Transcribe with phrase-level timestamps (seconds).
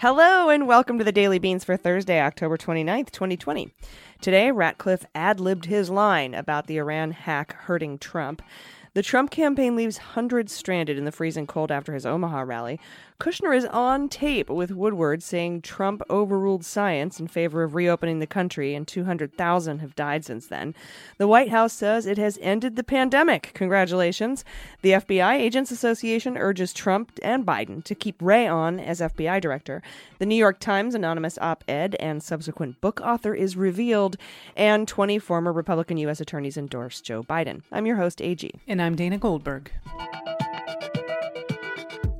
[0.00, 3.74] Hello and welcome to the Daily Beans for Thursday, October 29th, 2020.
[4.20, 8.40] Today, Ratcliffe ad libbed his line about the Iran hack hurting Trump.
[8.94, 12.78] The Trump campaign leaves hundreds stranded in the freezing cold after his Omaha rally.
[13.20, 18.28] Kushner is on tape with Woodward saying Trump overruled science in favor of reopening the
[18.28, 20.72] country, and 200,000 have died since then.
[21.16, 23.50] The White House says it has ended the pandemic.
[23.54, 24.44] Congratulations.
[24.82, 29.82] The FBI Agents Association urges Trump and Biden to keep Wray on as FBI director.
[30.20, 34.16] The New York Times anonymous op ed and subsequent book author is revealed,
[34.56, 36.20] and 20 former Republican U.S.
[36.20, 37.62] attorneys endorse Joe Biden.
[37.72, 38.48] I'm your host, AG.
[38.68, 39.72] And I'm Dana Goldberg.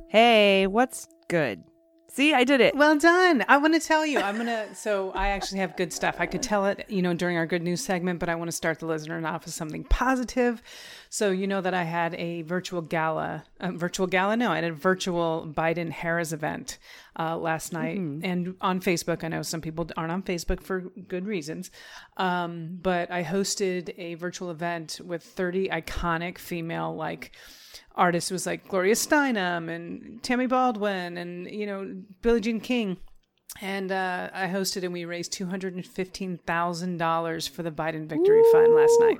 [0.09, 1.63] Hey, what's good?
[2.07, 2.75] See, I did it.
[2.75, 3.45] Well done.
[3.47, 6.15] I want to tell you, I'm going to, so I actually have good stuff.
[6.17, 8.57] I could tell it, you know, during our good news segment, but I want to
[8.57, 10.63] start the listener off with something positive.
[11.09, 14.35] So, you know that I had a virtual gala, a virtual gala?
[14.35, 16.79] No, I had a virtual Biden Harris event
[17.19, 17.99] uh, last night.
[17.99, 21.69] And on Facebook, I know some people aren't on Facebook for good reasons.
[22.17, 27.33] Um, but I hosted a virtual event with 30 iconic female, like,
[27.95, 32.97] artists was like Gloria Steinem and Tammy Baldwin and you know Billie Jean King.
[33.61, 37.71] And uh, I hosted and we raised two hundred and fifteen thousand dollars for the
[37.71, 39.17] Biden Victory Fund last night.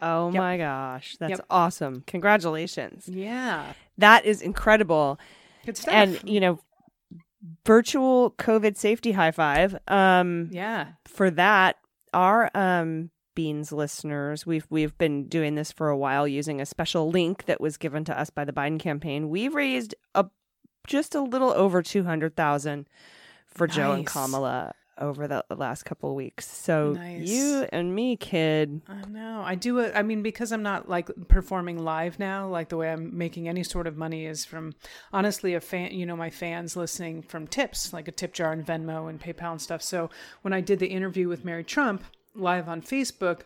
[0.00, 0.34] Oh Yep.
[0.42, 1.46] my gosh, that's Yep.
[1.48, 2.02] awesome.
[2.06, 3.08] Congratulations.
[3.08, 5.18] Yeah, That is incredible.
[5.64, 5.94] good stuff.
[5.94, 6.58] And, you know,
[7.64, 9.76] virtual COVID safety high five.
[9.88, 11.76] Um yeah, for that,
[12.12, 17.08] our um Beans listeners, we've we've been doing this for a while using a special
[17.08, 19.28] link that was given to us by the Biden campaign.
[19.28, 20.26] We've raised a
[20.88, 22.88] just a little over 200,000
[23.46, 26.50] for Joe and Kamala over the last couple of weeks.
[26.50, 27.28] So Nice.
[27.28, 29.42] you and me, kid, I know.
[29.44, 29.92] I do it.
[29.94, 33.62] I mean, because I'm not like performing live now, like the way I'm making any
[33.62, 34.74] sort of money is from
[35.12, 38.64] honestly a fan, you know, my fans listening from tips, like a tip jar and
[38.64, 39.82] Venmo and PayPal and stuff.
[39.82, 40.08] So
[40.42, 42.02] when I did the interview with Mary Trump
[42.36, 43.42] live on Facebook,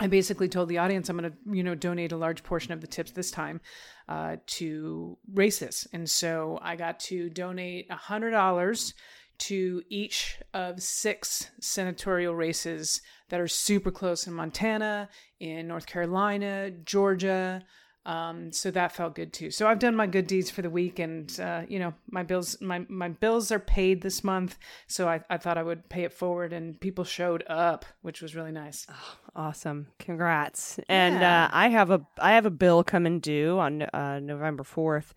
[0.00, 2.80] I basically told the audience I'm going to, you know, donate a large portion of
[2.80, 3.60] the tips this time
[4.08, 8.94] uh, to races, and so I got to donate a hundred dollars
[9.36, 15.08] to each of six senatorial races that are super close in Montana,
[15.40, 17.62] in North Carolina, Georgia.
[18.06, 19.50] Um, so that felt good too.
[19.50, 22.60] So I've done my good deeds for the week, and uh, you know my bills
[22.60, 24.58] my my bills are paid this month.
[24.86, 28.34] So I, I thought I would pay it forward, and people showed up, which was
[28.34, 28.86] really nice.
[28.90, 29.86] Oh, Awesome.
[29.98, 30.78] Congrats.
[30.88, 31.44] And Yeah.
[31.46, 35.12] uh, I have a I have a bill coming due on uh, November 4th.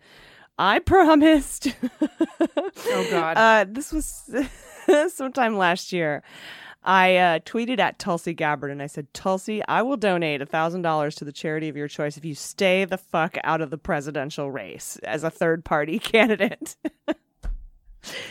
[0.58, 1.68] I promised.
[2.00, 3.36] Oh, God.
[3.36, 4.28] Uh, this was
[5.14, 6.22] sometime last year.
[6.82, 11.24] I uh, tweeted at Tulsi Gabbard and I said, Tulsi, I will donate $1,000 to
[11.24, 14.96] the charity of your choice if you stay the fuck out of the presidential race
[15.02, 16.76] as a third party candidate.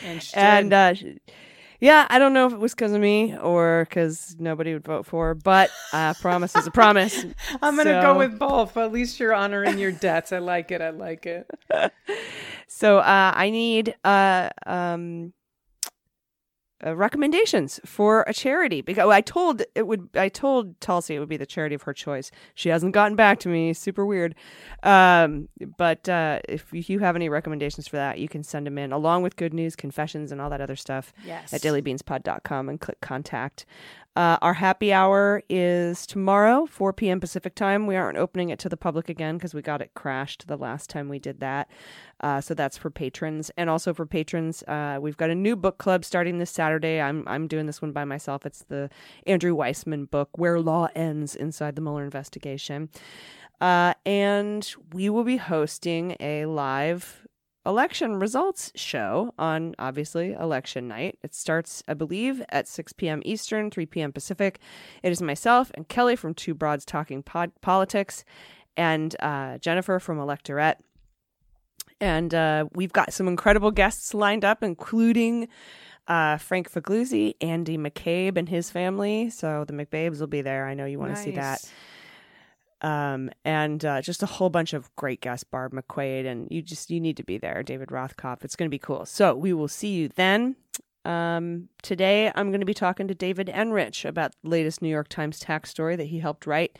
[0.03, 0.75] And, she and did.
[0.75, 1.31] uh,
[1.79, 5.05] yeah, I don't know if it was because of me or because nobody would vote
[5.05, 7.25] for her, but uh, promise is a promise.
[7.61, 8.77] I'm gonna so- go with both.
[8.77, 10.31] At least you're honoring your debts.
[10.31, 10.81] I like it.
[10.81, 11.47] I like it.
[12.69, 15.31] So uh, I need uh, um,
[16.85, 20.09] uh, recommendations for a charity because I told it would.
[20.15, 22.29] I told Tulsi it would be the charity of her choice.
[22.53, 23.73] She hasn't gotten back to me.
[23.73, 24.35] Super weird.
[24.83, 28.91] Um, but uh, if you have any recommendations for that, you can send them in
[28.91, 31.51] along with good news, confessions, and all that other stuff Yes.
[31.53, 33.65] at dailybeanspod.com and click contact.
[34.17, 37.19] Uh, our happy hour is tomorrow, 4 p.m.
[37.19, 37.85] Pacific time.
[37.85, 40.89] We aren't opening it to the public again because we got it crashed the last
[40.89, 41.69] time we did that.
[42.19, 45.77] Uh, so that's for patrons, and also for patrons, uh, we've got a new book
[45.77, 46.99] club starting this Saturday.
[46.99, 48.43] I'm I'm doing this one by myself.
[48.43, 48.89] It's the
[49.27, 52.89] Andrew Weissmann book, Where Law Ends Inside the Mueller Investigation,
[53.61, 57.26] uh, and we will be hosting a live
[57.67, 61.19] election results show on obviously election night.
[61.21, 63.21] It starts, I believe, at 6 p.m.
[63.25, 64.13] Eastern, 3 p.m.
[64.13, 64.59] Pacific.
[65.03, 68.23] It is myself and Kelly from Two Broads Talking Pod- Politics
[68.77, 70.77] and uh, Jennifer from Electorette.
[71.99, 75.47] And uh, we've got some incredible guests lined up, including
[76.07, 79.29] uh, Frank Figliuzzi, Andy McCabe, and his family.
[79.29, 80.67] So the McBabes will be there.
[80.67, 81.71] I know you want to see that Nice.
[82.81, 86.91] Um, and uh, just a whole bunch of great guests, Barb McQuade, and you just
[86.91, 88.43] you need to be there, David Rothkopf.
[88.43, 89.05] It's going to be cool.
[89.05, 90.55] So we will see you then.
[91.05, 95.07] Um, today, I'm going to be talking to David Enrich about the latest New York
[95.07, 96.77] Times tax story that he helped write,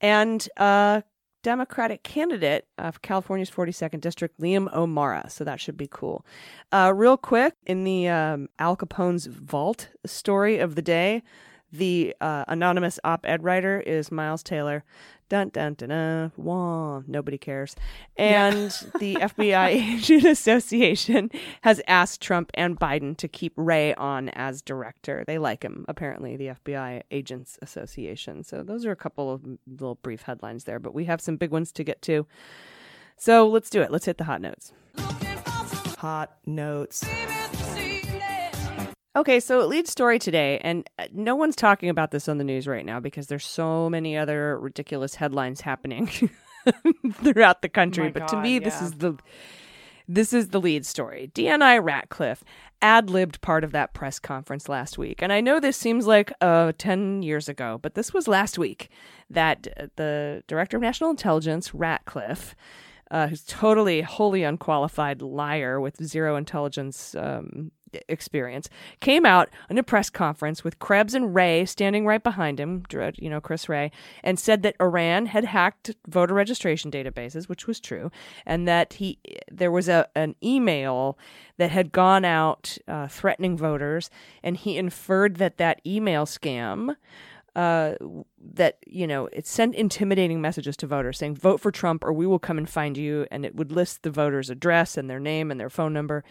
[0.00, 1.02] and a
[1.46, 5.30] Democratic candidate of California's 42nd district, Liam O'Mara.
[5.30, 6.26] So that should be cool.
[6.72, 11.22] Uh, real quick, in the um, Al Capone's vault story of the day,
[11.70, 14.84] the uh, anonymous op-ed writer is Miles Taylor.
[15.28, 16.32] Dun dun dun dun.
[16.36, 17.02] Wah.
[17.06, 17.74] Nobody cares.
[18.16, 21.30] And the FBI Agent Association
[21.62, 25.24] has asked Trump and Biden to keep Wray on as director.
[25.26, 28.44] They like him, apparently, the FBI Agents Association.
[28.44, 31.50] So those are a couple of little brief headlines there, but we have some big
[31.50, 32.26] ones to get to.
[33.16, 33.90] So let's do it.
[33.90, 34.72] Let's hit the hot notes.
[35.98, 37.04] Hot notes.
[39.16, 42.68] Okay, so lead story today, and uh, no one's talking about this on the news
[42.68, 46.06] right now because there's so many other ridiculous headlines happening
[47.14, 48.04] throughout the country.
[48.04, 49.16] My but to me, this is the
[50.06, 51.30] this is the lead story.
[51.34, 52.44] DNI Ratcliffe
[52.82, 56.30] ad libbed part of that press conference last week, and I know this seems like
[56.42, 58.90] uh, ten years ago, but this was last week
[59.30, 62.54] that uh, the director of national intelligence, Ratcliffe.
[63.08, 67.70] Uh, who's totally wholly unqualified liar with zero intelligence um,
[68.08, 68.68] experience,
[69.00, 72.84] came out in a press conference with Krebs and Wray standing right behind him,
[73.16, 73.90] you know, Chris Wray,
[74.22, 78.10] and said that Iran had hacked voter registration databases, which was true,
[78.44, 79.18] and that he
[79.50, 81.18] there was a an email
[81.58, 84.10] that had gone out uh, threatening voters,
[84.42, 86.96] and he inferred that that email scam
[87.56, 87.94] uh,
[88.38, 92.26] that you know it sent intimidating messages to voters saying vote for Trump or we
[92.26, 95.50] will come and find you, and it would list the voter's address and their name
[95.50, 96.22] and their phone number.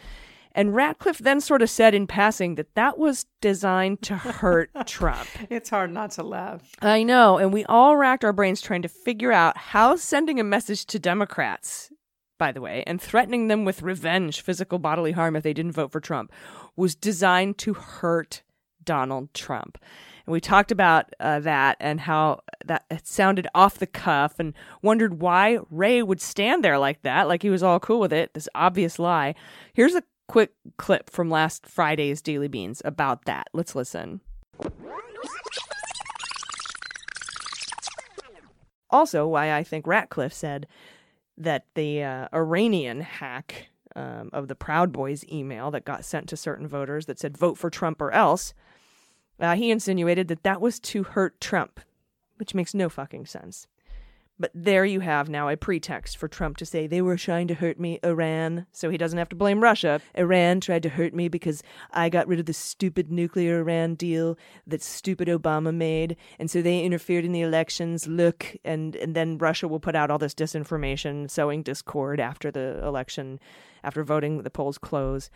[0.56, 5.28] And Ratcliffe then sort of said in passing that that was designed to hurt Trump.
[5.50, 6.72] It's hard not to laugh.
[6.82, 10.46] I know, and we all racked our brains trying to figure out how sending a
[10.46, 11.92] message to Democrats,
[12.40, 15.92] by the way, and threatening them with revenge, physical bodily harm if they didn't vote
[15.92, 16.32] for Trump,
[16.78, 18.42] was designed to hurt
[18.82, 19.78] Donald Trump.
[20.26, 24.54] And we talked about uh, that and how that it sounded off the cuff and
[24.82, 28.34] wondered why Wray would stand there like that, like he was all cool with it,
[28.34, 29.36] this obvious lie.
[29.74, 33.48] Here's a quick clip from last Friday's Daily Beans about that.
[33.54, 34.22] Let's listen.
[38.90, 40.68] Also, why I think Ratcliffe said
[41.38, 46.38] that the uh, Iranian hack um, of the Proud Boys email that got sent to
[46.38, 48.54] certain voters that said vote for Trump or else,
[49.40, 51.80] uh, he insinuated that that was to hurt Trump,
[52.38, 53.68] which makes no fucking sense.
[54.38, 57.54] But there you have now a pretext for Trump to say they were trying to
[57.54, 60.02] hurt me, Iran, so he doesn't have to blame Russia.
[60.16, 64.38] Iran tried to hurt me because I got rid of the stupid nuclear Iran deal
[64.68, 68.08] that stupid Obama made, and so they interfered in the elections.
[68.08, 72.86] Look, and and then Russia will put out all this disinformation, sowing discord after the
[72.86, 73.40] election,
[73.86, 75.30] after voting the polls close,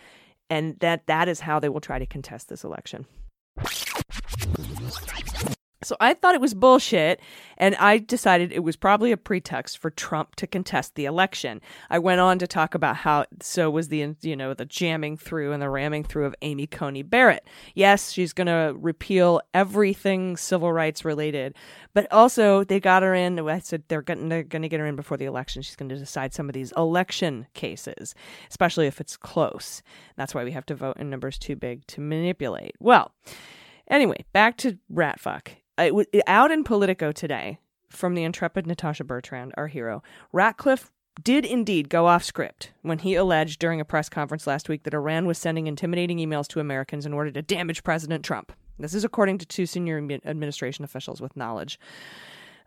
[0.49, 3.05] and that that is how they will try to contest this election.
[5.81, 7.21] So I thought it was bullshit,
[7.57, 11.61] and I decided it was probably a pretext for Trump to contest the election.
[11.89, 15.53] I went on to talk about how so was the you know the jamming through
[15.53, 17.47] and the ramming through of Amy Coney Barrett.
[17.75, 21.55] Yes, she's going to repeal everything civil rights related,
[21.93, 23.39] but also they got her in.
[23.39, 25.61] I said they're going to get her in before the election.
[25.61, 28.15] She's going to decide some of these election cases,
[28.49, 29.81] especially if it's close.
[30.17, 32.75] That's why we have to vote in numbers too big to manipulate.
[32.81, 33.13] Well.
[33.91, 35.47] Anyway, back to Ratfuck.
[35.79, 37.59] It w- out in Politico today
[37.89, 40.91] from the intrepid Natasha Bertrand, our hero, Ratcliffe
[41.23, 44.93] did indeed go off script when he alleged during a press conference last week that
[44.93, 48.51] Iran was sending intimidating emails to Americans in order to damage President Trump.
[48.77, 51.79] This is according to two senior administration officials with knowledge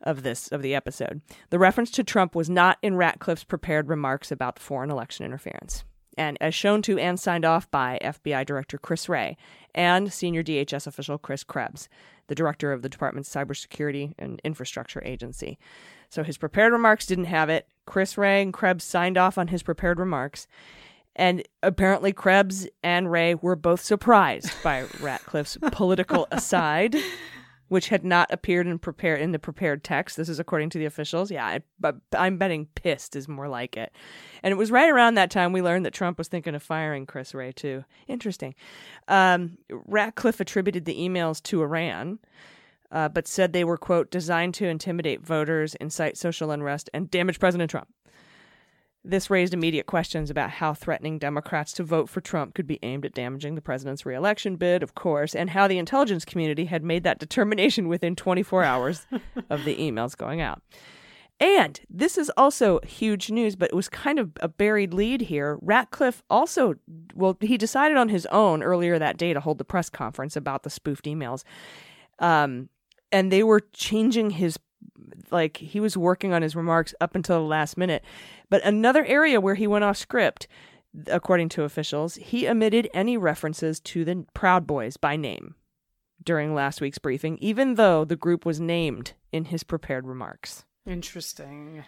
[0.02, 1.22] of this of the episode.
[1.50, 5.84] The reference to Trump was not in Ratcliffe's prepared remarks about foreign election interference.
[6.18, 9.36] And as shown to and signed off by FBI Director Chris Wray
[9.74, 11.88] and senior DHS official Chris Krebs,
[12.28, 15.58] the director of the Department's Cybersecurity and Infrastructure Agency.
[16.08, 17.66] So his prepared remarks didn't have it.
[17.86, 20.46] Chris Wray and Krebs signed off on his prepared remarks.
[21.14, 26.96] And apparently, Krebs and Wray were both surprised by Ratcliffe's political aside,
[27.72, 30.18] which had not appeared in prepare in the prepared text.
[30.18, 31.30] This is according to the officials.
[31.30, 33.94] Yeah, I, but I'm betting pissed is more like it.
[34.42, 37.06] And it was right around that time we learned that Trump was thinking of firing
[37.06, 37.82] Chris Wray too.
[38.08, 38.54] Interesting.
[39.08, 42.18] Um, Ratcliffe attributed the emails to Iran.
[42.90, 47.40] Uh, but said they were, quote, designed to intimidate voters, incite social unrest, and damage
[47.40, 47.88] President Trump.
[49.04, 53.04] This raised immediate questions about how threatening Democrats to vote for Trump could be aimed
[53.04, 57.02] at damaging the president's reelection bid, of course, and how the intelligence community had made
[57.02, 59.06] that determination within 24 hours
[59.50, 60.62] of the emails going out.
[61.40, 65.58] And this is also huge news, but it was kind of a buried lead here.
[65.60, 66.76] Ratcliffe also,
[67.16, 70.62] well, he decided on his own earlier that day to hold the press conference about
[70.62, 71.42] the spoofed emails.
[72.20, 72.68] Um,
[73.10, 74.56] and they were changing his,
[75.30, 78.04] like, he was working on his remarks up until the last minute.
[78.50, 80.48] But another area where he went off script,
[81.06, 85.54] according to officials, he omitted any references to the Proud Boys by name
[86.24, 90.64] during last week's briefing, even though the group was named in his prepared remarks.
[90.86, 91.84] Interesting.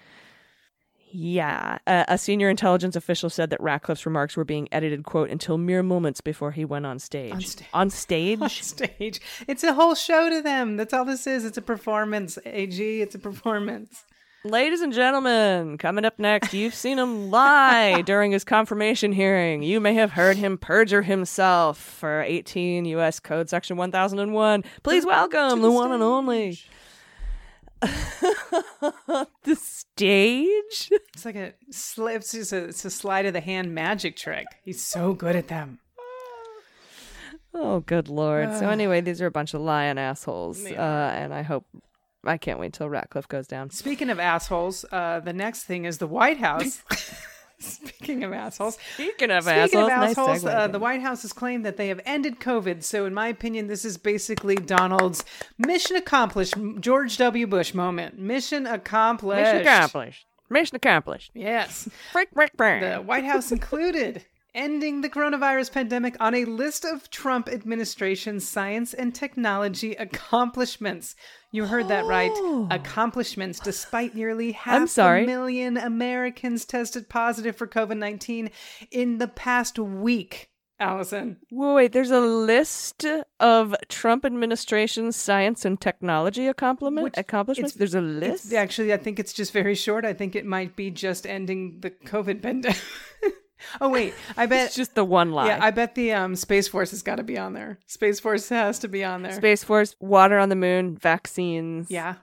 [1.17, 5.57] Yeah, a, a senior intelligence official said that Ratcliffe's remarks were being edited, quote, until
[5.57, 7.33] mere moments before he went on stage.
[7.33, 8.41] On sta- on stage?
[8.43, 9.21] On stage.
[9.47, 10.77] It's a whole show to them.
[10.77, 11.45] That's all this is.
[11.45, 12.37] It's a performance.
[12.45, 14.05] AG, it's a performance.
[14.43, 19.63] Ladies and gentlemen, coming up next, you've seen him lie during his confirmation hearing.
[19.63, 23.21] You may have heard him perjure himself for 18 U.S.
[23.21, 24.65] Code Section 1001.
[24.83, 26.59] Please welcome the one and only.
[29.45, 30.91] the stage?
[31.15, 34.47] It's like a sli- it's a, it's a slide of the hand magic trick.
[34.63, 35.79] He's so good at them.
[37.57, 38.53] Oh, good lord.
[38.57, 40.65] So, anyway, these are a bunch of lying assholes.
[40.67, 40.73] Uh,
[41.15, 41.65] and I hope,
[42.25, 43.71] I can't wait till Ratcliffe goes down.
[43.71, 46.83] Speaking of assholes, uh, the next thing is the White House.
[47.59, 51.33] Speaking of assholes, Speaking of Speaking assholes, of assholes, segue, uh, the White House has
[51.33, 52.83] claimed that they have ended COVID.
[52.83, 55.25] So, in my opinion, this is basically Donald's
[55.59, 57.47] mission accomplished, George W.
[57.47, 58.19] Bush moment.
[58.19, 59.41] Mission accomplished.
[59.41, 60.27] Mission accomplished.
[60.51, 61.31] Mission accomplished.
[61.35, 61.89] Yes.
[62.13, 62.83] Frick, frick, frick.
[62.83, 68.95] The White House included ending the coronavirus pandemic on a list of Trump administration science
[68.95, 71.17] and technology accomplishments.
[71.55, 72.33] You heard that right.
[72.35, 72.67] Oh.
[72.69, 78.51] Accomplishments, despite nearly half a million Americans tested positive for COVID 19
[78.91, 80.51] in the past week.
[80.81, 81.37] Allison.
[81.53, 83.07] Wait, wait, there's a list
[83.39, 87.77] of Trump administration science and technology accomplishment, accomplishments.
[87.77, 88.53] it's- There's a list.
[88.53, 90.05] actually, I think it's just very short.
[90.05, 92.83] I think it might be just ending the COVID pandemic.
[93.81, 94.15] oh, wait.
[94.37, 94.67] I bet.
[94.67, 95.47] It's just the one lie.
[95.47, 97.79] Yeah, I bet the um, Space Force has got to be on there.
[97.87, 99.33] Space Force has to be on there.
[99.33, 101.91] Space Force, water on the moon, vaccines.
[101.91, 102.17] Yeah.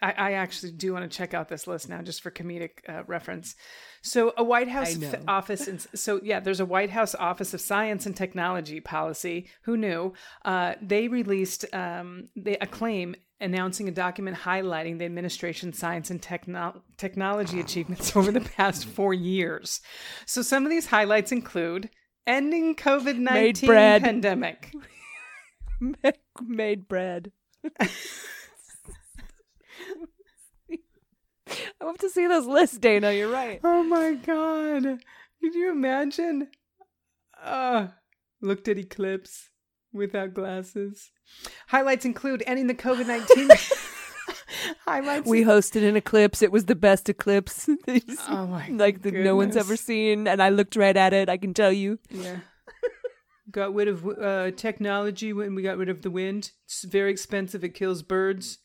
[0.00, 3.02] I, I actually do want to check out this list now just for comedic uh,
[3.06, 3.56] reference.
[4.02, 5.24] So, a White House I f- know.
[5.26, 5.66] office.
[5.66, 9.48] In, so, yeah, there's a White House Office of Science and Technology policy.
[9.62, 10.12] Who knew?
[10.44, 16.20] Uh, they released um, they, a claim announcing a document highlighting the administration's science and
[16.20, 19.80] techno- technology achievements over the past four years.
[20.26, 21.90] So, some of these highlights include
[22.26, 24.72] ending COVID nineteen pandemic.
[26.42, 27.32] made bread.
[27.80, 27.88] I
[31.84, 33.12] have to see those lists, Dana.
[33.12, 33.60] You're right.
[33.64, 34.82] Oh my god.
[35.40, 36.48] Could you imagine?
[37.42, 37.88] Uh
[38.40, 39.50] looked at eclipse
[39.92, 41.10] without glasses.
[41.68, 43.48] Highlights include ending the COVID nineteen
[44.86, 45.26] highlights.
[45.26, 46.42] We hosted an eclipse.
[46.42, 47.68] It was the best eclipse,
[48.28, 50.26] oh my like that no one's ever seen.
[50.26, 51.28] And I looked right at it.
[51.28, 51.98] I can tell you.
[52.10, 52.38] Yeah.
[53.50, 56.52] got rid of uh, technology when we got rid of the wind.
[56.66, 57.64] It's very expensive.
[57.64, 58.58] It kills birds.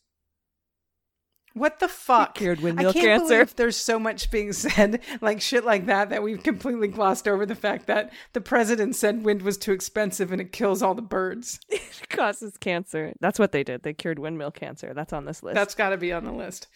[1.54, 2.36] What the fuck?
[2.36, 3.28] cured I windmill can't cancer.
[3.28, 7.46] believe there's so much being said, like shit like that, that we've completely glossed over
[7.46, 11.02] the fact that the president said wind was too expensive and it kills all the
[11.02, 11.60] birds.
[12.04, 13.14] It causes cancer.
[13.20, 13.84] That's what they did.
[13.84, 14.94] They cured windmill cancer.
[14.94, 15.56] That's on this list.
[15.56, 16.68] That's got to be on the list.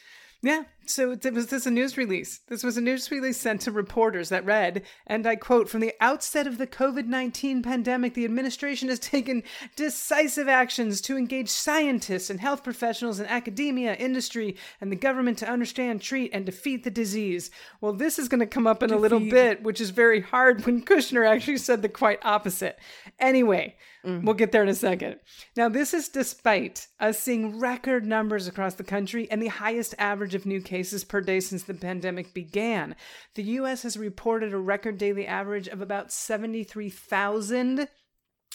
[0.42, 0.64] Yeah.
[0.90, 2.40] So it was this a news release?
[2.48, 5.94] This was a news release sent to reporters that read, and I quote, from the
[6.00, 9.44] outset of the COVID 19 pandemic, the administration has taken
[9.76, 15.50] decisive actions to engage scientists and health professionals in academia, industry, and the government to
[15.50, 17.52] understand, treat, and defeat the disease.
[17.82, 20.66] Well, this is going to come up in a little bit, which is very hard
[20.66, 22.80] when Kushner actually said the quite opposite.
[23.20, 23.76] Anyway,
[24.06, 24.24] mm.
[24.24, 25.18] we'll get there in a second.
[25.58, 30.34] Now, this is despite us seeing record numbers across the country and the highest average
[30.34, 30.77] of new cases
[31.08, 32.96] per day since the pandemic began.
[33.36, 33.84] The U.S.
[33.84, 37.88] has reported a record daily average of about 73,000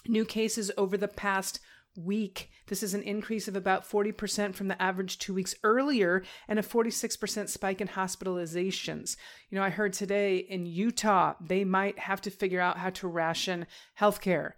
[0.07, 1.61] new cases over the past
[1.97, 2.51] week.
[2.69, 6.63] This is an increase of about 40% from the average two weeks earlier and a
[6.63, 9.17] 46% spike in hospitalizations.
[9.51, 13.09] You know, I heard today in Utah, they might have to figure out how to
[13.09, 13.67] ration
[14.01, 14.53] healthcare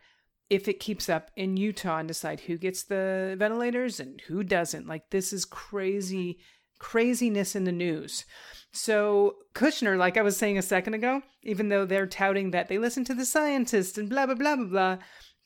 [0.51, 4.87] if it keeps up in Utah and decide who gets the ventilators and who doesn't.
[4.87, 6.39] Like, this is crazy,
[6.85, 8.27] craziness in the news.
[8.71, 12.77] So, Kushner, like I was saying a second ago, even though they're touting that they
[12.77, 14.99] listen to the scientists and blah, blah, blah, blah, blah,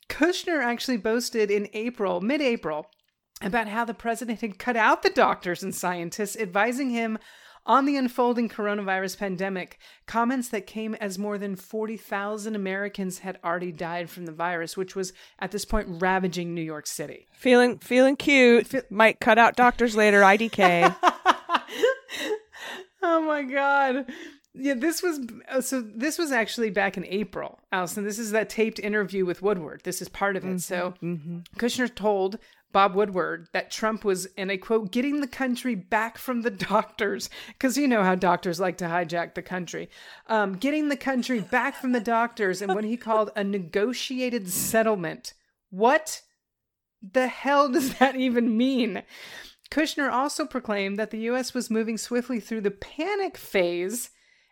[0.09, 2.87] Kushner actually boasted in April, mid April,
[3.41, 7.17] about how the president had cut out the doctors and scientists advising him
[7.69, 13.71] on the unfolding coronavirus pandemic, comments that came as more than 40,000 Americans had already
[13.71, 17.27] died from the virus, which was at this point ravaging New York City.
[17.31, 18.91] feeling feeling cute.
[18.91, 20.21] Might cut out doctors later.
[20.21, 20.95] IDK.
[23.01, 24.11] Oh my god.
[24.53, 25.81] Yeah, this was uh, so.
[25.81, 28.03] This was actually back in April, Allison.
[28.03, 29.81] This is that taped interview with Woodward.
[29.83, 30.59] This is part of it.
[30.59, 30.95] So
[31.57, 32.39] Kushner told
[32.71, 37.29] Bob Woodward that Trump was, and I quote, getting the country back from the doctors,
[37.47, 39.89] because you know how doctors like to hijack the country,
[40.27, 45.33] um, getting the country back from the doctors, and what he called a negotiated settlement.
[45.69, 46.21] What
[47.01, 49.03] the hell does that even mean?
[49.71, 51.53] Kushner also proclaimed that the U.S.
[51.53, 54.09] was moving swiftly through the panic phase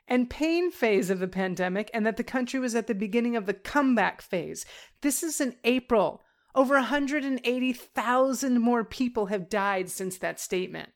[0.07, 3.45] and pain phase of the pandemic, and that the country was at the beginning of
[3.45, 4.65] the comeback phase.
[5.01, 6.23] This is in April.
[6.57, 10.89] Over 180,000 more people have died since that statement.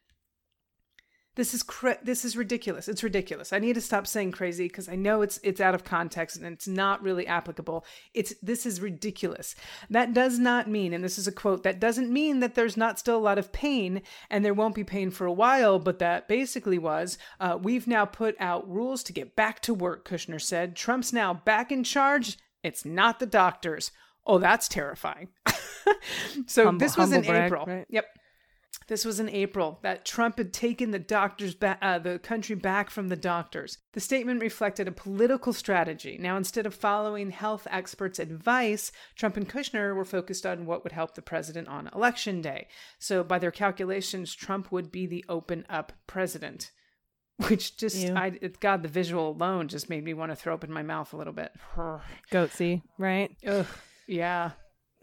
[1.36, 2.88] This is cra- this is ridiculous.
[2.88, 3.54] It's ridiculous.
[3.54, 6.48] I need to stop saying crazy because I know it's it's out of context and
[6.48, 7.86] it's not really applicable.
[8.16, 9.54] It's this is ridiculous.
[9.88, 12.98] That does not mean, and this is a quote, that doesn't mean that there's not
[12.98, 14.02] still a lot of pain
[14.32, 15.78] and there won't be pain for a while.
[15.78, 20.10] But that basically was uh, we've now put out rules to get back to work.
[20.10, 22.40] Kushner said Trump's now back in charge.
[22.64, 23.92] It's not the doctors.
[24.26, 25.30] Oh, that's terrifying.
[26.48, 27.66] so Humble- this was in brag, April.
[27.66, 27.86] right?
[27.90, 28.06] Yep.
[28.88, 32.90] This was in April that Trump had taken the doctors back, uh, the country back
[32.90, 33.78] from the doctors.
[33.94, 36.18] The statement reflected a political strategy.
[36.20, 40.92] Now, instead of following health experts' advice, Trump and Kushner were focused on what would
[40.92, 42.68] help the president on election day.
[43.00, 46.72] So, by their calculations, Trump would be the open up president.
[47.48, 48.14] Which just, Ew.
[48.14, 51.14] I, it, God, the visual alone just made me want to throw open my mouth
[51.14, 51.52] a little bit.
[52.32, 53.32] Goatsy, right?
[53.48, 53.66] Ugh,
[54.12, 54.52] yeah.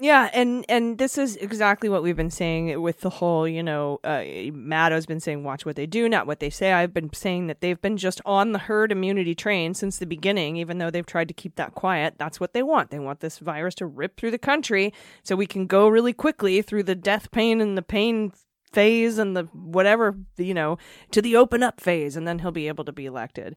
[0.01, 3.99] Yeah, and and this is exactly what we've been saying with the whole, you know,
[4.05, 4.23] uh,
[4.53, 6.73] Mattow's been saying, watch what they do, not what they say.
[6.73, 10.57] I've been saying that they've been just on the herd immunity train since the beginning,
[10.57, 12.15] even though they've tried to keep that quiet.
[12.17, 12.91] That's what they want.
[12.91, 16.63] They want this virus to rip through the country so we can go really quickly
[16.63, 18.31] through the death pain and the pain
[18.73, 20.79] phase and the whatever, you know,
[21.11, 23.57] to the open up phase, and then he'll be able to be elected.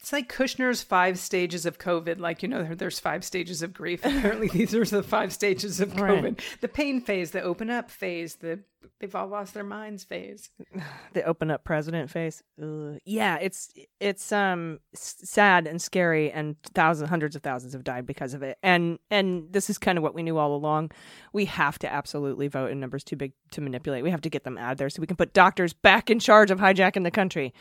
[0.00, 2.18] It's like Kushner's five stages of COVID.
[2.20, 4.00] Like, you know, there- there's five stages of grief.
[4.04, 6.22] Apparently, these are the five stages of Right.
[6.22, 8.60] COVID the pain phase, the open up phase, the
[9.00, 10.50] they've all lost their minds phase.
[11.12, 12.42] the open up president phase.
[12.62, 12.98] Ugh.
[13.04, 18.34] Yeah, it's it's um sad and scary, and thousands, hundreds of thousands have died because
[18.34, 18.58] of it.
[18.62, 20.92] And and this is kind of what we knew all along.
[21.32, 24.02] We have to absolutely vote in numbers too big to manipulate.
[24.02, 26.18] We have to get them out of there so we can put doctors back in
[26.18, 27.54] charge of hijacking the country.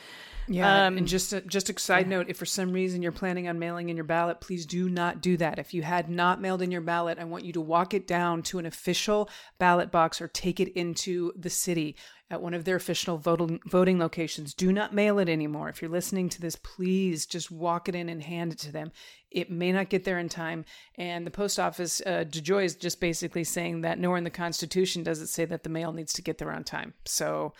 [0.48, 3.48] Yeah, Um, and just a, just a side note: if for some reason you're planning
[3.48, 5.58] on mailing in your ballot, please do not do that.
[5.58, 8.44] If you had not mailed in your ballot, I want you to walk it down
[8.44, 11.96] to an official ballot box or take it into the city
[12.30, 14.54] at one of their official voting voting locations.
[14.54, 15.70] Do not mail it anymore.
[15.70, 18.92] If you're listening to this, please just walk it in and hand it to them.
[19.30, 23.00] It may not get there in time, and the post office, uh, DeJoy is just
[23.00, 26.22] basically saying that nowhere in the Constitution does it say that the mail needs to
[26.22, 26.94] get there on time.
[27.06, 27.54] So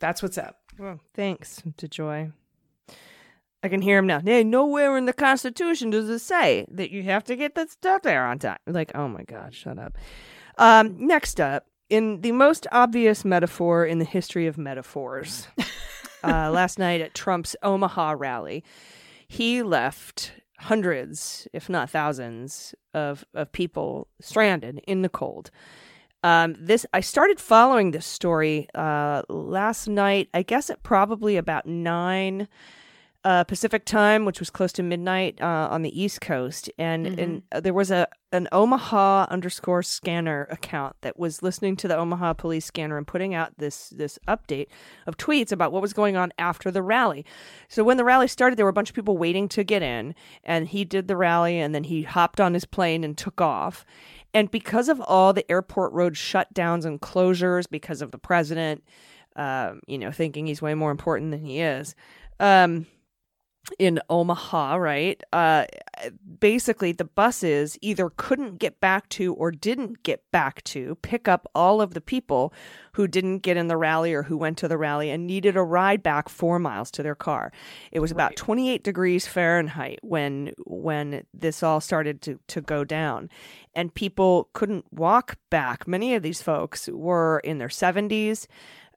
[0.00, 0.60] that's what's up.
[0.78, 2.32] Well, thanks DeJoy.
[3.62, 4.20] I can hear him now.
[4.20, 8.02] Hey, nowhere in the Constitution does it say that you have to get that stuff
[8.02, 8.58] there on time.
[8.66, 9.98] Like, oh my God, shut up.
[10.56, 15.48] Um, next up, in the most obvious metaphor in the history of metaphors,
[16.24, 18.64] uh, last night at Trump's Omaha rally,
[19.28, 25.50] he left hundreds, if not thousands, of, of people stranded in the cold.
[26.22, 30.28] Um, this I started following this story uh, last night.
[30.34, 32.48] I guess at probably about nine
[33.26, 37.42] uh, Pacific time, which was close to midnight uh, on the East Coast, and and
[37.50, 42.34] uh, there was a an Omaha underscore scanner account that was listening to the Omaha
[42.34, 44.68] police scanner and putting out this this update
[45.08, 47.26] of tweets about what was going on after the rally.
[47.68, 50.14] So when the rally started, there were a bunch of people waiting to get in,
[50.44, 53.84] and he did the rally, and then he hopped on his plane and took off.
[54.34, 58.84] And because of all the airport road shutdowns and closures, because of the president,
[59.34, 61.96] um, you know, thinking he's way more important than he is,
[62.38, 62.86] um,
[63.78, 65.22] in Omaha, right?
[65.32, 65.64] Uh,
[66.38, 71.50] basically, the buses either couldn't get back to or didn't get back to pick up
[71.54, 72.52] all of the people
[72.92, 75.62] who didn't get in the rally or who went to the rally and needed a
[75.62, 77.52] ride back four miles to their car.
[77.92, 83.28] It was about 28 degrees Fahrenheit when when this all started to, to go down.
[83.74, 85.86] And people couldn't walk back.
[85.86, 88.46] Many of these folks were in their 70s,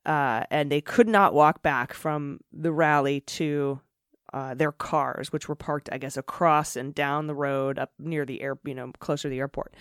[0.05, 3.81] uh, and they could not walk back from the rally to
[4.33, 8.25] uh, their cars, which were parked, I guess, across and down the road up near
[8.25, 9.73] the air, you know, closer to the airport.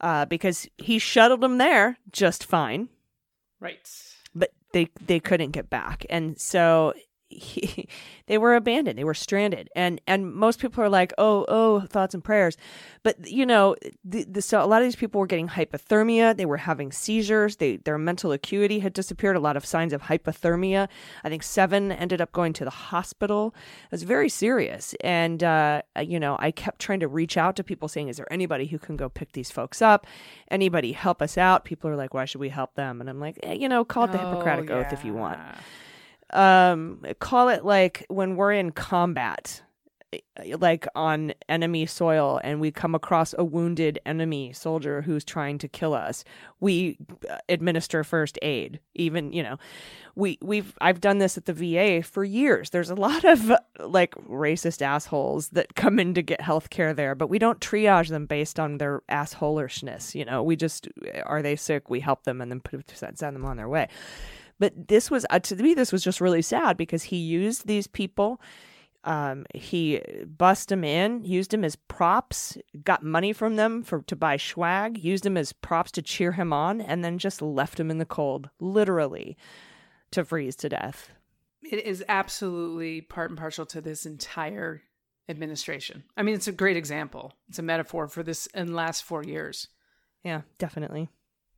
[0.00, 2.88] Uh, because he shuttled them there just fine,
[3.60, 3.86] Right.
[4.34, 6.94] but they they couldn't get back, and so
[7.30, 7.88] he,
[8.26, 9.68] they were abandoned they were stranded.
[9.74, 12.56] And and most people are like oh oh thoughts and prayers.
[13.02, 16.44] But you know the, the, so a lot of these people were getting hypothermia they
[16.44, 20.88] were having seizures they their mental acuity had disappeared a lot of signs of hypothermia.
[21.24, 23.54] I think seven ended up going to the hospital.
[23.84, 24.94] It was very serious.
[25.02, 28.32] And uh, you know i kept trying to reach out to people saying is there
[28.32, 30.06] anybody who can go pick these folks up?
[30.50, 31.64] Anybody help us out?
[31.64, 33.00] People are like why should we help them?
[33.00, 35.38] And i'm like eh, you know call it the hippocratic Oh, oath if you want.
[35.38, 35.54] yeah.
[36.32, 39.62] Um call it like when we're in combat
[40.12, 40.18] eh,
[40.58, 45.68] like on enemy soil and we come across a wounded enemy soldier who's trying to
[45.68, 46.24] kill us
[46.60, 48.80] we uh, administer first aid.
[48.94, 49.56] Even you know
[50.14, 52.70] we we've I've done this at the VA for years.
[52.70, 57.14] There's a lot of like racist assholes that come in to get health care there
[57.14, 60.42] but we don't triage them based on their assholishness you know?
[60.42, 60.88] We just
[61.24, 61.88] are they sick?
[61.90, 63.88] We help them and then put send them on their way
[64.60, 67.88] but this was uh, to me this was just really sad because he used these
[67.88, 68.40] people
[69.02, 74.14] um, he bust them in used them as props got money from them for to
[74.14, 77.90] buy swag used them as props to cheer him on and then just left him
[77.90, 79.36] in the cold literally
[80.12, 81.10] to freeze to death
[81.62, 84.82] It is absolutely part and parcel to this entire
[85.28, 86.02] administration.
[86.16, 87.32] I mean, it's a great example.
[87.48, 89.68] It's a metaphor for this in the last four years.
[90.24, 91.08] yeah definitely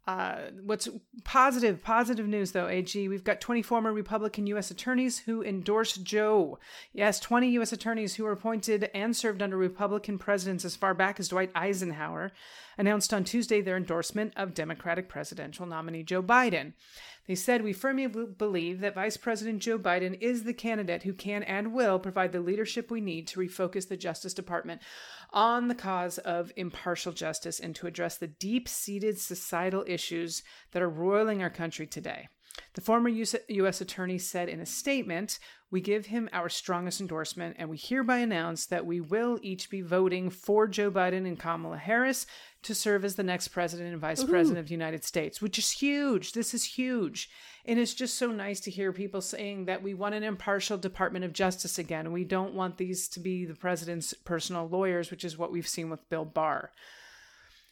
[0.04, 0.88] Uh, what's
[1.22, 4.70] positive, positive news though, AG, we've got 20 former Republican U.S.
[4.70, 6.58] attorneys who endorsed Joe.
[6.92, 7.72] Yes, 20 U.S.
[7.72, 12.32] attorneys who were appointed and served under Republican presidents as far back as Dwight Eisenhower
[12.76, 16.72] announced on Tuesday their endorsement of Democratic presidential nominee Joe Biden.
[17.26, 21.42] They said, We firmly believe that Vice President Joe Biden is the candidate who can
[21.44, 24.82] and will provide the leadership we need to refocus the Justice Department
[25.30, 30.82] on the cause of impartial justice and to address the deep seated societal issues that
[30.82, 32.28] are roiling our country today.
[32.74, 33.80] The former US U.S.
[33.80, 35.38] attorney said in a statement,
[35.70, 39.80] We give him our strongest endorsement, and we hereby announce that we will each be
[39.80, 42.26] voting for Joe Biden and Kamala Harris
[42.62, 45.70] to serve as the next president and vice president of the United States, which is
[45.72, 46.32] huge.
[46.32, 47.28] This is huge.
[47.64, 51.24] And it's just so nice to hear people saying that we want an impartial Department
[51.24, 52.12] of Justice again.
[52.12, 55.90] We don't want these to be the president's personal lawyers, which is what we've seen
[55.90, 56.70] with Bill Barr.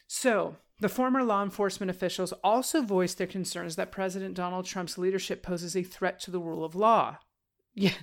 [0.07, 5.43] So, the former law enforcement officials also voiced their concerns that President Donald Trump's leadership
[5.43, 7.17] poses a threat to the rule of law.
[7.75, 7.93] Yeah,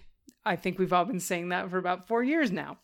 [0.44, 2.78] I think we've all been saying that for about four years now.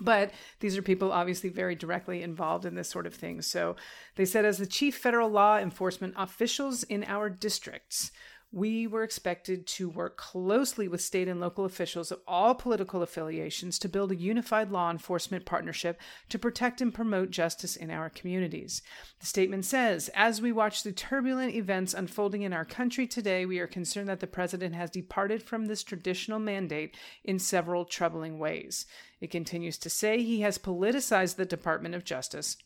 [0.00, 3.42] But these are people obviously very directly involved in this sort of thing.
[3.42, 3.76] So
[4.16, 8.10] they said, as the chief federal law enforcement officials in our districts,
[8.52, 13.78] we were expected to work closely with state and local officials of all political affiliations
[13.78, 18.82] to build a unified law enforcement partnership to protect and promote justice in our communities.
[19.20, 23.58] The statement says As we watch the turbulent events unfolding in our country today, we
[23.58, 28.84] are concerned that the president has departed from this traditional mandate in several troubling ways.
[29.22, 32.58] It continues to say he has politicized the Department of Justice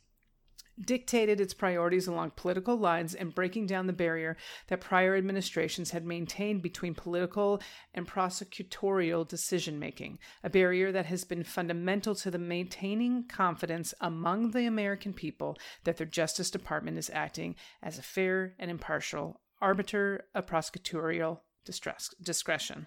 [0.81, 4.37] dictated its priorities along political lines and breaking down the barrier
[4.69, 7.61] that prior administrations had maintained between political
[7.95, 14.51] and prosecutorial decision making, a barrier that has been fundamental to the maintaining confidence among
[14.51, 20.27] the American people that their Justice Department is acting as a fair and impartial arbiter
[20.35, 22.87] of prosecutorial distress, discretion.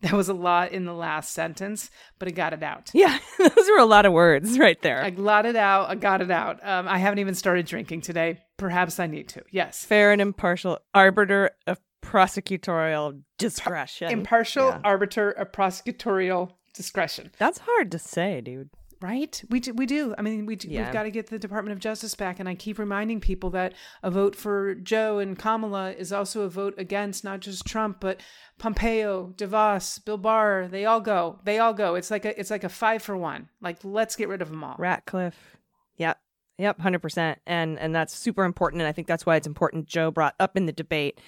[0.10, 2.90] That was a lot in the last sentence, but I got it out.
[2.94, 5.90] yeah those were a lot of words right there I got it out.
[5.90, 6.58] I got it out.
[6.66, 8.40] Um, I haven't even started drinking today.
[8.56, 9.42] Perhaps I need to.
[9.50, 9.84] Yes.
[9.84, 14.80] fair and impartial arbiter of prosecutorial discretion Impartial Yeah.
[14.84, 17.30] arbiter of prosecutorial discretion.
[17.38, 18.70] that's hard to say dude
[19.02, 19.42] Right?
[19.48, 20.14] We do, we do.
[20.18, 20.84] I mean, we do, Yeah.
[20.84, 22.38] we've got to get the Department of Justice back.
[22.38, 26.50] And I keep reminding people that a vote for Joe and Kamala is also a
[26.50, 28.20] vote against not just Trump, but
[28.58, 30.68] Pompeo, DeVos, Bill Barr.
[30.70, 31.38] They all go.
[31.44, 31.94] They all go.
[31.94, 33.48] It's like a it's like a five for one.
[33.62, 34.76] Like let's get rid of them all.
[34.78, 35.56] Ratcliffe.
[35.96, 36.18] Yep.
[36.58, 37.36] Yep, 100%.
[37.46, 40.58] And and that's super important and I think that's why it's important Joe brought up
[40.58, 41.18] in the debate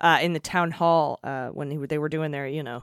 [0.00, 2.82] uh, in the town hall uh, when he, they were doing their, you know,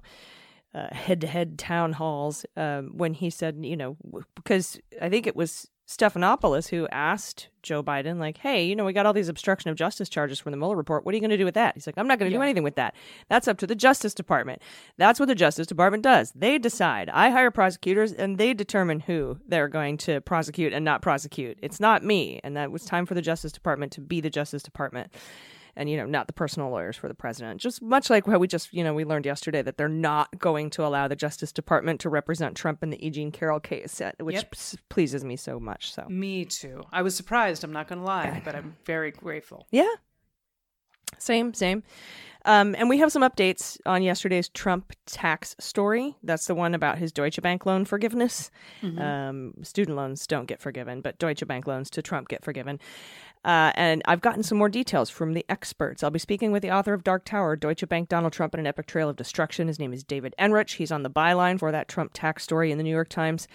[0.74, 3.98] uh, head-to-head town halls um, when he said, you know,
[4.36, 8.94] because I think it was Stephanopoulos who asked Joe Biden, like, hey, you know, we
[8.94, 11.04] got all these obstruction of justice charges from the Mueller report.
[11.04, 11.74] What are you going to do with that?
[11.74, 12.94] He's like, I'm not going to do anything with that.
[13.28, 14.62] That's up to the Justice Department.
[14.98, 16.32] That's what the Justice Department does.
[16.36, 17.10] They decide.
[17.10, 21.58] I hire prosecutors and they determine who they're going to prosecute and not prosecute.
[21.64, 22.40] It's not me.
[22.44, 25.12] And that was time for the Justice Department to be the Justice Department
[25.76, 28.48] and you know not the personal lawyers for the president just much like how we
[28.48, 32.00] just you know we learned yesterday that they're not going to allow the justice department
[32.02, 33.10] to represent trump in the e.
[33.10, 34.56] jean carroll case uh, which Yep.
[34.90, 36.84] pleases me so much so Me too.
[36.92, 37.64] I was surprised.
[37.64, 39.68] I'm not going to lie, but I'm very grateful.
[39.72, 39.94] yeah
[41.18, 41.84] same same
[42.46, 46.16] Um, and we have some updates on yesterday's Trump tax story.
[46.24, 48.50] That's the one about his Deutsche Bank loan forgiveness.
[48.82, 52.80] Um, student loans don't get forgiven, but Deutsche Bank loans to Trump get forgiven.
[53.46, 56.04] Uh, and I've gotten some more details from the experts.
[56.04, 58.68] I'll be speaking with the author of Dark Tower, Deutsche Bank, Donald Trump, and an
[58.68, 59.68] Epic Trail of Destruction.
[59.68, 60.74] His name is David Enrich.
[60.74, 63.48] He's on the byline for that Trump tax story in the New York Times.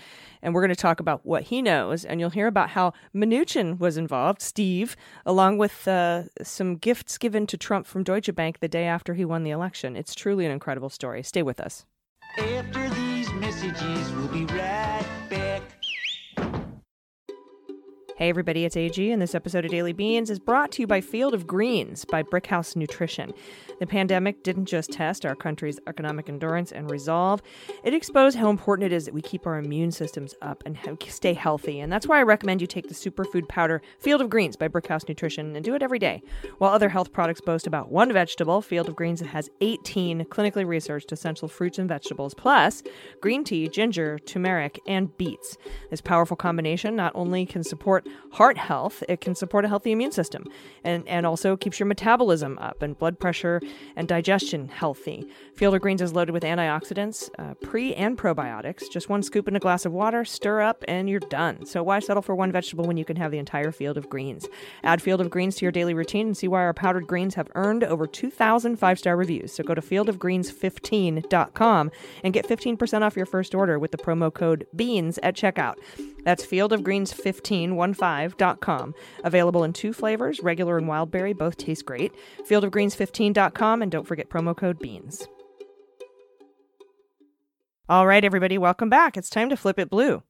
[0.42, 2.04] And we're going to talk about what he knows.
[2.04, 7.46] And you'll hear about how Mnuchin was involved, Steve, along with uh, some gifts given
[7.46, 9.96] to Trump from Deutsche Bank the day after he won the election.
[9.96, 11.22] It's truly an incredible story.
[11.22, 11.84] Stay with us.
[12.38, 14.73] After these messages, we'll be right
[18.16, 21.00] Hey everybody, it's AG, and this episode of Daily Beans is brought to you by
[21.00, 23.34] Field of Greens by Brickhouse Nutrition.
[23.80, 27.42] The pandemic didn't just test our country's economic endurance and resolve,
[27.82, 31.34] it exposed how important it is that we keep our immune systems up and stay
[31.34, 31.80] healthy.
[31.80, 35.08] And that's why I recommend you take the superfood powder Field of Greens by Brickhouse
[35.08, 36.22] Nutrition and do it every day.
[36.58, 41.10] While other health products boast about one vegetable, Field of Greens has 18 clinically researched
[41.10, 42.84] essential fruits and vegetables, plus
[43.20, 45.56] green tea, ginger, turmeric, and beets.
[45.90, 50.12] This powerful combination not only can support heart health, it can support a healthy immune
[50.12, 50.44] system
[50.82, 53.60] and, and also keeps your metabolism up and blood pressure
[53.96, 55.28] and digestion healthy.
[55.54, 58.90] Field of Greens is loaded with antioxidants, uh, pre and probiotics.
[58.90, 61.64] Just one scoop in a glass of water, stir up, and you're done.
[61.66, 64.46] So why settle for one vegetable when you can have the entire field of greens?
[64.82, 67.48] Add Field of Greens to your daily routine and see why our powdered greens have
[67.54, 69.52] earned over 2,000 five star reviews.
[69.52, 71.90] So go to fieldofgreens15.com
[72.22, 75.74] and get 15% off your first order with the promo code BEANS at checkout.
[76.24, 76.44] That's
[77.94, 78.94] fieldofgreens1515.com.
[79.24, 82.12] Available in two flavors, regular and wild berry, both taste great.
[82.48, 85.26] Fieldofgreens15.com and don't forget promo code BEANS.
[87.86, 89.16] All right, everybody, welcome back.
[89.16, 90.22] It's time to flip it blue.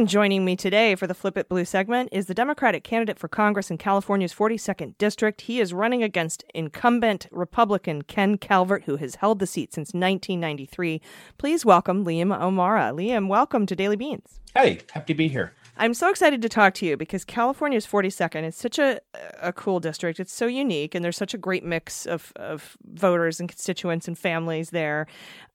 [0.00, 3.28] And joining me today for the Flip It Blue segment is the Democratic candidate for
[3.28, 5.42] Congress in California's 42nd District.
[5.42, 11.02] He is running against incumbent Republican Ken Calvert, who has held the seat since 1993.
[11.36, 12.92] Please welcome Liam O'Mara.
[12.94, 14.40] Liam, welcome to Daily Beans.
[14.54, 15.52] Hey, happy to be here.
[15.80, 19.00] I'm so excited to talk to you because California's 42nd is such a,
[19.40, 20.20] a cool district.
[20.20, 24.18] It's so unique, and there's such a great mix of, of voters and constituents and
[24.18, 25.06] families there.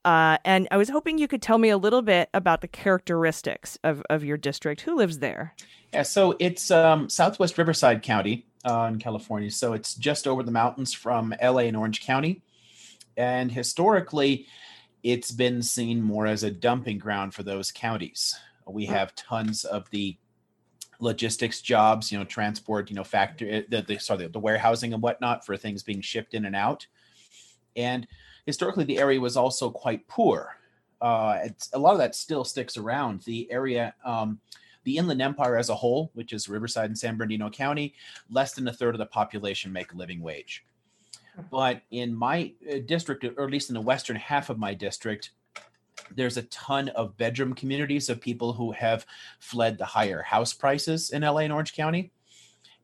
[0.04, 3.78] Uh, and I was hoping you could tell me a little bit about the characteristics
[3.84, 4.82] of, of your district.
[4.82, 5.54] Who lives there?
[5.94, 9.52] Yeah, so it's um, Southwest Riverside County uh, in California.
[9.52, 12.42] So it's just over the mountains from LA and Orange County.
[13.16, 14.48] And historically,
[15.04, 18.36] it's been seen more as a dumping ground for those counties.
[18.68, 20.18] We have tons of the
[21.00, 25.46] logistics jobs, you know, transport, you know, factory, the, the sorry, the warehousing and whatnot
[25.46, 26.88] for things being shipped in and out.
[27.76, 28.08] And
[28.46, 30.58] historically, the area was also quite poor.
[31.02, 33.22] Uh, it's, a lot of that still sticks around.
[33.22, 34.40] The area, um,
[34.86, 37.94] the Inland Empire as a whole, which is Riverside and San Bernardino County,
[38.30, 40.66] less than a third of the population make a living wage.
[41.52, 45.32] But in my uh, district, or at least in the western half of my district,
[46.16, 49.06] there's a ton of bedroom communities of people who have
[49.40, 52.12] fled the higher house prices in LA and Orange County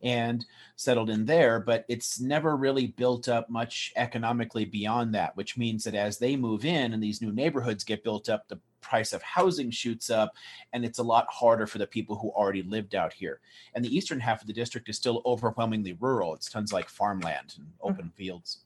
[0.04, 0.45] and
[0.76, 5.84] settled in there, but it's never really built up much economically beyond that, which means
[5.84, 9.21] that as they move in and these new neighborhoods get built up, the price of
[9.21, 10.34] housing shoots up
[10.74, 13.39] and it's a lot harder for the people who already lived out here.
[13.76, 16.34] And the eastern half of the district is still overwhelmingly rural.
[16.34, 17.88] It's tons like farmland and hmm.
[17.88, 18.60] open fields.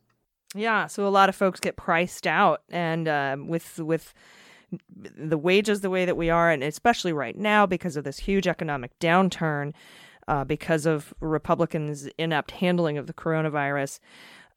[0.55, 4.13] Yeah, so a lot of folks get priced out, and um, with with
[4.95, 8.47] the wages the way that we are, and especially right now because of this huge
[8.47, 9.73] economic downturn,
[10.29, 13.99] uh, because of Republicans' inept handling of the coronavirus,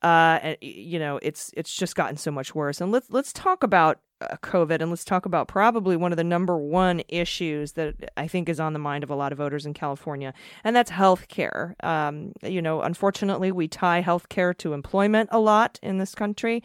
[0.03, 2.81] uh, and, you know, it's it's just gotten so much worse.
[2.81, 6.25] And let's let's talk about uh, COVID, and let's talk about probably one of the
[6.25, 9.67] number one issues that I think is on the mind of a lot of voters
[9.67, 10.33] in California,
[10.65, 11.77] and that's health care.
[11.83, 16.63] Um, you know, unfortunately, we tie health care to employment a lot in this country.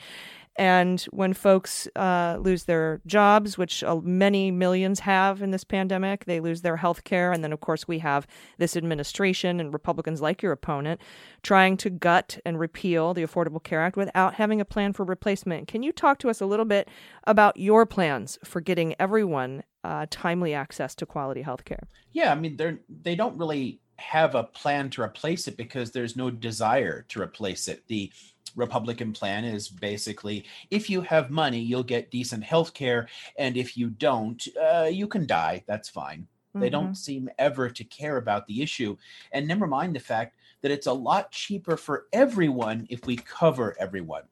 [0.56, 6.26] And when folks uh, lose their jobs, which uh, many millions have in this pandemic,
[6.26, 7.32] they lose their health care.
[7.32, 8.28] And then, of course, we have
[8.60, 11.02] this administration and Republicans like your opponent
[11.42, 15.68] trying to gut and repeal the Affordable Care Act without having a plan for replacement.
[15.68, 16.88] Can you talk to us a little bit
[17.26, 21.88] about your plans for getting everyone uh, timely access to quality health care?
[22.12, 26.16] Yeah, I mean, they're they don't really have a plan to replace it because there's
[26.16, 27.84] no desire to replace it.
[27.88, 28.12] The
[28.56, 33.08] Republican plan is basically if you have money, you'll get decent health care.
[33.38, 35.64] And if you don't, uh, you can die.
[35.68, 36.28] That's fine.
[36.56, 38.96] They don't seem ever to care about the issue.
[39.32, 43.76] And never mind the fact that it's a lot cheaper for everyone if we cover
[43.80, 44.24] everyone.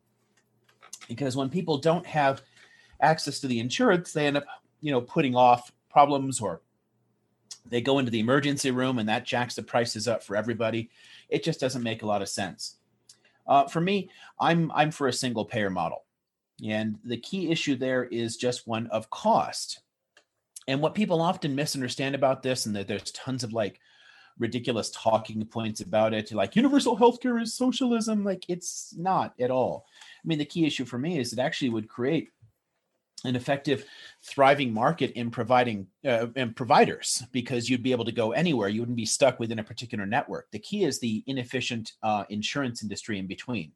[1.07, 2.41] because when people don't have
[3.01, 4.45] access to the insurance, they end up,
[4.81, 6.61] you know, putting off problems or
[7.65, 10.89] they go into the emergency room and that jacks the prices up for everybody.
[11.29, 12.77] It just doesn't make a lot of sense.
[13.47, 16.05] Uh, for me, I'm I'm for a single payer model,
[16.65, 19.81] and the key issue there is just one of cost.
[20.67, 23.79] And what people often misunderstand about this, and that there's tons of like
[24.37, 28.23] ridiculous talking points about it, like universal healthcare is socialism.
[28.23, 29.85] Like it's not at all.
[30.23, 32.29] I mean, the key issue for me is it actually would create
[33.25, 33.85] an effective
[34.23, 38.69] thriving market in providing uh, providers because you'd be able to go anywhere.
[38.69, 40.49] You wouldn't be stuck within a particular network.
[40.51, 43.71] The key is the inefficient uh, insurance industry in between.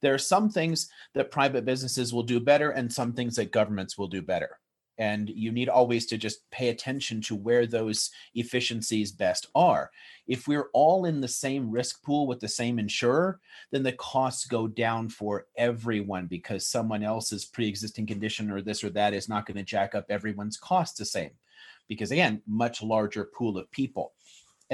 [0.00, 3.98] There are some things that private businesses will do better and some things that governments
[3.98, 4.58] will do better
[4.98, 9.90] and you need always to just pay attention to where those efficiencies best are.
[10.26, 14.46] If we're all in the same risk pool with the same insurer then the costs
[14.46, 19.46] go down for everyone because someone else's pre-existing condition or this or that is not
[19.46, 21.30] going to jack up everyone's costs the same.
[21.88, 24.12] Because again much larger pool of people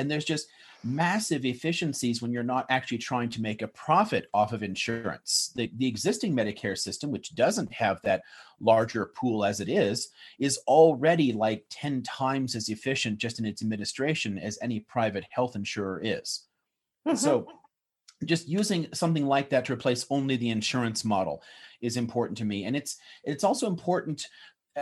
[0.00, 0.48] and there's just
[0.82, 5.52] massive efficiencies when you're not actually trying to make a profit off of insurance.
[5.54, 8.22] The, the existing Medicare system, which doesn't have that
[8.60, 10.08] larger pool as it is,
[10.38, 15.54] is already like 10 times as efficient just in its administration as any private health
[15.54, 16.46] insurer is.
[17.06, 17.16] Mm-hmm.
[17.16, 17.46] So
[18.24, 21.42] just using something like that to replace only the insurance model
[21.80, 24.28] is important to me and it's it's also important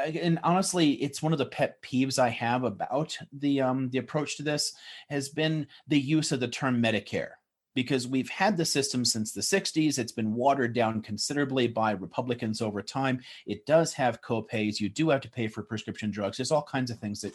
[0.07, 4.37] and honestly it's one of the pet peeves i have about the um the approach
[4.37, 4.73] to this
[5.09, 7.31] has been the use of the term medicare
[7.75, 12.61] because we've had the system since the 60s it's been watered down considerably by republicans
[12.61, 13.21] over time.
[13.47, 14.81] It does have copays.
[14.81, 16.39] You do have to pay for prescription drugs.
[16.39, 17.33] There's all kinds of things that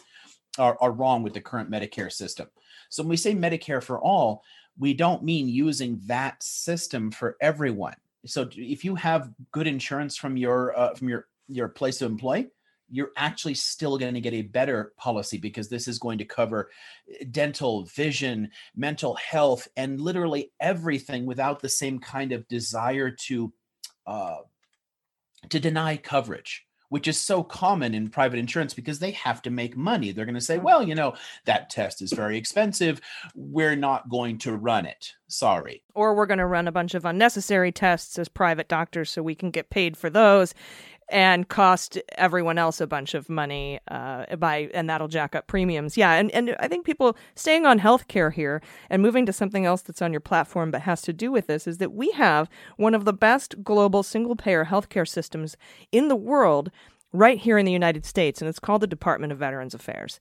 [0.58, 2.48] are, are wrong with the current medicare system.
[2.90, 4.42] So when we say medicare for all
[4.78, 7.94] we don't mean using that system for everyone.
[8.26, 12.46] So if you have good insurance from your uh, from your your place of employ
[12.94, 16.70] you're actually still going to get a better policy because this is going to cover
[17.10, 23.52] eh, dental vision mental health and literally everything without the same kind of desire to
[24.06, 24.36] uh,
[25.48, 29.76] to deny coverage which is so common in private insurance because they have to make
[29.76, 30.12] money.
[30.12, 33.00] They're going to say, well, you know, that test is very expensive.
[33.34, 35.12] We're not going to run it.
[35.26, 35.82] Sorry.
[35.96, 39.34] Or we're going to run a bunch of unnecessary tests as private doctors so we
[39.34, 40.54] can get paid for those
[41.08, 45.96] and cost everyone else a bunch of money uh, by and that'll jack up premiums.
[45.96, 49.82] Yeah, and, and I think people staying on healthcare here and moving to something else
[49.82, 52.94] that's on your platform but has to do with this is that we have one
[52.94, 55.56] of the best global single payer healthcare systems
[55.92, 56.70] in the world
[57.14, 60.20] right here in the United States, and it's called the Department of Veterans Affairs.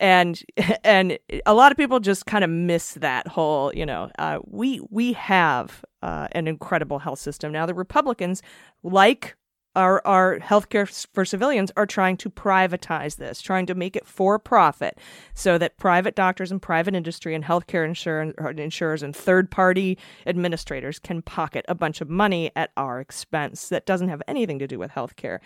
[0.00, 0.42] And
[0.84, 4.80] and a lot of people just kind of miss that whole, you know, uh, we
[4.90, 7.64] we have uh, an incredible health system now.
[7.64, 8.42] The Republicans,
[8.82, 9.36] like
[9.76, 14.38] our our healthcare for civilians are trying to privatize this, trying to make it for
[14.38, 14.98] profit,
[15.34, 19.98] so that private doctors and private industry and healthcare insurance uh, insurers and third party
[20.26, 23.68] administrators can pocket a bunch of money at our expense.
[23.68, 25.38] That doesn't have anything to do with healthcare.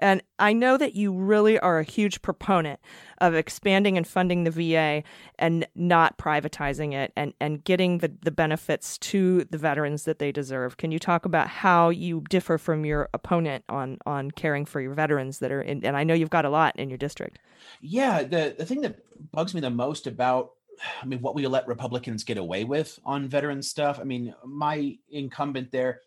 [0.00, 2.80] And I know that you really are a huge proponent
[3.18, 5.04] of expanding and funding the VA
[5.38, 10.32] and not privatizing it and, and getting the, the benefits to the veterans that they
[10.32, 10.78] deserve.
[10.78, 14.94] Can you talk about how you differ from your opponent on, on caring for your
[14.94, 17.38] veterans that are in, and I know you've got a lot in your district.
[17.82, 18.98] Yeah, the, the thing that
[19.32, 20.52] bugs me the most about
[21.02, 23.98] I mean, what we let Republicans get away with on veteran stuff.
[24.00, 26.00] I mean, my incumbent there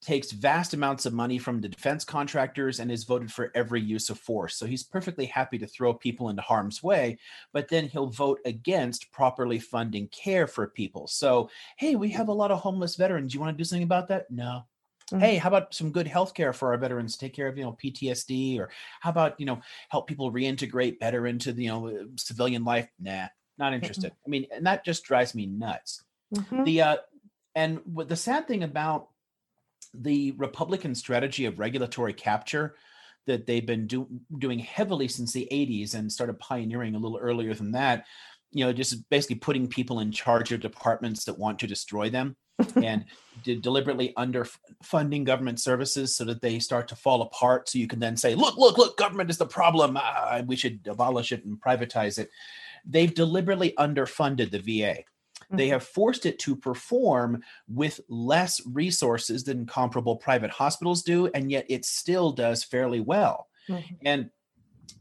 [0.00, 4.10] takes vast amounts of money from the defense contractors and is voted for every use
[4.10, 4.56] of force.
[4.56, 7.18] So he's perfectly happy to throw people into harm's way,
[7.52, 11.08] but then he'll vote against properly funding care for people.
[11.08, 13.34] So, hey, we have a lot of homeless veterans.
[13.34, 14.30] You want to do something about that?
[14.30, 14.64] No.
[15.10, 15.20] Mm-hmm.
[15.20, 17.16] Hey, how about some good health care for our veterans?
[17.16, 21.26] Take care of, you know, PTSD or how about, you know, help people reintegrate better
[21.26, 22.88] into the, you know, civilian life?
[23.00, 24.12] Nah, not interested.
[24.12, 24.26] Mm-hmm.
[24.26, 26.04] I mean, and that just drives me nuts.
[26.34, 26.64] Mm-hmm.
[26.64, 26.96] The uh
[27.54, 29.08] and what the sad thing about
[30.00, 32.76] the Republican strategy of regulatory capture
[33.26, 34.08] that they've been do,
[34.38, 38.06] doing heavily since the 80s and started pioneering a little earlier than that
[38.50, 42.36] you know just basically putting people in charge of departments that want to destroy them
[42.82, 43.04] and
[43.44, 47.68] de- deliberately underfunding government services so that they start to fall apart.
[47.68, 49.96] So you can then say look look look government is the problem.
[49.96, 52.30] Ah, we should abolish it and privatize it.
[52.84, 55.02] They've deliberately underfunded the va
[55.50, 55.72] they mm-hmm.
[55.72, 61.66] have forced it to perform with less resources than comparable private hospitals do, and yet
[61.68, 63.48] it still does fairly well.
[63.68, 63.94] Mm-hmm.
[64.04, 64.30] And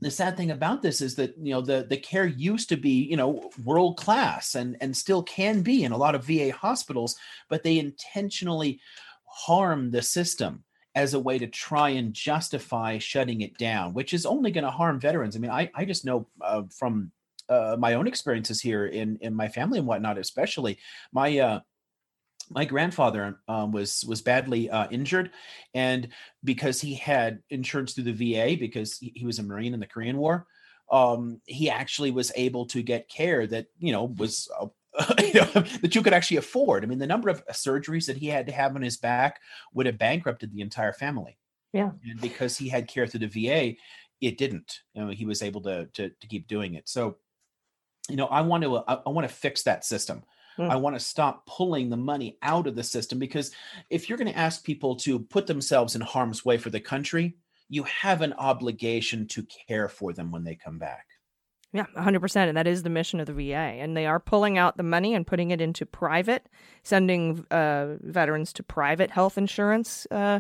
[0.01, 3.03] the sad thing about this is that you know the the care used to be
[3.03, 7.15] you know world class and and still can be in a lot of VA hospitals,
[7.49, 8.79] but they intentionally
[9.25, 10.63] harm the system
[10.95, 14.71] as a way to try and justify shutting it down, which is only going to
[14.71, 15.35] harm veterans.
[15.35, 17.11] I mean, I, I just know uh, from
[17.49, 20.77] uh, my own experiences here in in my family and whatnot, especially
[21.11, 21.59] my uh,
[22.49, 25.31] my grandfather um, was was badly uh, injured,
[25.73, 26.09] and
[26.43, 29.87] because he had insurance through the VA, because he, he was a Marine in the
[29.87, 30.47] Korean War,
[30.91, 34.49] um, he actually was able to get care that you know was.
[34.59, 34.67] Uh,
[35.19, 36.83] you know, that you could actually afford.
[36.83, 39.39] I mean, the number of surgeries that he had to have on his back
[39.75, 41.37] would have bankrupted the entire family.
[41.71, 41.91] Yeah.
[42.03, 43.75] And because he had care through the VA,
[44.21, 44.79] it didn't.
[44.93, 46.89] You know, he was able to to, to keep doing it.
[46.89, 47.17] So,
[48.09, 50.23] you know, I want to I, I want to fix that system.
[50.57, 50.69] Mm.
[50.69, 53.51] I want to stop pulling the money out of the system because
[53.89, 57.35] if you're going to ask people to put themselves in harm's way for the country,
[57.69, 61.05] you have an obligation to care for them when they come back.
[61.73, 62.35] Yeah, 100%.
[62.47, 63.53] And that is the mission of the VA.
[63.53, 66.47] And they are pulling out the money and putting it into private,
[66.81, 70.39] sending uh, veterans to private health insurance, uh,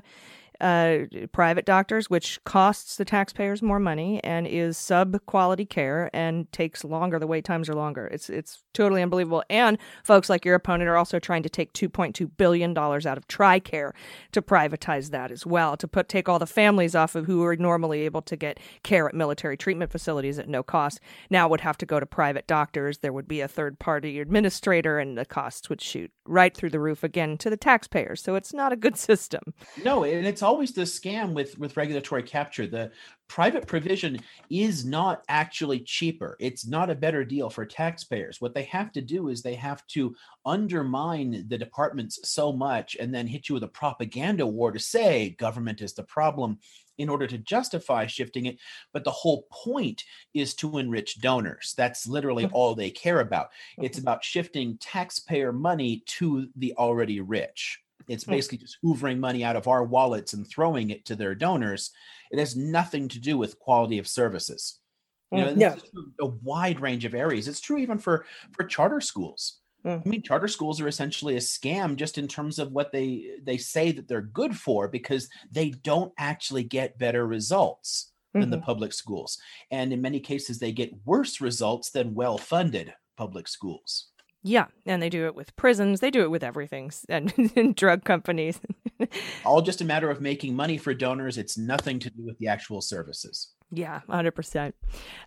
[0.59, 0.99] uh,
[1.31, 6.83] private doctors, which costs the taxpayers more money and is sub quality care and takes
[6.83, 7.19] longer.
[7.19, 8.07] The wait times are longer.
[8.07, 9.43] It's, it's totally unbelievable.
[9.49, 13.93] And folks like your opponent are also trying to take $2.2 billion out of TRICARE
[14.31, 17.55] to privatize that as well, to put take all the families off of who are
[17.55, 20.99] normally able to get care at military treatment facilities at no cost.
[21.29, 22.99] Now would have to go to private doctors.
[22.99, 26.79] There would be a third party administrator, and the costs would shoot right through the
[26.79, 28.21] roof again to the taxpayers.
[28.21, 29.53] So it's not a good system.
[29.83, 32.65] No, and it's always the scam with with regulatory capture.
[32.65, 32.89] The
[33.27, 34.17] private provision
[34.49, 36.37] is not actually cheaper.
[36.39, 38.39] It's not a better deal for taxpayers.
[38.39, 43.13] What they have to do is they have to undermine the departments so much and
[43.13, 46.59] then hit you with a propaganda war to say government is the problem
[46.97, 48.57] in order to justify shifting it.
[48.93, 51.73] But the whole point is to enrich donors.
[51.77, 53.49] That's literally all they care about.
[53.77, 57.81] It's about shifting taxpayer money to the already rich.
[58.07, 58.31] It's hmm.
[58.31, 61.91] basically just hoovering money out of our wallets and throwing it to their donors.
[62.31, 64.79] It has nothing to do with quality of services.
[65.31, 65.45] You hmm.
[65.45, 65.75] know, Yeah.
[66.21, 67.47] a wide range of areas.
[67.47, 69.59] It's true even for for charter schools.
[69.85, 70.01] Mm.
[70.05, 73.57] I mean, charter schools are essentially a scam just in terms of what they they
[73.57, 78.65] say that they're good for because they don't actually get better results than the mm-hmm.
[78.65, 79.39] public schools.
[79.71, 84.07] And in many cases they get worse results than well-funded public schools.
[84.43, 85.99] Yeah, and they do it with prisons.
[85.99, 88.59] They do it with everything, and, and drug companies.
[89.45, 91.37] All just a matter of making money for donors.
[91.37, 93.53] It's nothing to do with the actual services.
[93.69, 94.75] Yeah, hundred percent.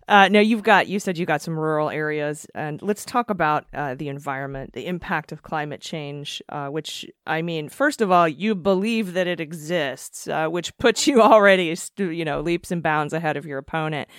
[0.07, 3.65] Uh, now you've got you said you got some rural areas, and let's talk about
[3.71, 6.41] uh, the environment, the impact of climate change.
[6.49, 11.05] Uh, which I mean, first of all, you believe that it exists, uh, which puts
[11.05, 14.09] you already, you know, leaps and bounds ahead of your opponent.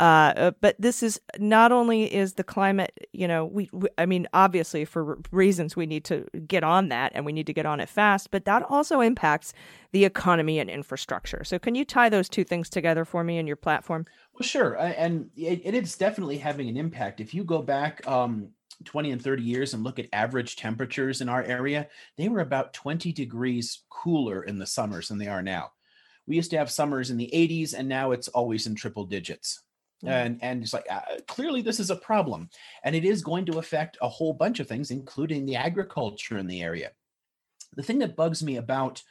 [0.00, 4.06] Uh, uh, but this is not only is the climate, you know, we, we I
[4.06, 7.66] mean, obviously for reasons we need to get on that and we need to get
[7.66, 9.52] on it fast, but that also impacts
[9.90, 11.42] the economy and infrastructure.
[11.42, 14.06] So can you tie those two things together for me in your platform?
[14.34, 17.20] Well, sure, and it, it is definitely having an impact.
[17.20, 18.50] If you go back um,
[18.84, 22.72] 20 and 30 years and look at average temperatures in our area, they were about
[22.72, 25.72] 20 degrees cooler in the summers than they are now.
[26.28, 29.62] We used to have summers in the 80s, and now it's always in triple digits.
[30.04, 32.50] And and it's like uh, clearly this is a problem,
[32.84, 36.46] and it is going to affect a whole bunch of things, including the agriculture in
[36.46, 36.92] the area.
[37.74, 39.02] The thing that bugs me about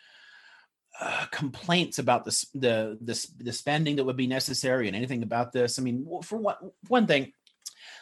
[1.00, 5.52] uh, complaints about the, the the the spending that would be necessary and anything about
[5.52, 5.78] this.
[5.78, 6.56] I mean, for one
[6.88, 7.34] one thing,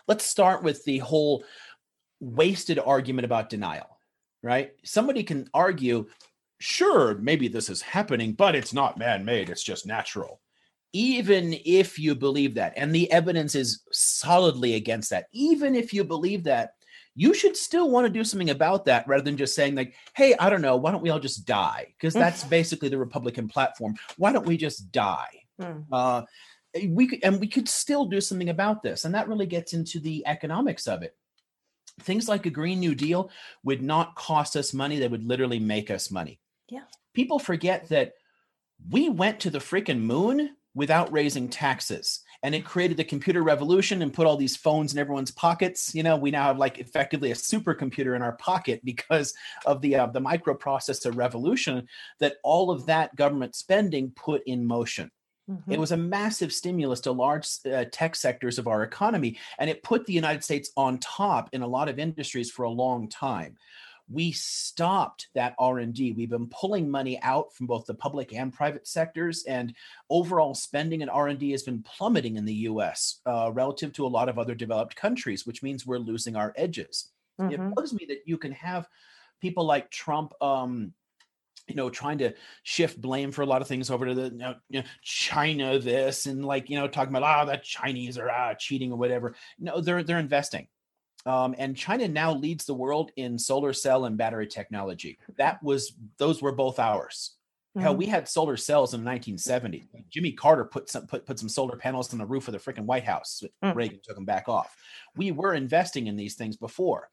[0.07, 1.43] let's start with the whole
[2.19, 3.97] wasted argument about denial.
[4.43, 4.73] Right?
[4.83, 6.05] Somebody can argue,
[6.59, 10.39] sure, maybe this is happening, but it's not man-made; it's just natural.
[10.95, 16.05] Even if you believe that, and the evidence is solidly against that, even if you
[16.05, 16.71] believe that,
[17.15, 20.35] you should still want to do something about that rather than just saying like hey
[20.39, 21.87] i don't know why don't we all just die?
[21.97, 23.95] Because that's basically the republican platform.
[24.17, 25.41] Why don't we just die?
[25.59, 25.81] Hmm.
[25.91, 26.21] uh,
[26.89, 29.99] we could, and we could still do something about this and that really gets into
[29.99, 31.15] the economics of it.
[32.01, 33.31] Things like a green new deal
[33.63, 36.39] would not cost us money they would literally make us money.
[36.69, 36.83] Yeah.
[37.13, 38.13] people forget that
[38.89, 42.19] we went to the freaking moon without raising taxes.
[42.43, 45.95] And it created the computer revolution and put all these phones in everyone's pockets.
[45.95, 49.33] You know we now have like effectively a supercomputer in our pocket because
[49.65, 51.87] of the uh, the microprocessor revolution
[52.19, 55.09] that all of that government spending put in motion.
[55.69, 59.83] It was a massive stimulus to large uh, tech sectors of our economy, and it
[59.83, 63.55] put the United States on top in a lot of industries for a long time.
[64.09, 66.13] We stopped that R&D.
[66.13, 69.75] We've been pulling money out from both the public and private sectors, and
[70.09, 73.21] overall spending in R&D has been plummeting in the U.S.
[73.25, 77.11] Uh, relative to a lot of other developed countries, which means we're losing our edges.
[77.39, 77.51] Mhm.
[77.51, 78.87] It bugs me that you can have
[79.41, 80.33] people like Trump.
[80.41, 80.93] Um,
[81.67, 82.31] you know, trying to
[82.61, 85.79] shift blame for a lot of things over to the you know, you know, China
[85.79, 89.35] this and like you know talking about ah the Chinese are ah, cheating or whatever.
[89.57, 90.67] No, they're they're investing.
[91.25, 95.17] Um, and China now leads the world in solar cell and battery technology.
[95.37, 97.35] That was those were both ours.
[97.77, 97.97] Hell, Mhm.
[97.97, 99.85] we had solar cells in 1970.
[100.09, 102.85] Jimmy Carter put some put, put some solar panels on the roof of the freaking
[102.85, 103.43] White House.
[103.63, 103.75] Mm.
[103.75, 104.77] Reagan took them back off.
[105.15, 107.09] We were investing in these things before,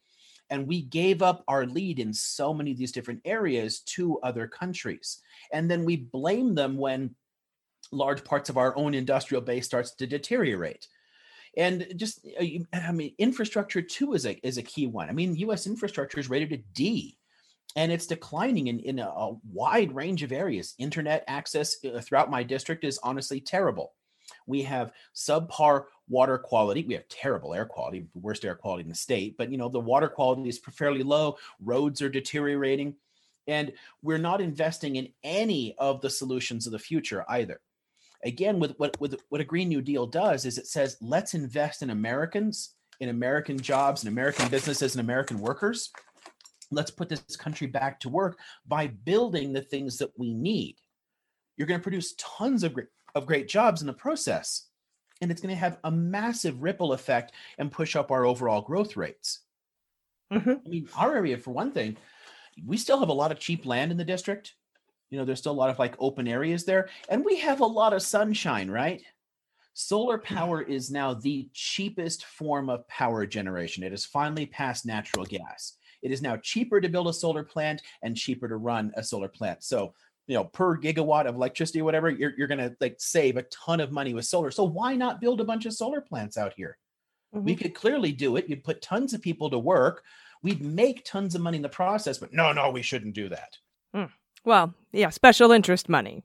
[0.49, 4.47] and we gave up our lead in so many of these different areas to other
[4.47, 7.15] countries, and then we blame them when
[7.91, 10.87] large parts of our own industrial base starts to deteriorate
[11.57, 15.09] and just uh, i mean infrastructure too is a is a key one.
[15.09, 17.17] I mean us infrastructure is rated a d
[17.75, 20.75] and it's declining in, in a, a wide range of areas.
[20.77, 23.93] Internet access uh, throughout my district is honestly terrible.
[24.45, 26.85] We have subpar water quality.
[26.87, 29.79] We have terrible air quality worst air quality in the state but you know the
[29.79, 31.37] water quality is fairly low.
[31.63, 32.95] Roads are deteriorating.
[33.45, 37.59] And we're not investing in any of the solutions of the future either
[38.23, 41.81] again with what with what a green new deal does is it says let's invest
[41.81, 45.91] in americans in american jobs and american businesses and american workers.
[46.71, 50.77] Let's put this country back to work by building the things that we need.
[51.55, 54.69] You're going to produce tons of great, of great jobs in the process
[55.21, 58.97] and it's going to have a massive ripple effect and push up our overall growth
[58.97, 59.39] rates.
[60.31, 60.61] Mhm.
[60.65, 61.95] i mean our area for one thing
[62.65, 64.55] we still have a lot of cheap land in the district
[65.13, 67.65] you know there's still a lot of like open areas there and we have a
[67.65, 69.03] lot of sunshine right?
[69.75, 73.83] Solar power is now the cheapest form of power generation.
[73.83, 75.77] It has finally passed natural gas.
[76.01, 79.27] It is now cheaper to build a solar plant and cheaper to run a solar
[79.27, 79.63] plant.
[79.63, 79.93] So
[80.25, 83.43] you know per gigawatt of electricity or whatever you're, you're going to like save a
[83.43, 84.49] ton of money with solar.
[84.49, 86.79] So why not build a bunch of solar plants out here?
[87.31, 87.61] We mm-hmm.
[87.61, 88.49] could clearly do it.
[88.49, 90.03] You'd put tons of people to work.
[90.41, 93.57] We'd make tons of money in the process but no no we shouldn't do that
[93.93, 94.05] hmm.
[94.45, 96.23] Well, yeah, special interest money.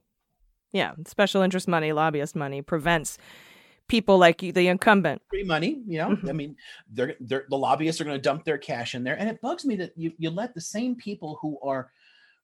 [0.71, 3.17] Yeah, special interest money, lobbyist money prevents
[3.87, 5.21] people like the incumbent.
[5.29, 5.81] free money.
[5.87, 6.55] You know, I mean,
[6.91, 9.65] they're, they're the lobbyists are going to dump their cash in there, and it bugs
[9.65, 11.89] me that you you let the same people who are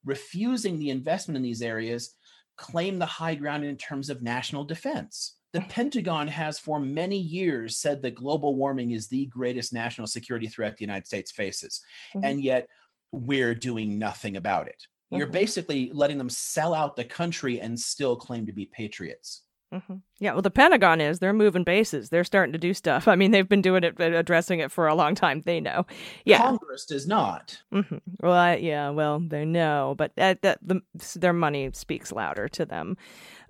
[0.04, 2.16] refusing the investment in these areas
[2.58, 5.36] claim the high ground in terms of national defense.
[5.52, 10.48] The Pentagon has for many years said that global warming is the greatest national security
[10.48, 11.82] threat the United States faces,
[12.16, 12.22] Mhm.
[12.24, 12.68] and yet
[13.12, 14.88] we're doing nothing about it.
[15.18, 15.32] You're Mhm.
[15.32, 19.42] basically letting them sell out the country and still claim to be patriots.
[19.72, 21.20] hmm Yeah, well, the Pentagon is.
[21.20, 22.10] They're moving bases.
[22.10, 23.08] They're starting to do stuff.
[23.08, 25.42] I mean, they've been doing it, addressing it for a long time.
[25.42, 25.86] They know.
[26.24, 26.38] Yeah.
[26.38, 27.62] Congress does not.
[27.72, 27.82] hmm
[28.22, 30.82] Well, I, yeah, well, they know, but that, that the,
[31.16, 32.96] their money speaks louder to them.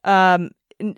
[0.03, 0.51] Um,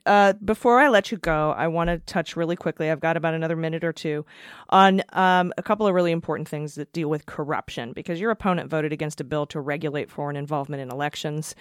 [0.05, 2.89] uh, before I let you go, I want to touch really quickly.
[2.89, 4.25] I've got about another minute or two
[4.69, 8.69] on um, a couple of really important things that deal with corruption because your opponent
[8.69, 11.53] voted against a bill to regulate foreign involvement in elections.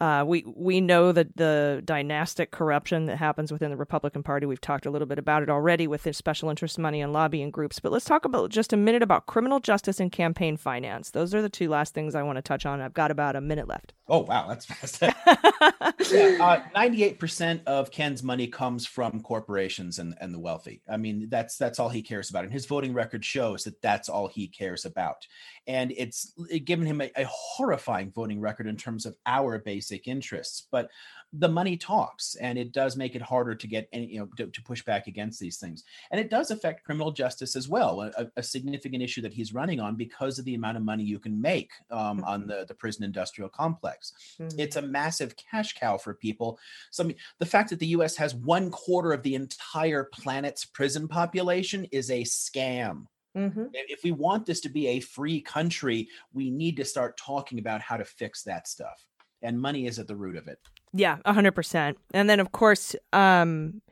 [0.00, 4.46] Uh, we we know that the dynastic corruption that happens within the Republican Party.
[4.46, 7.50] We've talked a little bit about it already with the special interest money and lobbying
[7.50, 7.78] groups.
[7.78, 11.10] But let's talk about just a minute about criminal justice and campaign finance.
[11.10, 12.80] Those are the two last things I want to touch on.
[12.80, 13.92] I've got about a minute left.
[14.08, 15.02] Oh wow, that's fast.
[16.12, 20.82] yeah, ninety-eight percent of Ken's money comes from corporations and, and the wealthy.
[20.88, 24.08] I mean, that's that's all he cares about, and his voting record shows that that's
[24.08, 25.26] all he cares about.
[25.66, 26.32] And it's
[26.64, 30.66] given him a, a horrifying voting record in terms of our basic interests.
[30.70, 30.90] But
[31.32, 34.46] the money talks, and it does make it harder to get any you know to,
[34.46, 35.84] to push back against these things.
[36.10, 39.80] And it does affect criminal justice as well, a, a significant issue that he's running
[39.80, 43.04] on because of the amount of money you can make um, on the the prison
[43.04, 44.12] industrial complex
[44.58, 46.58] it's a massive cash cow for people.
[46.90, 48.16] So I mean, the fact that the U.S.
[48.16, 53.06] has one quarter of the entire planet's prison population is a scam.
[53.36, 53.70] Mhm.
[53.72, 57.80] If we want this to be a free country, we need to start talking about
[57.80, 59.06] how to fix that stuff.
[59.42, 60.58] And money is at the root of it.
[60.92, 61.98] Yeah, a hundred percent.
[62.12, 63.82] And then, of course, um,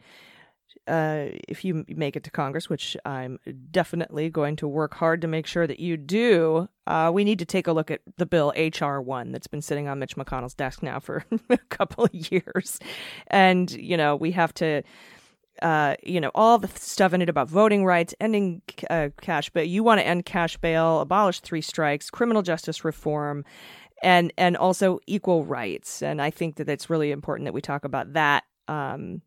[0.88, 3.38] uh, if you make it to Congress, which I'm
[3.70, 7.44] definitely going to work hard to make sure that you do, uh, we need to
[7.44, 10.82] take a look at the bill HR one that's been sitting on Mitch McConnell's desk
[10.82, 12.78] now for a couple of years,
[13.28, 14.82] and you know we have to.
[15.62, 18.60] Uh, you know all the stuff in it about voting rights, ending
[18.90, 19.64] uh, cash bail.
[19.64, 23.44] You want to end cash bail, abolish three strikes, criminal justice reform,
[24.02, 26.02] and and also equal rights.
[26.02, 28.44] And I think that it's really important that we talk about that.
[28.68, 29.22] Um,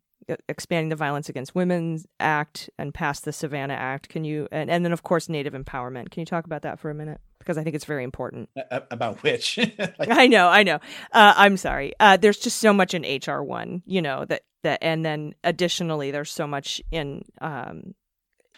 [0.48, 4.08] expanding the Violence Against Women Act and pass the Savannah Act.
[4.08, 6.10] Can you and, and then of course Native empowerment.
[6.10, 7.20] Can you talk about that for a minute?
[7.38, 8.48] Because I think it's very important.
[8.56, 10.76] A- about which, Like, I know, I know.
[11.12, 11.92] Uh, I'm sorry.
[12.00, 16.10] Uh, there's just so much in HR one, you know that that, and then additionally,
[16.10, 17.94] there's so much in um,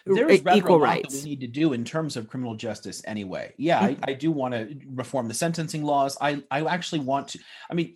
[0.06, 1.14] there is rather equal rights.
[1.14, 3.52] that we need to do in terms of criminal justice anyway.
[3.58, 6.16] Yeah, I, I do want to reform the sentencing laws.
[6.20, 7.40] I I actually want to.
[7.70, 7.94] I mean.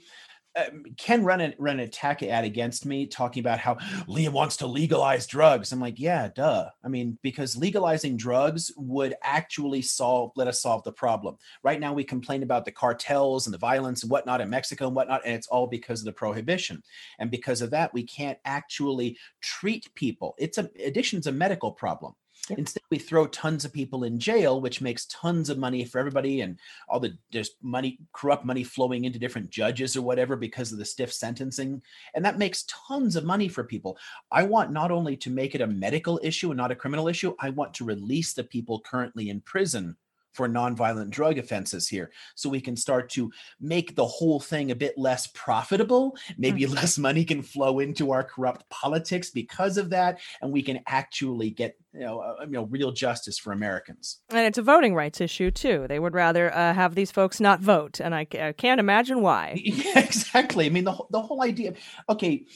[0.54, 3.76] Um, Ken run a, run an attack ad against me talking about how
[4.06, 5.72] Liam wants to legalize drugs.
[5.72, 6.68] I'm like, yeah, duh.
[6.84, 11.38] I mean, because legalizing drugs would actually solve, let us solve the problem.
[11.62, 14.96] Right now, we complain about the cartels and the violence and whatnot in Mexico and
[14.96, 16.82] whatnot, and it's all because of the prohibition.
[17.18, 20.34] And because of that, we can't actually treat people.
[20.38, 22.14] It's a addiction's a medical problem.
[22.48, 22.58] Yep.
[22.58, 26.40] Instead, we throw tons of people in jail, which makes tons of money for everybody,
[26.40, 30.78] and all the just money, corrupt money flowing into different judges or whatever because of
[30.78, 31.80] the stiff sentencing,
[32.14, 33.96] and that makes tons of money for people.
[34.32, 37.34] I want not only to make it a medical issue and not a criminal issue,
[37.38, 39.96] I want to release the people currently in prison
[40.32, 42.10] for nonviolent drug offenses here.
[42.34, 43.30] So we can start to
[43.60, 46.16] make the whole thing a bit less profitable.
[46.38, 50.80] Maybe less money can flow into our corrupt politics because of that and we can
[50.86, 54.20] actually get you know, uh, you know real justice for americans.
[54.30, 55.86] And it's a voting rights issue too.
[55.88, 59.60] They would rather uh, have these folks not vote, and I, I can't imagine why.
[59.64, 60.66] yeah exactly.
[60.66, 61.74] I mean the, the whole idea
[62.08, 62.46] okay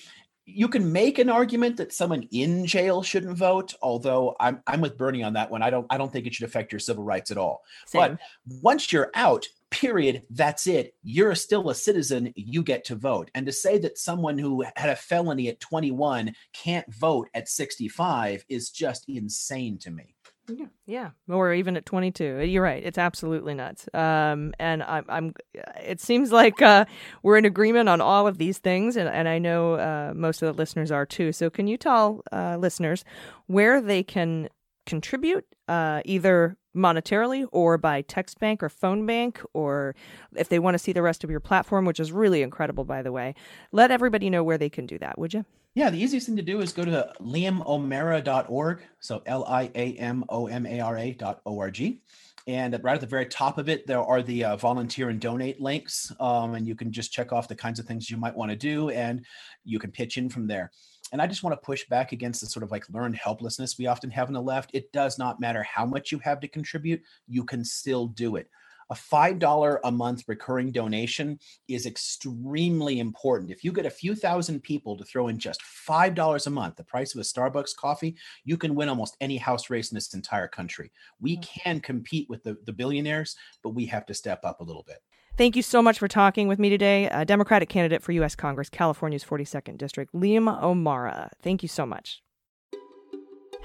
[0.47, 4.97] you can make an argument that someone in jail shouldn't vote although i'm i'm with
[4.97, 7.31] bernie on that one i don't i don't think it should affect your civil rights
[7.31, 8.19] at all Same.
[8.47, 10.95] But once you're out, period, that's it.
[11.03, 12.33] You're still a citizen.
[12.35, 13.31] You get to vote.
[13.35, 18.45] And to say that someone who had a felony at 21 can't vote at 65
[18.49, 20.15] is just insane to me.
[20.49, 22.45] Yeah, yeah, or even at 22.
[22.45, 22.83] You're right.
[22.85, 23.89] It's absolutely nuts.
[23.93, 25.35] Um, and I'm, I'm.
[25.83, 26.85] It seems like uh,
[27.25, 30.47] we're in agreement on all of these things, and, and I know uh, most of
[30.55, 31.33] the listeners are too.
[31.33, 33.05] So, can you tell uh, listeners
[33.47, 34.49] where they can
[34.87, 39.97] contribute, uh, either monetarily or by text bank or phone bank, or
[40.37, 43.03] if they want to see the rest of your platform, which is really incredible, by
[43.03, 43.35] the way?
[43.73, 45.45] Let everybody know where they can do that, would you?
[45.77, 48.81] Yeah, the easiest thing to do is go to liamomara.org.
[49.01, 52.01] So L I A M O M A R A dot O R G.
[52.47, 55.61] And right at the very top of it, there are the uh, volunteer and donate
[55.61, 56.11] links.
[56.19, 58.57] Um, and you can just check off the kinds of things you might want to
[58.57, 59.27] do and
[59.65, 60.71] you can pitch in from there.
[61.13, 63.87] And I just want to push back against the sort of like learned helplessness we
[63.87, 64.71] often have on the left.
[64.73, 68.49] It does not matter how much you have to contribute, you can still do it.
[68.91, 73.51] A $5 a month recurring donation is extremely important.
[73.51, 76.85] If you get a few thousand people to throw in just $5 a month, the
[76.85, 80.49] price of a Starbucks coffee, you can win almost any house race in this entire
[80.49, 80.93] country.
[81.21, 84.85] We can compete with the, the billionaires, but we have to step up a little
[84.87, 84.99] bit.
[85.37, 87.11] Thank you so much for talking with me today.
[87.11, 88.35] Uh, Democratic candidate for U.S.
[88.35, 91.31] Congress, California's 42nd District, Liam O'Mara.
[91.43, 92.23] Thank you so much.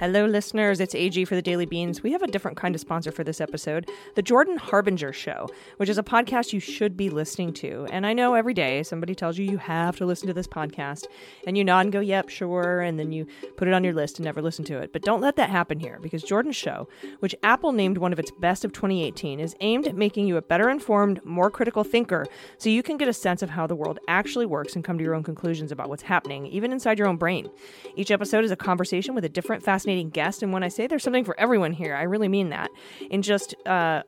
[0.02, 0.80] Hello, listeners.
[0.80, 2.02] It's AG for the Daily Beans.
[2.02, 5.48] We have a different kind of sponsor for this episode The Jordan Harbinger Show,
[5.78, 7.86] which is a podcast you should be listening to.
[7.92, 11.06] And I know every day somebody tells you you have to listen to this podcast,
[11.46, 13.28] and you nod and go, yep, sure, and then you
[13.58, 14.92] put it on your list and never listen to it.
[14.92, 16.88] But don't let that happen here, because Jordan's show,
[17.20, 20.42] which Apple named one of its best of 2018, is aimed at making you a
[20.42, 22.26] better informed, more critical thinker
[22.58, 25.04] so you can get a sense of how the world actually works and come to
[25.04, 27.52] your own conclusions about what's happening, even inside your own brain.
[27.96, 30.44] Each episode is a conversation with a different, fascinating guest.
[30.44, 32.70] And when I say there's something for everyone here, I really mean that.
[33.10, 34.04] In just, uh,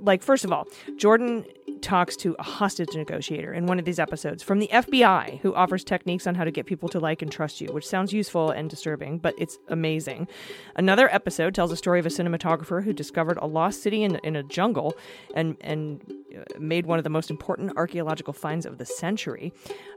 [0.00, 0.66] like, first of all,
[0.96, 1.44] Jordan
[1.80, 5.84] talks to a hostage negotiator in one of these episodes from the FBI who offers
[5.84, 8.68] techniques on how to get people to like and trust you, which sounds useful and
[8.70, 10.28] disturbing, but it's amazing.
[10.76, 14.36] Another episode tells a story of a cinematographer who discovered a lost city in, in
[14.36, 14.96] a jungle
[15.34, 16.02] and, and
[16.36, 19.52] uh, made one of the most important archaeological finds of the century.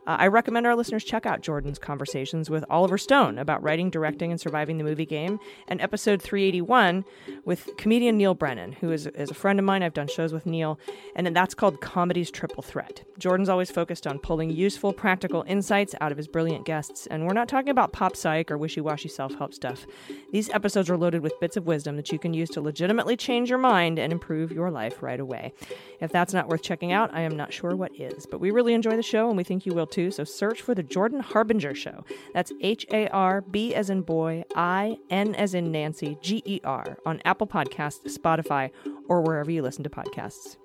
[0.08, 4.32] Uh, I recommend our listeners check out Jordan's conversations with Oliver Stone about writing, directing,
[4.32, 5.31] and surviving the movie game,
[5.68, 7.06] and episode 381
[7.46, 9.84] with comedian Neal Brennan, who is, is a friend of mine.
[9.84, 10.80] I've done shows with Neal,
[11.16, 13.04] and then that's called Comedy's Triple Threat.
[13.18, 17.34] Jordan's always focused on pulling useful, practical insights out of his brilliant guests, and we're
[17.34, 19.86] not talking about pop psych or wishy washy self help stuff.
[20.32, 23.50] These episodes are loaded with bits of wisdom that you can use to legitimately change
[23.50, 25.54] your mind and improve your life right away.
[26.00, 28.26] If that's not worth checking out, I am not sure what is.
[28.26, 30.12] But we really enjoy the show, and we think you will too.
[30.12, 32.04] So search for the Jordan Harbinger Show.
[32.34, 36.60] That's H A R B as in boy, I N as in Nancy, G E
[36.64, 38.72] R on Apple Podcasts, Spotify,
[39.08, 40.58] or wherever you listen to podcasts.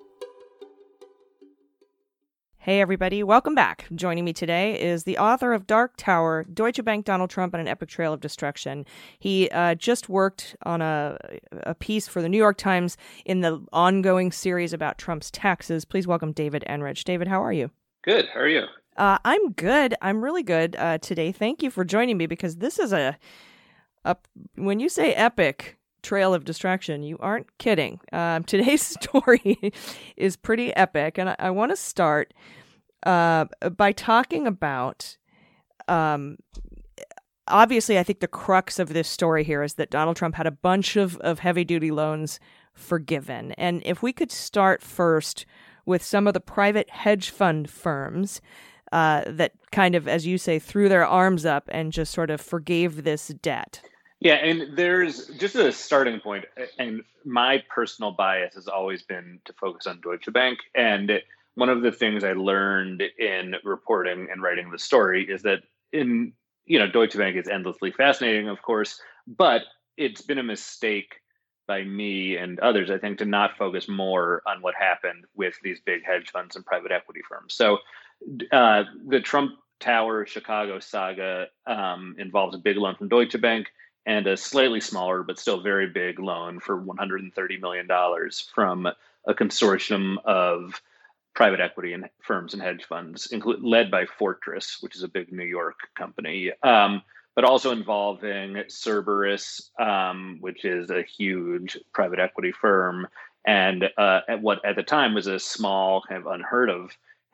[2.59, 3.85] Hey, everybody, welcome back.
[3.95, 7.67] Joining me today is the author of Dark Tower, Deutsche Bank, Donald Trump, and an
[7.69, 8.85] Epic Trail of Destruction.
[9.19, 11.17] He uh, just worked on a,
[11.63, 15.85] a piece for the New York Times in the ongoing series about Trump's taxes.
[15.85, 17.05] Please welcome David Enrich.
[17.05, 17.71] David, how are you?
[18.03, 18.25] Good.
[18.33, 18.63] How are you?
[18.97, 19.95] Uh, I'm good.
[20.01, 21.31] I'm really good uh, today.
[21.31, 23.17] Thank you for joining me because this is a,
[24.05, 24.15] a
[24.55, 27.99] when you say epic trail of distraction, you aren't kidding.
[28.11, 29.73] Um, today's story
[30.15, 32.33] is pretty epic, and I, I want to start
[33.05, 33.45] uh,
[33.75, 35.17] by talking about
[35.87, 36.37] um,
[37.47, 40.51] obviously, I think the crux of this story here is that Donald Trump had a
[40.51, 42.39] bunch of, of heavy duty loans
[42.73, 43.53] forgiven.
[43.53, 45.45] And if we could start first
[45.85, 48.41] with some of the private hedge fund firms
[48.91, 52.41] uh, that kind of, as you say, threw their arms up and just sort of
[52.41, 53.81] forgave this debt.
[54.19, 56.45] Yeah, and there's just a starting point,
[56.79, 60.59] and my personal bias has always been to focus on Deutsche Bank.
[60.73, 61.21] And
[61.53, 65.59] one of the things I learned in reporting and writing the story is that
[65.93, 66.33] in
[66.65, 69.63] you know Deutsche Bank is endlessly fascinating, of course, but
[69.97, 71.15] it's been a mistake
[71.67, 75.81] by me and others, I think, to not focus more on what happened with these
[75.81, 77.53] big hedge funds and private equity firms.
[77.53, 77.79] So
[78.51, 83.67] uh, the Trump Tower Chicago saga um, involves a big loan from Deutsche Bank
[84.05, 88.87] and a slightly smaller but still very big loan for 130 million dollars from
[89.27, 90.81] a consortium of
[91.35, 95.45] private equity and firms and hedge funds, led by Fortress, which is a big New
[95.45, 96.51] York company.
[96.63, 97.03] Um,
[97.35, 103.07] but also involving Cerberus, um, which is a huge private equity firm,
[103.45, 106.89] and uh, at what at the time was a small, kind of unheard of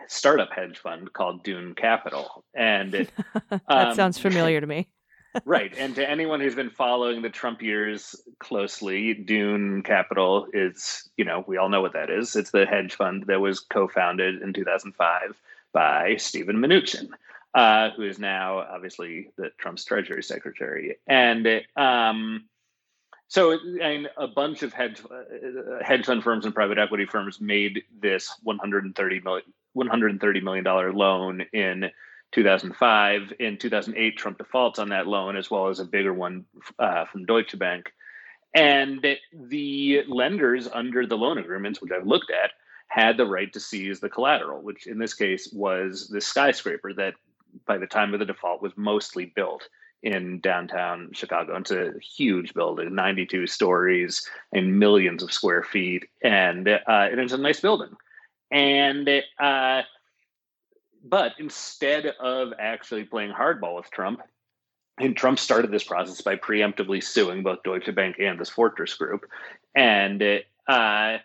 [0.07, 2.43] startup hedge fund called Dune Capital.
[2.53, 3.11] And it,
[3.49, 4.89] that um, sounds familiar to me.
[5.45, 5.73] right.
[5.79, 11.43] And to anyone who's been following the Trump years closely, Dune Capital is, you know,
[11.47, 12.35] we all know what that is.
[12.35, 15.35] It's the hedge fund that was co founded in 2005
[15.73, 17.09] by Steven Mnuchin
[17.53, 22.45] uh, who is now obviously the Trump's Treasury Secretary, and um,
[23.27, 27.83] so and a bunch of hedge uh, hedge fund firms and private equity firms made
[28.01, 31.89] this 130 million 130 million dollar loan in
[32.31, 33.33] 2005.
[33.39, 36.45] In 2008, Trump defaults on that loan as well as a bigger one
[36.79, 37.91] uh, from Deutsche Bank.
[38.55, 42.51] And the lenders under the loan agreements, which I've looked at,
[42.87, 47.15] had the right to seize the collateral, which in this case was the skyscraper that
[47.65, 49.67] by the time of the default was mostly built
[50.03, 51.55] in downtown Chicago.
[51.55, 57.37] It's a huge building, 92 stories and millions of square feet, and uh, it's a
[57.37, 57.95] nice building.
[58.53, 59.81] And uh,
[61.03, 64.21] but instead of actually playing hardball with Trump,
[64.99, 69.25] and Trump started this process by preemptively suing both Deutsche Bank and this Fortress Group,
[69.75, 70.21] and
[70.67, 71.17] uh,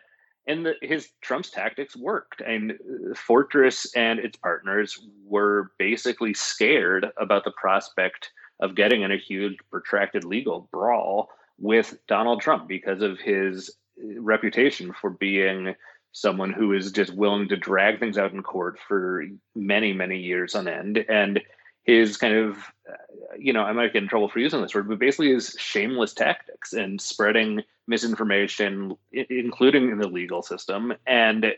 [0.46, 2.40] and the, his Trump's tactics worked.
[2.40, 2.72] And
[3.14, 9.58] Fortress and its partners were basically scared about the prospect of getting in a huge,
[9.70, 13.70] protracted legal brawl with Donald Trump because of his
[14.16, 15.74] reputation for being
[16.12, 20.54] someone who is just willing to drag things out in court for many, many years
[20.54, 21.04] on end.
[21.08, 21.40] And
[21.84, 22.56] his kind of,
[22.88, 22.96] uh,
[23.38, 26.12] you know, I might get in trouble for using this word, but basically his shameless
[26.12, 30.92] tactics and spreading misinformation, including in the legal system.
[31.06, 31.54] And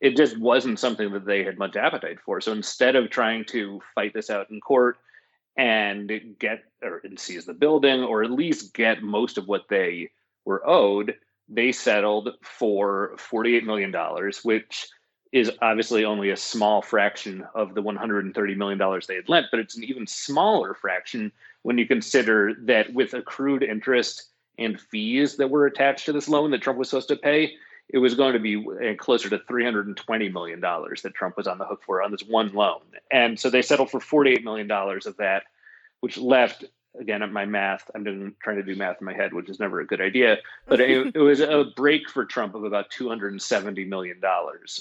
[0.00, 2.40] it, just wasn't something that they had much appetite for.
[2.40, 4.96] So instead of trying to fight this out in court
[5.56, 10.10] and get or seize the building, or at least get most of what they
[10.44, 11.14] were owed,
[11.48, 13.92] they settled for $48 million,
[14.42, 14.88] which
[15.32, 19.76] is obviously only a small fraction of the $130 million they had lent, but it's
[19.76, 21.30] an even smaller fraction
[21.62, 26.50] when you consider that with accrued interest and fees that were attached to this loan
[26.50, 27.54] that Trump was supposed to pay,
[27.88, 31.64] it was going to be uh, closer to $320 million that Trump was on the
[31.64, 32.80] hook for on this one loan.
[33.10, 35.44] And so they settled for $48 million of that,
[36.00, 36.64] which left,
[36.98, 39.60] again, at my math, I'm doing, trying to do math in my head, which is
[39.60, 43.88] never a good idea, but it, it was a break for Trump of about $270
[43.88, 44.20] million,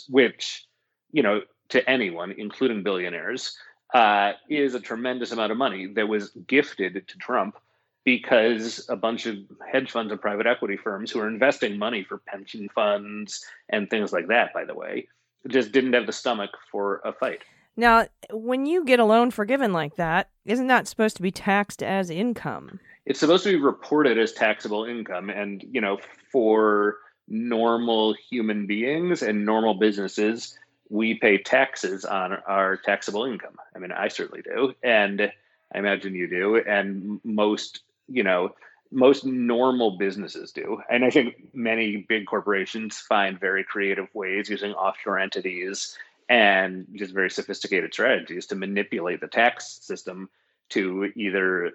[0.09, 0.65] which,
[1.11, 3.57] you know, to anyone, including billionaires,
[3.93, 7.57] uh, is a tremendous amount of money that was gifted to Trump
[8.03, 9.35] because a bunch of
[9.69, 14.13] hedge funds and private equity firms who are investing money for pension funds and things
[14.13, 15.07] like that, by the way,
[15.49, 17.41] just didn't have the stomach for a fight.
[17.77, 21.83] Now, when you get a loan forgiven like that, isn't that supposed to be taxed
[21.83, 22.79] as income?
[23.05, 25.29] It's supposed to be reported as taxable income.
[25.29, 25.99] And, you know,
[26.31, 26.97] for
[27.29, 30.57] normal human beings and normal businesses,
[30.89, 33.57] we pay taxes on our taxable income.
[33.75, 34.73] I mean, I certainly do.
[34.83, 35.21] And
[35.73, 36.57] I imagine you do.
[36.57, 38.55] And most you know
[38.91, 44.71] most normal businesses do and i think many big corporations find very creative ways using
[44.73, 45.97] offshore entities
[46.29, 50.29] and just very sophisticated strategies to manipulate the tax system
[50.69, 51.71] to either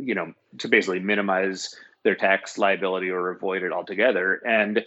[0.00, 4.84] you know to basically minimize their tax liability or avoid it altogether and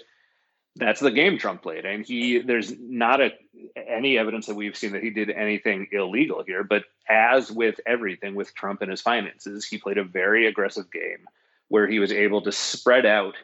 [0.77, 3.31] that's the game Trump played, and he there's not a
[3.75, 6.63] any evidence that we've seen that he did anything illegal here.
[6.63, 11.25] But as with everything with Trump and his finances, he played a very aggressive game
[11.69, 13.35] where he was able to spread out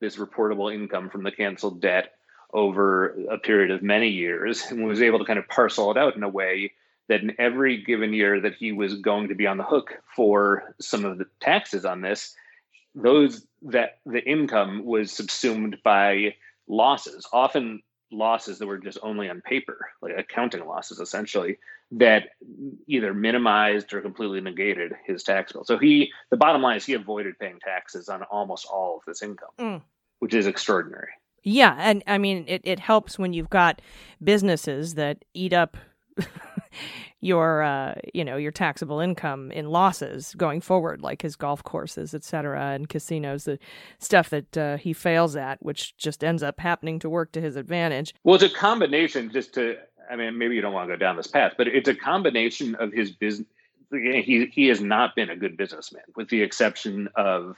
[0.00, 2.12] this reportable income from the canceled debt
[2.52, 6.16] over a period of many years and was able to kind of parcel it out
[6.16, 6.72] in a way
[7.08, 10.74] that in every given year that he was going to be on the hook for
[10.80, 12.34] some of the taxes on this,
[12.94, 16.34] those that the income was subsumed by
[16.66, 21.58] losses, often losses that were just only on paper, like accounting losses essentially,
[21.92, 22.30] that
[22.86, 25.64] either minimized or completely negated his tax bill.
[25.64, 29.22] So he, the bottom line is he avoided paying taxes on almost all of this
[29.22, 29.82] income, Mm.
[30.18, 31.10] which is extraordinary.
[31.48, 33.80] Yeah, and I mean it, it helps when you've got
[34.22, 35.76] businesses that eat up
[37.20, 42.14] your uh, you know your taxable income in losses going forward, like his golf courses,
[42.14, 43.60] et cetera, and casinos, the
[44.00, 47.54] stuff that uh, he fails at, which just ends up happening to work to his
[47.54, 48.12] advantage.
[48.24, 49.30] Well, it's a combination.
[49.30, 49.76] Just to,
[50.10, 52.74] I mean, maybe you don't want to go down this path, but it's a combination
[52.74, 53.46] of his business.
[53.92, 57.54] He he has not been a good businessman, with the exception of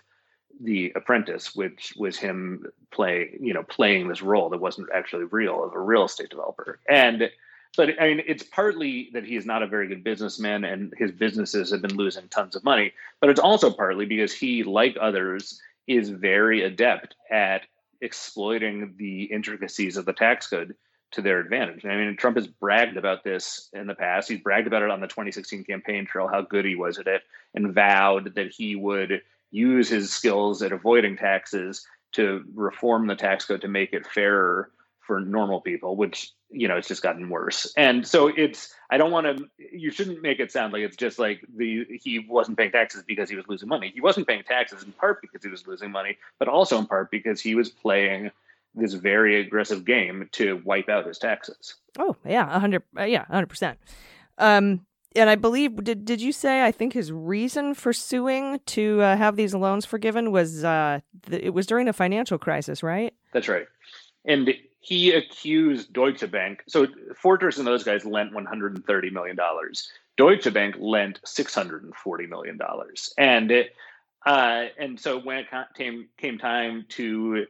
[0.61, 5.65] the Apprentice, which was him play, you know, playing this role that wasn't actually real
[5.65, 6.81] of a real estate developer.
[6.89, 7.31] And
[7.77, 11.13] but I mean, it's partly that he is not a very good businessman, and his
[11.13, 12.93] businesses have been losing tons of money.
[13.21, 17.67] But it's also partly because he, like others, is very adept at
[18.01, 20.75] exploiting the intricacies of the tax code
[21.11, 21.85] to their advantage.
[21.85, 24.29] I mean, Trump has bragged about this in the past.
[24.29, 27.23] He's bragged about it on the 2016 campaign trail, how good he was at it,
[27.55, 33.45] and vowed that he would use his skills at avoiding taxes to reform the tax
[33.45, 34.71] code to make it fairer
[35.01, 37.73] for normal people, which, you know, it's just gotten worse.
[37.77, 41.19] And so it's, I don't want to, you shouldn't make it sound like it's just
[41.19, 43.91] like the, he wasn't paying taxes because he was losing money.
[43.95, 47.11] He wasn't paying taxes in part because he was losing money, but also in part
[47.11, 48.31] because he was playing
[48.75, 51.75] this very aggressive game to wipe out his taxes.
[51.99, 52.83] Oh yeah, a hundred.
[52.97, 53.79] Uh, yeah, hundred percent.
[54.37, 54.87] Um,
[55.17, 59.17] and I believe did did you say I think his reason for suing to uh,
[59.17, 63.15] have these loans forgiven was uh th- it was during a financial crisis, right?
[63.33, 63.67] That's right.
[64.25, 66.63] And he accused Deutsche Bank.
[66.69, 66.87] So
[67.17, 69.91] Fortress and those guys lent 130 million dollars.
[70.17, 73.13] Deutsche Bank lent 640 million dollars.
[73.19, 73.71] And it,
[74.27, 75.47] uh, and so when it
[75.77, 77.47] came came time to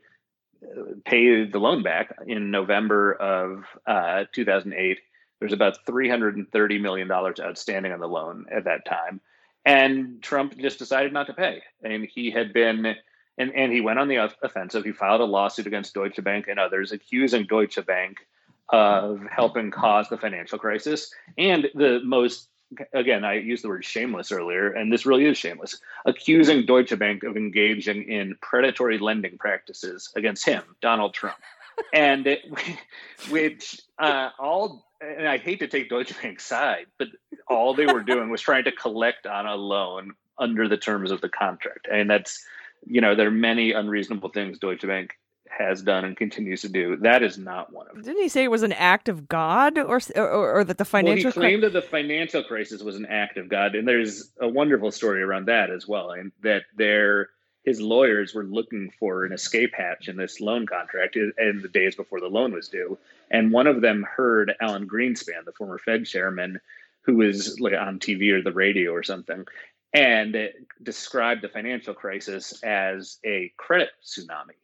[0.62, 4.98] uh, pay the loan back in November of uh, 2008,
[5.40, 9.20] there's about 330 million dollars outstanding on the loan at that time.
[9.64, 11.62] And Trump just decided not to pay.
[11.82, 12.96] And he had been
[13.38, 14.84] and, and he went on the offensive.
[14.84, 18.26] He filed a lawsuit against Deutsche Bank and others, accusing Deutsche Bank
[18.70, 21.10] of helping cause the financial crisis.
[21.38, 22.48] And the most,
[22.92, 27.22] again, I used the word shameless earlier, and this really is shameless, accusing Deutsche Bank
[27.22, 31.38] of engaging in predatory lending practices against him, Donald Trump.
[31.94, 32.40] and it,
[33.30, 37.08] which uh, all, and I hate to take Deutsche Bank's side, but
[37.46, 41.20] all they were doing was trying to collect on a loan under the terms of
[41.20, 41.88] the contract.
[41.90, 42.44] And that's,
[42.86, 45.12] you know, there are many unreasonable things Deutsche Bank
[45.48, 46.96] has done and continues to do.
[46.96, 48.04] That is not one of them.
[48.04, 51.08] Didn't he say it was an act of God, or or, or, that the financial?
[51.08, 51.32] Well, he financial?
[51.32, 54.90] cri- claimed that the financial crisis was an act of God, and there's a wonderful
[54.90, 57.30] story around that as well, and that their
[57.64, 61.96] his lawyers were looking for an escape hatch in this loan contract in the days
[61.96, 62.98] before the loan was due,
[63.30, 66.60] and one of them heard Alan Greenspan, the former Fed chairman,
[67.02, 69.44] who was like on TV or the radio or something,
[69.92, 70.50] and
[70.82, 74.56] described the financial crisis as a credit tsunami.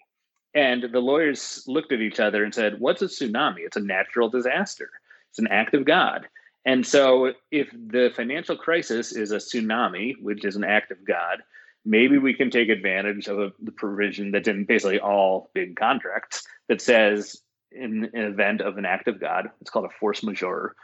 [0.54, 3.60] And the lawyers looked at each other and said, What's a tsunami?
[3.60, 4.90] It's a natural disaster,
[5.30, 6.28] it's an act of God.
[6.66, 11.42] And so, if the financial crisis is a tsunami, which is an act of God,
[11.84, 16.46] maybe we can take advantage of a, the provision that's in basically all big contracts
[16.68, 20.74] that says, in an event of an act of God, it's called a force majeure,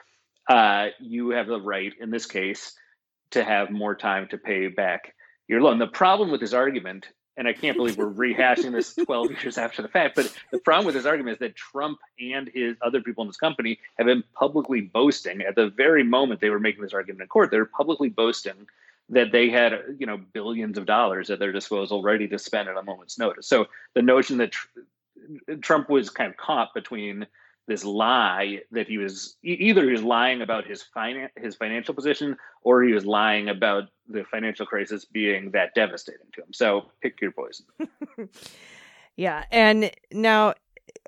[0.49, 2.75] uh, you have the right, in this case,
[3.31, 5.15] to have more time to pay back
[5.47, 5.79] your loan.
[5.79, 9.83] The problem with this argument, and I can't believe we're rehashing this 12 years after
[9.83, 13.23] the fact, but the problem with this argument is that Trump and his other people
[13.23, 16.93] in his company have been publicly boasting at the very moment they were making this
[16.93, 18.67] argument in court, they were publicly boasting
[19.11, 22.77] that they had, you know, billions of dollars at their disposal ready to spend at
[22.77, 23.47] a moment's notice.
[23.47, 24.69] So the notion that tr-
[25.61, 27.27] Trump was kind of caught between
[27.69, 32.37] this lie that he was either he was lying about his finan- his financial position
[32.63, 36.53] or he was lying about the financial crisis being that devastating to him.
[36.53, 37.67] So pick your poison.
[39.17, 40.55] Yeah, and now,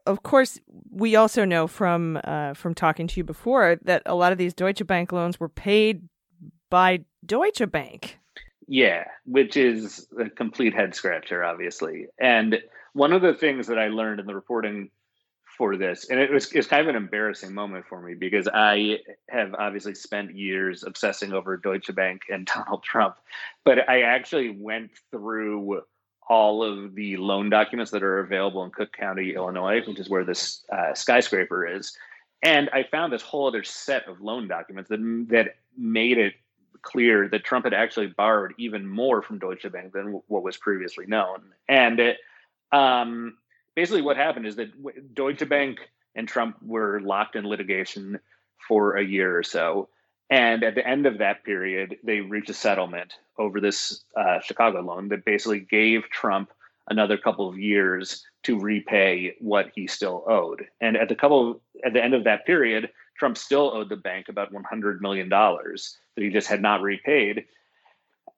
[0.05, 4.33] of course, we also know from uh, from talking to you before that a lot
[4.33, 6.09] of these Deutsche Bank loans were paid
[6.73, 8.19] by Deutsche Bank.
[8.67, 12.07] Yeah, which is a complete head scratcher, obviously.
[12.19, 12.63] And
[12.95, 14.89] one of the things that I learned in the reporting
[15.59, 19.01] for this, and it was it's kind of an embarrassing moment for me because I
[19.29, 23.17] have obviously spent years obsessing over Deutsche Bank and Donald Trump,
[23.67, 25.83] but I actually went through
[26.27, 30.25] all of the loan documents that are available in Cook County, Illinois, which is where
[30.25, 31.95] this uh, skyscraper is.
[32.43, 36.35] And I found this whole other set of loan documents that that made it
[36.83, 41.07] clear that Trump had actually borrowed even more from Deutsche Bank than what was previously
[41.07, 41.41] known.
[41.69, 42.19] And it,
[42.73, 43.39] um,
[43.75, 45.79] basically, what happened is that w- Deutsche Bank
[46.15, 48.19] and Trump were locked in litigation
[48.69, 49.89] for a year or so.
[50.31, 54.81] And at the end of that period, they reached a settlement over this uh, Chicago
[54.81, 56.51] loan that basically gave Trump
[56.89, 60.67] another couple of years to repay what he still owed.
[60.81, 64.29] And at the couple at the end of that period, Trump still owed the bank
[64.29, 67.47] about 100 million dollars that he just had not repaid.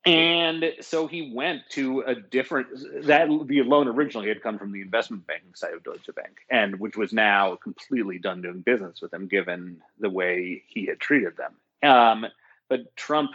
[0.06, 2.68] And so he went to a different
[3.06, 6.78] that the loan originally had come from the investment banking side of Deutsche Bank, and
[6.78, 11.38] which was now completely done doing business with them, given the way he had treated
[11.38, 11.54] them.
[11.90, 12.26] Um,
[12.68, 13.30] but Trump,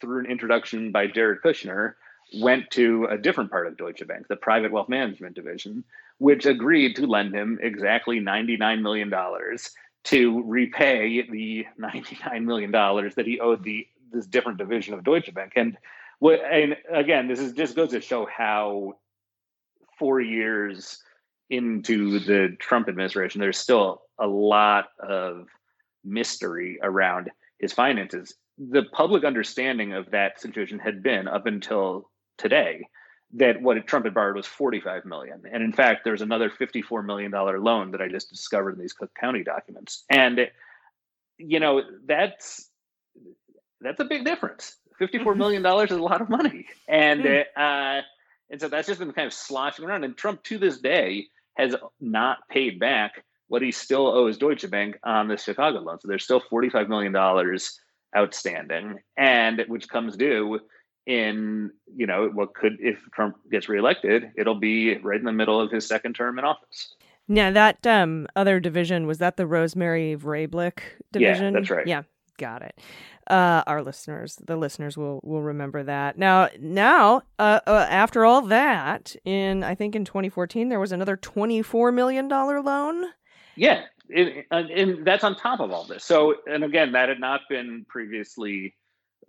[0.00, 1.94] through an introduction by Jared Kushner,
[2.40, 5.84] went to a different part of Deutsche Bank, the private wealth management division,
[6.18, 9.12] which agreed to lend him exactly $99 million
[10.04, 15.52] to repay the $99 million that he owed the this different division of Deutsche Bank.
[15.56, 15.76] And
[16.18, 18.94] what and again, this is just goes to show how
[19.98, 20.98] four years
[21.48, 25.46] into the Trump administration, there's still a lot of
[26.04, 28.34] mystery around his finances.
[28.58, 32.86] The public understanding of that situation had been up until today
[33.34, 35.42] that what Trump had borrowed was 45 million.
[35.50, 38.92] And in fact, there's another 54 million dollar loan that I just discovered in these
[38.92, 40.04] Cook County documents.
[40.10, 40.48] And
[41.38, 42.68] you know, that's
[43.80, 44.76] that's a big difference.
[44.98, 46.66] 54 million dollars is a lot of money.
[46.88, 47.26] And
[47.56, 48.00] uh
[48.50, 51.26] and so that's just been kind of sloshing around and Trump to this day
[51.56, 55.98] has not paid back what he still owes Deutsche Bank on the Chicago loan.
[56.00, 57.78] So there's still 45 million dollars
[58.16, 60.58] outstanding and which comes due
[61.10, 65.60] in you know what could if Trump gets reelected, it'll be right in the middle
[65.60, 66.94] of his second term in office.
[67.28, 70.78] Yeah, that um other division was that the Rosemary Vrablik
[71.14, 71.54] Yeah, division.
[71.54, 71.86] that's right.
[71.86, 72.02] Yeah,
[72.38, 72.78] got it.
[73.26, 76.18] Uh, our listeners, the listeners will will remember that.
[76.18, 81.16] Now, now, uh, uh, after all that, in I think in 2014 there was another
[81.16, 83.04] 24 million dollar loan.
[83.56, 83.82] Yeah,
[84.14, 86.04] and, and that's on top of all this.
[86.04, 88.74] So, and again, that had not been previously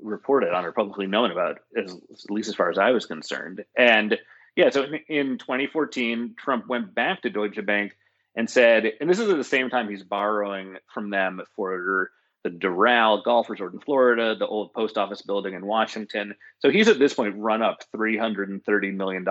[0.02, 3.64] reported on or publicly known about, as, at least as far as I was concerned.
[3.78, 4.18] And
[4.56, 7.94] yeah, so in, in 2014, Trump went back to Deutsche Bank
[8.36, 12.12] and said, and this is at the same time he's borrowing from them for
[12.44, 16.36] the Doral Golf Resort in Florida, the old post office building in Washington.
[16.60, 19.26] So he's at this point run up $330 million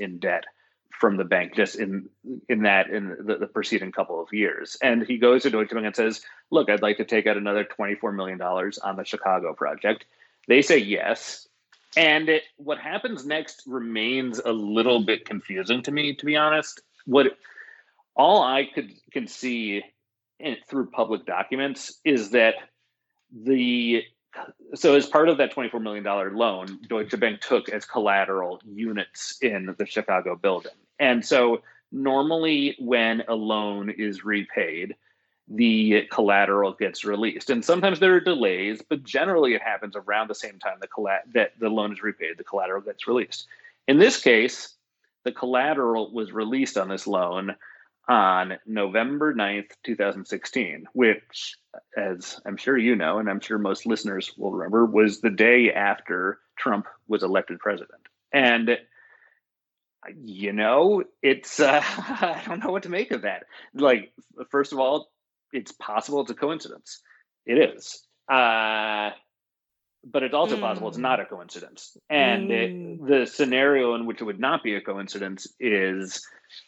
[0.00, 0.44] in debt
[1.00, 2.08] from the bank just in
[2.48, 4.76] in that in the, the preceding couple of years.
[4.82, 7.64] And he goes to Deutsche Bank and says, "Look, I'd like to take out another
[7.64, 10.04] twenty four million dollars on the Chicago project."
[10.48, 11.48] They say yes.
[11.96, 16.80] And it, what happens next remains a little bit confusing to me, to be honest.
[17.06, 17.38] What
[18.16, 19.82] all I could can see
[20.40, 22.54] in, through public documents is that
[23.32, 24.04] the
[24.74, 26.04] so as part of that $24 million
[26.36, 33.22] loan deutsche bank took as collateral units in the chicago building and so normally when
[33.28, 34.94] a loan is repaid
[35.48, 40.34] the collateral gets released and sometimes there are delays but generally it happens around the
[40.34, 43.46] same time the colla- that the loan is repaid the collateral gets released
[43.86, 44.74] in this case
[45.24, 47.54] the collateral was released on this loan
[48.08, 51.56] on November 9th, 2016, which,
[51.96, 55.72] as I'm sure you know, and I'm sure most listeners will remember, was the day
[55.72, 58.02] after Trump was elected president.
[58.32, 58.78] And,
[60.24, 63.44] you know, it's, uh, I don't know what to make of that.
[63.74, 64.12] Like,
[64.50, 65.10] first of all,
[65.52, 67.00] it's possible it's a coincidence.
[67.46, 68.02] It is.
[68.28, 69.10] Uh,
[70.06, 71.02] but it's also possible it's Mm.
[71.02, 71.96] not a coincidence.
[72.10, 73.06] And it- Mm.
[73.08, 76.26] the scenario in which it would not be a coincidence is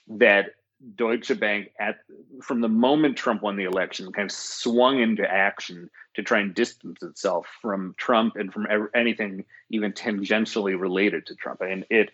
[0.09, 0.55] that
[0.95, 1.99] Deutsche Bank, at
[2.43, 6.55] from the moment Trump won the election, kind of swung into action to try and
[6.55, 11.63] distance itself from Trump and from ev- anything even tangentially related to Trump.
[11.63, 12.11] And it,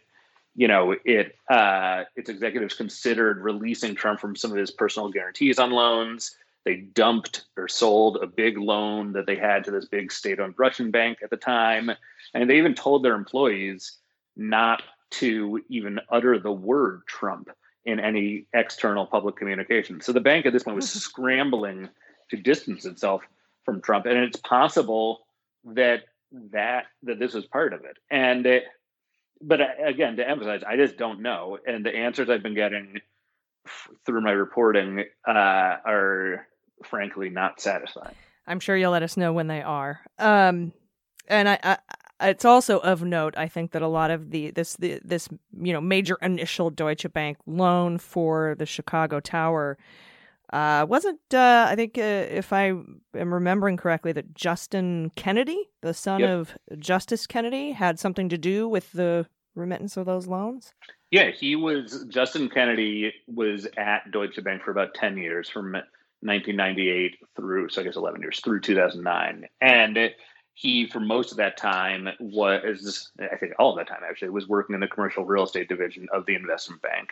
[0.55, 5.59] you know, it uh, its executives considered releasing Trump from some of his personal guarantees
[5.59, 6.37] on loans.
[6.65, 10.91] They dumped or sold a big loan that they had to this big state-owned Russian
[10.91, 11.91] bank at the time,
[12.35, 13.97] and they even told their employees
[14.37, 17.51] not to even utter the word Trump
[17.85, 20.01] in any external public communication.
[20.01, 21.89] So the bank at this point was scrambling
[22.31, 23.23] to distance itself
[23.65, 25.27] from Trump, and it's possible
[25.65, 26.05] that
[26.53, 27.99] that that this was part of it.
[28.11, 28.65] And it,
[29.43, 31.59] but uh, again, to emphasize, I just don't know.
[31.67, 33.01] And the answers I've been getting
[34.07, 36.47] through my reporting uh, are
[36.85, 38.15] frankly not satisfying.
[38.47, 40.01] I'm sure you'll let us know when they are.
[40.19, 40.73] Um,
[41.29, 41.79] and I, I,
[42.29, 45.29] it's also of note, I think that a lot of the this the, this
[45.61, 49.79] you know major initial Deutsche Bank loan for the Chicago Tower
[50.53, 55.95] Uh, wasn't uh, I think uh, if I am remembering correctly that Justin Kennedy, the
[55.95, 56.31] son Yep.
[56.31, 60.75] of Justice Kennedy, had something to do with the remittance of those loans?
[61.11, 65.73] Yeah, he was Justin Kennedy was at Deutsche Bank for about 10 years from
[66.21, 69.47] 1998 through so I guess 11 years through 2009.
[69.61, 70.15] And
[70.55, 74.49] he for most of that time was I think all of that time actually was
[74.49, 77.11] working in the commercial real estate division of the investment bank.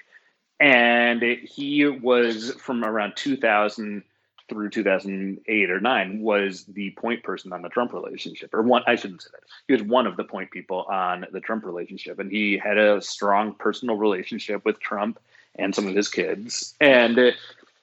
[0.60, 4.04] And he was from around 2000
[4.50, 8.96] through 2008 or 9 was the point person on the Trump relationship or one I
[8.96, 12.30] shouldn't say that he was one of the point people on the Trump relationship, and
[12.30, 15.20] he had a strong personal relationship with Trump
[15.54, 16.74] and some of his kids.
[16.80, 17.30] And uh,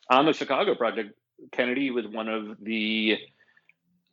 [0.09, 1.17] on the Chicago project,
[1.51, 3.17] Kennedy was one of the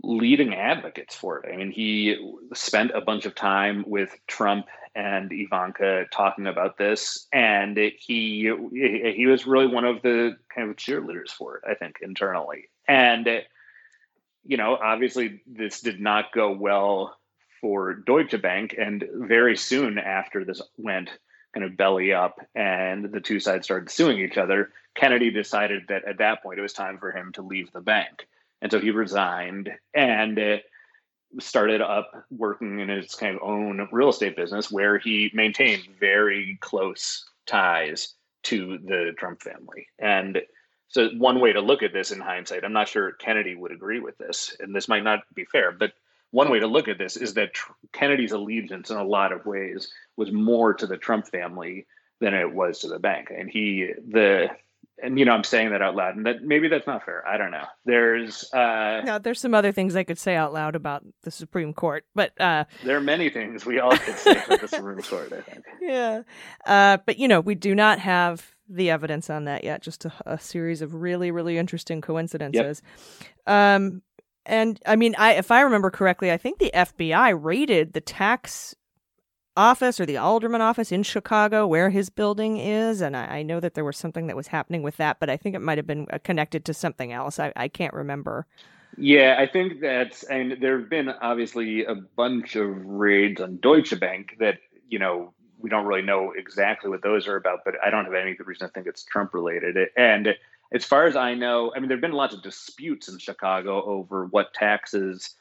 [0.07, 1.53] leading advocates for it.
[1.53, 2.17] I mean, he
[2.55, 9.27] spent a bunch of time with Trump and Ivanka talking about this, and he he
[9.27, 11.65] was really one of the kind of cheerleaders for it.
[11.69, 13.29] I think internally, and
[14.45, 17.17] you know, obviously, this did not go well
[17.61, 18.75] for Deutsche Bank.
[18.79, 21.11] And very soon after this went
[21.55, 26.05] kind of belly up and the two sides started suing each other, Kennedy decided that
[26.05, 28.27] at that point it was time for him to leave the bank.
[28.65, 30.41] And so he resigned and
[31.39, 36.57] started up working in his kind of own real estate business where he maintained very
[36.63, 39.89] close ties to the Trump family.
[39.99, 40.41] And
[40.89, 44.01] so one way to look at this in hindsight, I'm not sure Kennedy would agree
[44.01, 45.93] with this, and this might not be fair, but
[46.31, 47.53] one way to look at this is that
[47.93, 51.87] Kennedy's allegiance in a lot of ways was more to the Trump family
[52.21, 53.31] than it was to the bank.
[53.31, 54.49] And he the
[55.03, 57.27] and you know I'm saying that out loud and that maybe that's not fair.
[57.27, 57.65] I don't know.
[57.85, 61.73] There's uh Now, there's some other things I could say out loud about the Supreme
[61.75, 65.33] Court, but uh, there are many things we all could say about the Supreme Court,
[65.33, 65.65] I think.
[65.81, 66.23] yeah.
[66.67, 69.83] Uh, but you know, we do not have the evidence on that yet.
[69.83, 72.81] Just a, a series of really, really interesting coincidences.
[73.47, 74.03] Um,
[74.47, 78.75] and I mean, I if I remember correctly, I think the FBI raided the tax
[79.57, 83.61] office or the alderman office in Chicago where his building is, and I, I know
[83.61, 85.87] that there was something that was happening with that, but I think it might have
[85.87, 87.39] been uh, connected to something else.
[87.39, 88.47] I, I can't remember.
[88.97, 93.99] Yeah, I think that's and there have been obviously a bunch of raids on Deutsche
[93.99, 97.91] Bank that you know we don't really know exactly what those are about, but I
[97.91, 99.77] don't have any reason to think it's Trump related.
[99.97, 100.37] And
[100.73, 103.83] as far as I know, I mean there have been lots of disputes in Chicago
[103.83, 105.35] over what taxes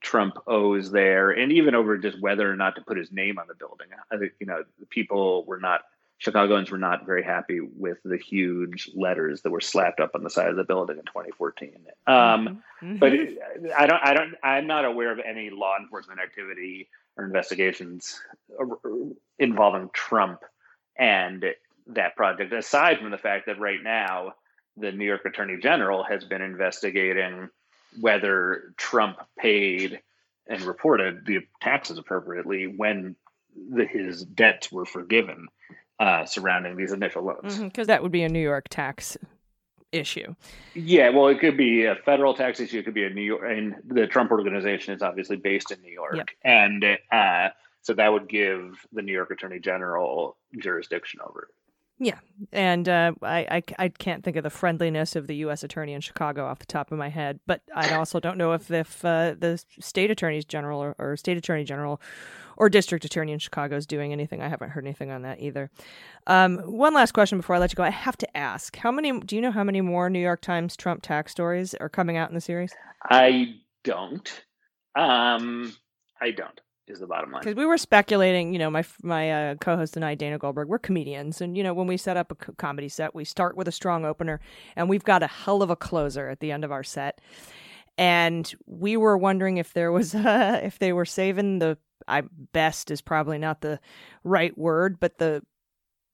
[0.00, 3.46] Trump owes there, and even over just whether or not to put his name on
[3.48, 3.88] the building.
[4.10, 5.82] I think you know people were not
[6.20, 10.28] Chicagoans were not very happy with the huge letters that were slapped up on the
[10.28, 11.76] side of the building in 2014.
[12.06, 12.62] Um,
[12.98, 13.12] but
[13.76, 18.20] I don't, I don't, I'm not aware of any law enforcement activity or investigations
[19.38, 20.40] involving Trump
[20.94, 21.42] and
[21.86, 22.52] that project.
[22.52, 24.34] Aside from the fact that right now
[24.76, 27.48] the New York Attorney General has been investigating
[27.98, 30.00] whether Trump paid
[30.46, 33.16] and reported the taxes appropriately when
[33.70, 35.48] the, his debts were forgiven
[35.98, 37.58] uh, surrounding these initial loans.
[37.58, 39.16] because that would be a New York tax
[39.92, 40.34] issue.
[40.74, 42.78] Yeah, well, it could be a federal tax issue.
[42.78, 45.92] It could be a New York, and the Trump organization is obviously based in New
[45.92, 46.28] York, Yep.
[46.44, 47.48] and uh,
[47.82, 51.54] so that would give the New York Attorney General jurisdiction over it.
[52.02, 52.18] Yeah,
[52.50, 55.62] and uh, I, I, I can't think of the friendliness of the U.S.
[55.62, 58.70] attorney in Chicago off the top of my head, but I also don't know if
[58.70, 62.00] if uh, the state attorneys general or, or state attorney general
[62.56, 64.40] or district attorney in Chicago is doing anything.
[64.40, 65.70] I haven't heard anything on that either.
[66.26, 67.82] Um, one last question before I let you go.
[67.82, 69.20] I have to ask: How many?
[69.20, 72.30] Do you know how many more New York Times Trump tax stories are coming out
[72.30, 72.72] in the series?
[73.10, 74.44] I don't.
[74.96, 75.76] Um,
[76.18, 76.60] I don't.
[76.90, 77.42] Is the bottom line.
[77.42, 80.78] Because we were speculating, you know, my my uh, co-host and I, Dana Goldberg, we're
[80.78, 83.68] comedians, and you know, when we set up a co- comedy set, we start with
[83.68, 84.40] a strong opener,
[84.76, 87.20] and we've got a hell of a closer at the end of our set.
[87.96, 91.78] And we were wondering if there was, uh, if they were saving the,
[92.08, 93.78] I best is probably not the
[94.24, 95.42] right word, but the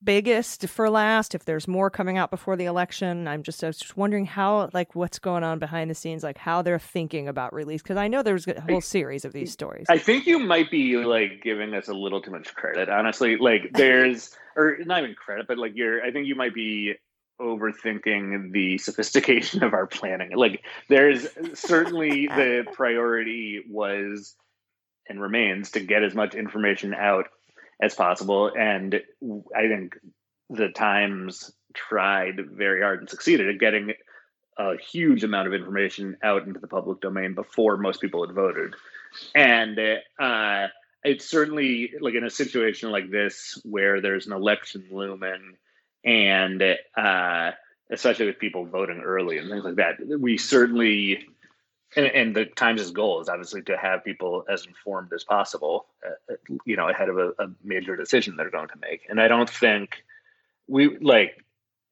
[0.03, 1.35] biggest for last.
[1.35, 4.69] If there's more coming out before the election, I'm just I was just wondering how,
[4.73, 8.07] like, what's going on behind the scenes, like how they're thinking about release, because I
[8.07, 9.85] know there's a whole series of these stories.
[9.89, 13.37] I think you might be like giving us a little too much credit, honestly.
[13.37, 16.95] Like there's or not even credit, but like you're I think you might be
[17.39, 20.31] overthinking the sophistication of our planning.
[20.35, 24.35] Like there's certainly the priority was
[25.09, 27.27] and remains to get as much information out
[27.81, 28.51] as possible.
[28.57, 29.01] And
[29.55, 29.97] I think
[30.49, 33.93] the Times tried very hard and succeeded at getting
[34.57, 38.73] a huge amount of information out into the public domain before most people had voted.
[39.35, 39.77] And
[40.19, 40.67] uh,
[41.03, 45.57] it's certainly like in a situation like this where there's an election looming
[46.03, 46.63] and
[46.97, 47.51] uh,
[47.91, 49.95] especially with people voting early and things like that.
[50.19, 51.27] We certainly,
[51.95, 56.35] and, and the Times' goal is obviously to have people as informed as possible, uh,
[56.65, 59.01] you know, ahead of a, a major decision they're going to make.
[59.09, 60.03] And I don't think
[60.67, 61.43] we like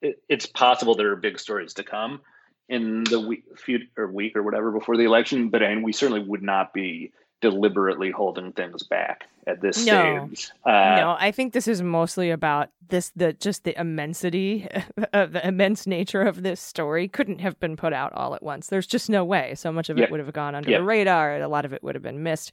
[0.01, 2.21] it, it's possible there are big stories to come
[2.67, 6.21] in the week, few or week or whatever before the election, but and we certainly
[6.21, 7.11] would not be
[7.51, 10.27] deliberately holding things back at this No.
[10.31, 10.49] stage.
[10.65, 14.67] Uh, no, I think this is mostly about this the just the immensity
[15.13, 18.67] of the immense nature of this story couldn't have been put out all at once.
[18.67, 19.53] There's just no way.
[19.55, 21.39] So much of it would have gone under the radar.
[21.39, 22.51] A lot of it would have been missed.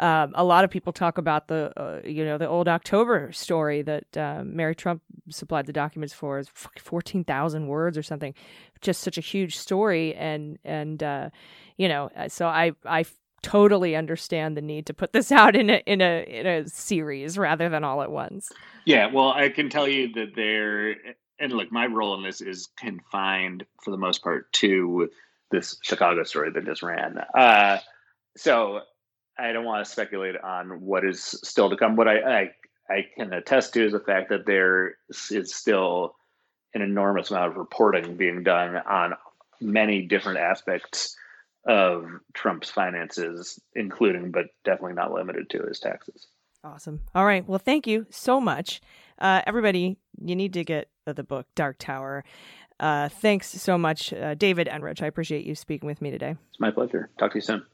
[0.00, 3.82] Um, a lot of people talk about the uh, you know the old October story
[3.82, 8.34] that uh, Mary Trump supplied the documents for is fourteen thousand words or something,
[8.80, 11.30] just such a huge story and and uh,
[11.76, 13.04] you know uh, so I I
[13.44, 17.38] totally understand the need to put this out in a in a in a series
[17.38, 18.50] rather than all at once.
[18.84, 20.96] Yeah, well, I can tell you that there,
[21.38, 25.10] and look, my role in this is confined for the most part to
[25.50, 27.18] this Chicago story that just ran.
[27.34, 27.78] Uh,
[28.36, 28.80] so
[29.38, 31.96] I don't want to speculate on what is still to come.
[31.96, 32.50] What I, I
[32.88, 34.96] I can attest to is the fact that there
[35.30, 36.16] is still
[36.74, 39.14] an enormous amount of reporting being done on
[39.60, 41.16] many different aspects
[41.66, 46.26] of Trump's finances, including but definitely not limited to his taxes.
[46.62, 47.00] Awesome.
[47.14, 47.46] All right.
[47.46, 48.80] Well, thank you so much,
[49.18, 49.98] uh, everybody.
[50.22, 52.24] You need to get the book Dark Tower.
[52.80, 55.02] Uh, thanks so much, uh, David Enrich.
[55.02, 56.36] I appreciate you speaking with me today.
[56.50, 57.10] It's my pleasure.
[57.18, 57.64] Talk to you soon.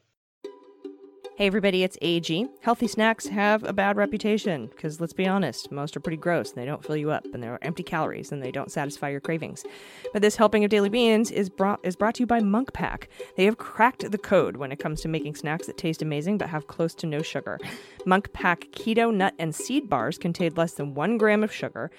[1.40, 2.48] Hey, everybody, it's AG.
[2.60, 6.60] Healthy snacks have a bad reputation because, let's be honest, most are pretty gross and
[6.60, 9.64] they don't fill you up and they're empty calories and they don't satisfy your cravings.
[10.12, 13.08] But this helping of daily beans is brought, is brought to you by Munk Pack.
[13.38, 16.50] They have cracked the code when it comes to making snacks that taste amazing but
[16.50, 17.58] have close to no sugar.
[18.04, 21.90] Munk Pack keto nut and seed bars contain less than one gram of sugar.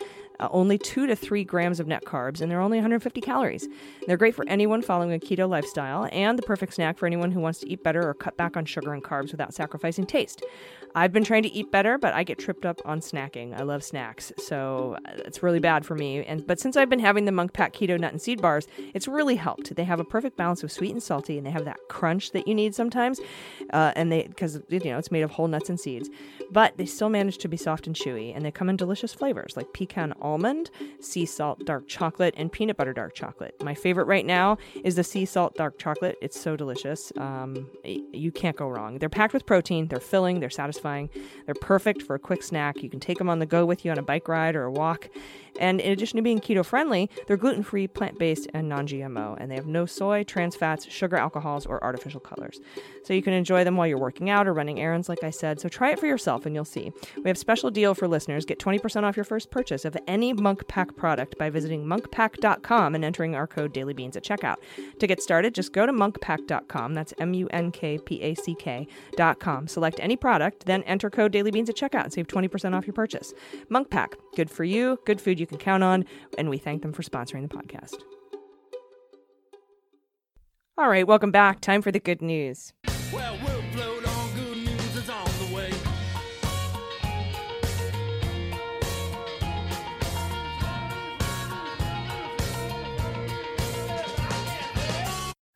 [0.42, 3.68] Uh, only two to three grams of net carbs, and they're only 150 calories.
[4.08, 7.40] They're great for anyone following a keto lifestyle, and the perfect snack for anyone who
[7.40, 10.44] wants to eat better or cut back on sugar and carbs without sacrificing taste.
[10.96, 13.58] I've been trying to eat better, but I get tripped up on snacking.
[13.58, 16.24] I love snacks, so uh, it's really bad for me.
[16.26, 19.08] And but since I've been having the Munk Pack Keto Nut and Seed Bars, it's
[19.08, 19.76] really helped.
[19.76, 22.48] They have a perfect balance of sweet and salty, and they have that crunch that
[22.48, 23.20] you need sometimes.
[23.72, 26.10] Uh, and they because you know it's made of whole nuts and seeds,
[26.52, 29.56] but they still manage to be soft and chewy, and they come in delicious flavors
[29.56, 30.70] like pecan almond,
[31.00, 33.56] sea salt dark chocolate, and peanut butter dark chocolate.
[33.64, 36.18] My favorite right now is the sea salt dark chocolate.
[36.22, 37.12] It's so delicious.
[37.18, 39.00] Um, you can't go wrong.
[39.00, 39.88] They're packed with protein.
[39.88, 40.40] They're filling.
[40.40, 41.10] They're satisfying.
[41.46, 42.84] They're perfect for a quick snack.
[42.84, 44.72] You can take them on the go with you on a bike ride or a
[44.72, 45.10] walk.
[45.60, 49.38] And in addition to being keto friendly, they're gluten free, plant based, and non GMO.
[49.40, 52.60] And they have no soy, trans fats, sugar alcohols, or artificial colors.
[53.04, 55.60] So you can enjoy them while you're working out or running errands, like I said.
[55.60, 56.92] So try it for yourself and you'll see.
[57.18, 58.46] We have a special deal for listeners.
[58.46, 63.04] Get 20% off your first purchase of any Munk Pack product by visiting munkpack.com and
[63.04, 64.58] entering our code dailybeans at checkout.
[65.00, 66.94] To get started, just go to munkpack.com.
[66.94, 69.68] That's M U N K P A C K.com.
[69.68, 73.34] Select any product, then enter code dailybeans at checkout and save 20% off your purchase.
[73.70, 76.06] Munk Pack, good for you, good food you can count on,
[76.38, 77.96] and we thank them for sponsoring the podcast.
[80.78, 81.62] All right, welcome back.
[81.62, 82.74] Time for the good news.
[83.14, 85.72] Well, we'll float on good news is on the way.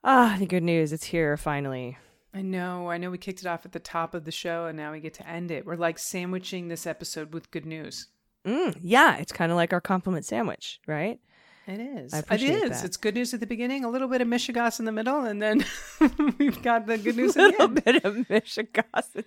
[0.04, 0.92] Ah, the good news.
[0.92, 1.98] It's here finally.
[2.34, 2.90] I know.
[2.90, 5.00] I know we kicked it off at the top of the show and now we
[5.00, 5.66] get to end it.
[5.66, 8.08] We're like sandwiching this episode with good news.
[8.46, 11.20] Mm, yeah, it's kind of like our compliment sandwich, right?
[11.68, 12.14] It is.
[12.14, 12.70] I appreciate is.
[12.70, 12.86] that.
[12.86, 15.42] It's good news at the beginning, a little bit of Mishegas in the middle, and
[15.42, 15.66] then
[16.38, 17.84] we've got the good news A little end.
[17.84, 19.24] bit of Mishegas.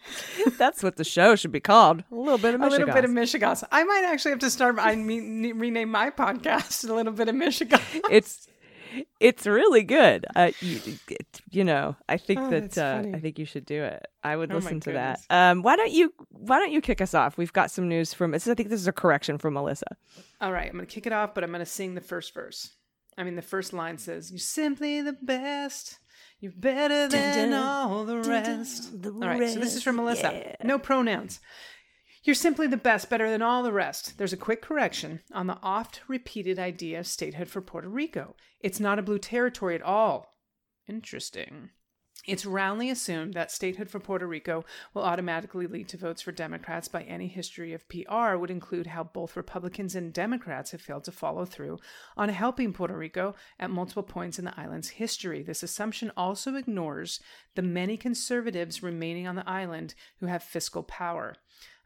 [0.57, 2.05] That's what the show should be called.
[2.13, 2.71] A little bit of A Mishegas.
[2.71, 3.65] little bit of Mishegas.
[3.73, 4.77] I might actually have to start.
[4.79, 7.81] I mean, rename my podcast a little bit of Mishegas.
[8.11, 8.47] it's
[9.21, 10.27] it's really good.
[10.35, 13.03] Uh, you, it- you know, I think Oh, that uh.
[13.17, 14.07] I think you should do it.
[14.23, 15.21] I would Oh, listen to that.
[15.31, 17.39] Um, why don't you Why don't you kick us off?
[17.39, 18.35] We've got some news from.
[18.35, 19.87] I think this is a correction from Melissa.
[20.41, 22.35] All right, I'm going to kick it off, but I'm going to sing the first
[22.35, 22.71] verse.
[23.17, 25.99] I mean, the first line says, You're simply the best.
[26.41, 29.03] You're better than dun, all the dun, rest.
[29.03, 30.31] the all right, so this is from Melissa.
[30.33, 30.55] yeah.
[30.63, 31.41] No pronouns.
[32.25, 34.19] You're simply the best, better than all the rest.
[34.19, 38.35] There's a quick correction on the oft repeated idea of statehood for Puerto Rico.
[38.61, 40.35] It's not a blue territory at all.
[40.89, 41.71] Interesting.
[42.27, 46.87] It's roundly assumed that statehood for Puerto Rico will automatically lead to votes for Democrats
[46.87, 51.13] by any history of PR would include how both Republicans and Democrats have failed to
[51.13, 51.79] follow through
[52.19, 55.43] on helping Puerto Rico at multiple points in the island's history.
[55.43, 57.21] This assumption also ignores
[57.55, 61.37] the many conservatives remaining on the island who have fiscal power.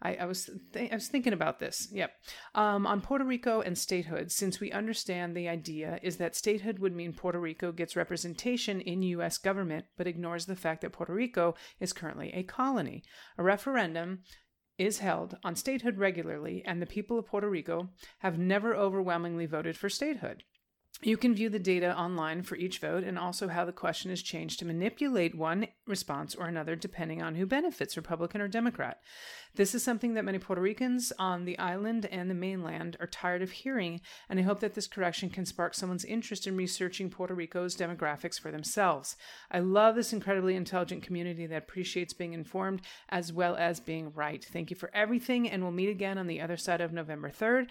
[0.03, 1.89] I, I was th- I was thinking about this.
[1.93, 2.13] Yep.
[2.55, 6.95] Um, on Puerto Rico and statehood, since we understand the idea is that statehood would
[6.95, 9.39] mean Puerto Rico gets representation in U.S.
[9.39, 13.05] government, but ignores the fact that Puerto Rico is currently a colony.
[13.39, 14.21] A referendum
[14.79, 19.77] is held on statehood regularly, and the people of Puerto Rico have never overwhelmingly voted
[19.77, 20.43] for statehood.
[21.01, 24.23] You can view the data online for each vote and also how the question is
[24.23, 29.01] changed to manipulate one response or another depending on who benefits, Republican or Democrat.
[29.55, 33.43] This is something that many Puerto Ricans on the island and the mainland are tired
[33.43, 34.01] of hearing,
[34.31, 38.41] and I hope that this correction can spark someone's interest in researching Puerto Rico's demographics
[38.41, 39.15] for themselves.
[39.51, 42.81] I love this incredibly intelligent community that appreciates being informed
[43.11, 44.43] as well as being right.
[44.43, 47.69] Thank you for everything, and we'll meet again on the other side of November 3rd.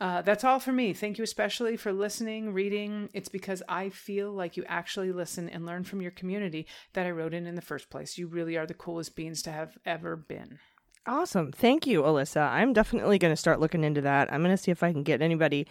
[0.00, 0.94] Uh, that's all for me.
[0.94, 3.10] Thank you especially for listening, reading.
[3.12, 7.10] It's because I feel like you actually listen and learn from your community that I
[7.10, 8.16] wrote in in the first place.
[8.16, 10.60] You really are the coolest beans to have ever been.
[11.08, 11.52] Awesome.
[11.52, 12.50] Thank you, Alyssa.
[12.50, 14.30] I'm definitely going to start looking into that.
[14.30, 15.66] I'm going to see if I can get anybody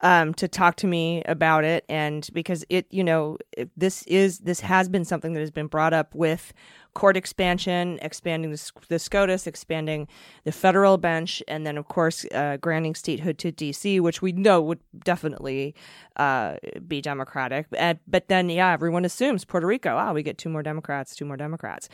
[0.00, 1.84] um, to talk to me about it.
[1.88, 3.38] And because it, you know,
[3.76, 6.52] this is, this has been something that has been brought up with
[6.94, 10.08] court expansion, expanding the, the SCOTUS, expanding
[10.44, 14.60] the federal bench, and then, of course, uh, granting statehood to DC, which we know
[14.62, 15.74] would definitely
[16.16, 16.56] uh,
[16.88, 17.66] be Democratic.
[17.70, 21.36] But then, yeah, everyone assumes Puerto Rico, ah, we get two more Democrats, two more
[21.36, 21.88] Democrats.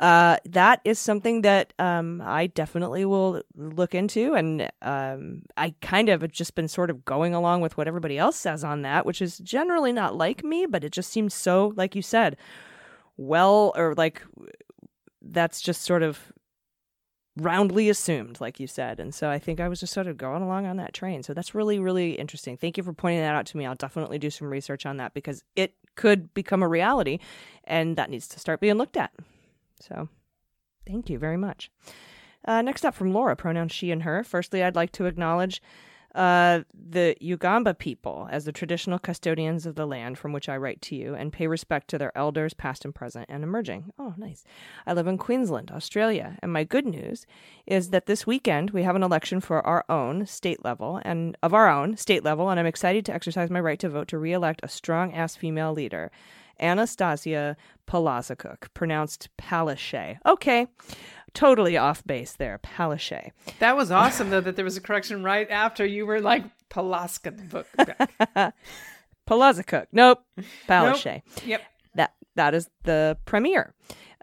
[0.00, 4.34] Uh, that is something that um, I definitely will look into.
[4.34, 8.16] And um, I kind of have just been sort of going along with what everybody
[8.16, 11.74] else says on that, which is generally not like me, but it just seems so,
[11.76, 12.38] like you said,
[13.18, 14.22] well, or like
[15.20, 16.32] that's just sort of
[17.36, 19.00] roundly assumed, like you said.
[19.00, 21.22] And so I think I was just sort of going along on that train.
[21.22, 22.56] So that's really, really interesting.
[22.56, 23.66] Thank you for pointing that out to me.
[23.66, 27.18] I'll definitely do some research on that because it could become a reality
[27.64, 29.12] and that needs to start being looked at.
[29.80, 30.08] So
[30.86, 31.70] thank you very much.
[32.44, 34.24] Uh, next up from Laura, pronouns she and her.
[34.24, 35.60] Firstly, I'd like to acknowledge
[36.14, 40.82] uh, the Yugambeh people as the traditional custodians of the land from which I write
[40.82, 43.92] to you and pay respect to their elders, past and present, and emerging.
[43.98, 44.44] Oh, nice.
[44.86, 47.26] I live in Queensland, Australia, and my good news
[47.66, 51.54] is that this weekend we have an election for our own state level and of
[51.54, 54.60] our own state level, and I'm excited to exercise my right to vote to re-elect
[54.62, 56.10] a strong ass female leader.
[56.60, 57.56] Annastacia
[57.86, 60.18] Palazakuk, pronounced Palaszczuk.
[60.26, 60.66] Okay,
[61.34, 63.30] totally off base there, Palaszczuk.
[63.58, 67.32] That was awesome, though, that there was a correction right after you were like Palaska
[67.50, 67.66] book.
[69.28, 69.86] Palazakuk.
[69.92, 70.20] Nope,
[70.68, 71.22] Palaszczuk.
[71.46, 71.62] Yep.
[71.94, 73.74] That that is the premier.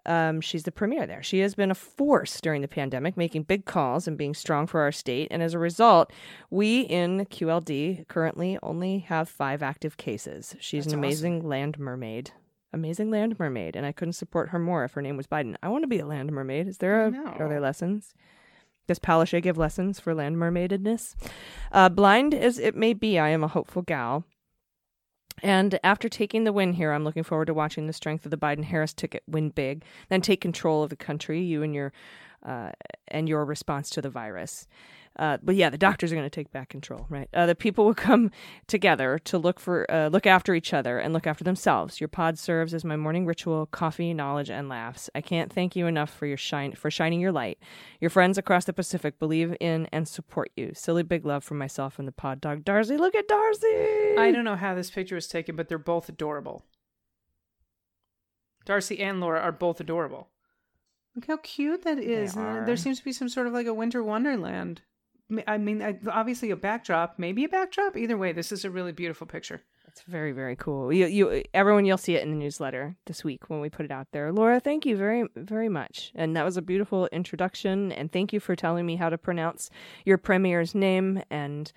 [0.08, 1.22] Um, she's the premier there.
[1.22, 4.80] She has been a force during the pandemic, making big calls and being strong for
[4.82, 5.28] our state.
[5.30, 6.12] And as a result,
[6.50, 10.56] we in QLD currently only have five active cases.
[10.60, 12.32] She's That's an amazing land mermaid.
[12.74, 15.56] Amazing land mermaid, and I couldn't support her more if her name was Biden.
[15.62, 16.68] I want to be a land mermaid.
[16.68, 18.14] Is there a, are there lessons?
[18.88, 21.16] Does Palaszczuk give lessons for land mermaidedness?
[21.72, 24.24] Uh, blind as it may be, I am a hopeful gal.
[25.44, 28.38] And after taking the win here, I'm looking forward to watching the strength of the
[28.38, 31.94] Biden Harris ticket win big, then take control of the country, you and your
[32.44, 32.72] uh,
[33.08, 34.68] and your response to the virus.
[35.18, 37.28] Uh, but yeah, the doctors are going to take back control, right?
[37.34, 38.32] Uh, the people will come
[38.68, 42.00] together to look for, uh, look after each other and look after themselves.
[42.00, 45.10] Your pod serves as my morning ritual: coffee, knowledge, and laughs.
[45.16, 47.58] I can't thank you enough for your shine, for shining your light.
[48.00, 50.72] Your friends across the Pacific believe in and support you.
[50.76, 52.98] Silly big love from myself and the pod dog Darcy.
[52.98, 54.16] Look at Darcy.
[54.18, 56.64] I don't know how this picture was taken, but they're both adorable.
[58.66, 60.28] Darcy and Laura are both adorable.
[61.16, 62.36] Look how cute that is.
[62.36, 64.82] There seems to be some sort of like a winter wonderland.
[65.46, 67.98] I mean, obviously a backdrop, maybe a backdrop.
[67.98, 69.62] Either way, this is a really beautiful picture.
[69.88, 70.94] It's very very cool.
[70.94, 73.92] You you everyone you'll see it in the newsletter this week when we put it
[73.92, 74.32] out there.
[74.32, 76.12] Laura, thank you very very much.
[76.14, 79.72] And that was a beautiful introduction and thank you for telling me how to pronounce
[80.06, 81.72] your premier's name and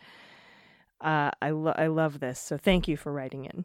[1.01, 2.39] uh, I lo- I love this.
[2.39, 3.64] So thank you for writing in.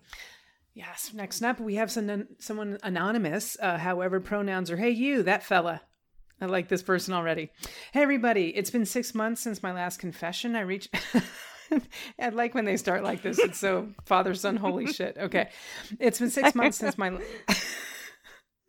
[0.74, 1.12] Yes.
[1.14, 3.58] Next up, we have some someone anonymous.
[3.62, 5.82] Uh, however, pronouns are "Hey, you, that fella."
[6.42, 7.50] I like this person already.
[7.94, 8.50] Hey, everybody!
[8.56, 10.56] It's been six months since my last confession.
[10.56, 10.94] I reached.
[12.20, 13.40] I like when they start like this.
[13.40, 15.18] It's so father son holy shit.
[15.18, 15.50] Okay,
[16.00, 17.18] it's been six months since my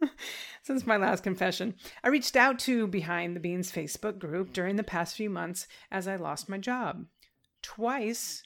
[0.63, 1.75] since my last confession.
[2.05, 6.07] I reached out to Behind the Beans Facebook group during the past few months as
[6.09, 7.07] I lost my job
[7.63, 8.43] twice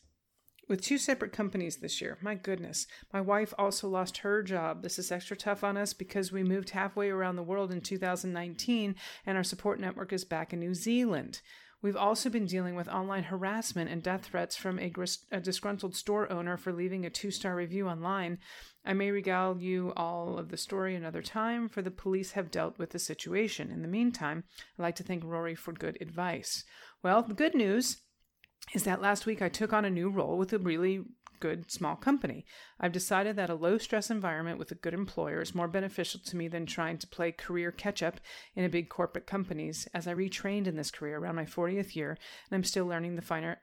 [0.70, 2.16] with two separate companies this year.
[2.22, 2.86] My goodness.
[3.12, 4.82] My wife also lost her job.
[4.82, 8.94] This is extra tough on us because we moved halfway around the world in 2019
[9.26, 11.40] and our support network is back in New Zealand.
[11.82, 15.97] We've also been dealing with online harassment and death threats from a, gris- a disgruntled
[15.97, 18.38] store owner for leaving a two star review online.
[18.84, 22.78] I may regale you all of the story another time, for the police have dealt
[22.78, 23.70] with the situation.
[23.70, 24.44] In the meantime,
[24.78, 26.64] I'd like to thank Rory for good advice.
[27.02, 28.02] Well, the good news
[28.72, 31.05] is that last week I took on a new role with a really
[31.40, 32.44] good small company.
[32.78, 36.36] I've decided that a low stress environment with a good employer is more beneficial to
[36.36, 38.20] me than trying to play career catch up
[38.55, 42.10] in a big corporate companies as I retrained in this career around my 40th year
[42.10, 43.59] and I'm still learning the finer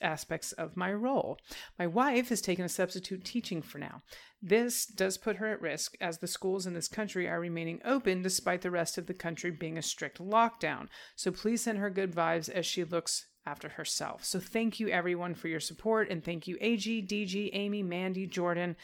[0.00, 1.38] aspects of my role.
[1.78, 4.02] My wife has taken a substitute teaching for now.
[4.40, 8.22] This does put her at risk as the schools in this country are remaining open
[8.22, 10.88] despite the rest of the country being a strict lockdown.
[11.16, 14.24] So please send her good vibes as she looks after herself.
[14.24, 18.76] So thank you everyone for your support and thank you AG, DG, Amy, Mandy, Jordan.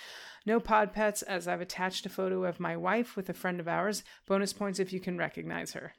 [0.47, 3.68] No pod pets as I've attached a photo of my wife with a friend of
[3.68, 4.02] ours.
[4.26, 5.93] Bonus points if you can recognize her.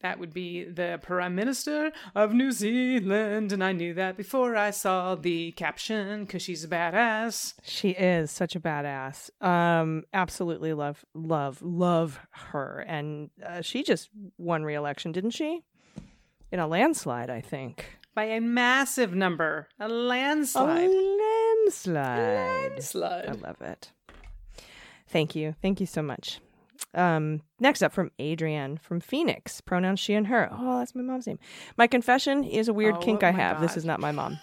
[0.00, 4.70] That would be the Prime Minister of New Zealand, and I knew that before I
[4.70, 7.54] saw the caption because she's a badass.
[7.64, 9.30] She is such a badass.
[9.44, 15.62] Um, absolutely love, love, love her, and uh, she just won re-election, didn't she?
[16.50, 17.84] In a landslide, I think.
[18.14, 20.88] By a massive number, a landslide.
[20.88, 22.18] A landslide.
[22.18, 23.28] Landslide.
[23.28, 23.92] I love it.
[25.08, 25.54] Thank you.
[25.62, 26.40] Thank you so much.
[26.94, 30.48] Um, next up from Adrienne from Phoenix, pronouns she and her.
[30.52, 31.38] Oh, that's my mom's name.
[31.76, 33.60] My confession is a weird Oh, kink I have.
[33.60, 34.38] This is not my mom.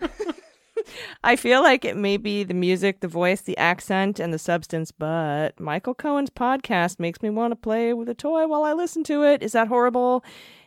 [1.24, 4.92] I feel like it may be the music, the voice, the accent, and the substance,
[4.92, 9.02] but Michael Cohen's podcast makes me want to play with a toy while I listen
[9.04, 9.42] to it.
[9.42, 10.24] Is that horrible?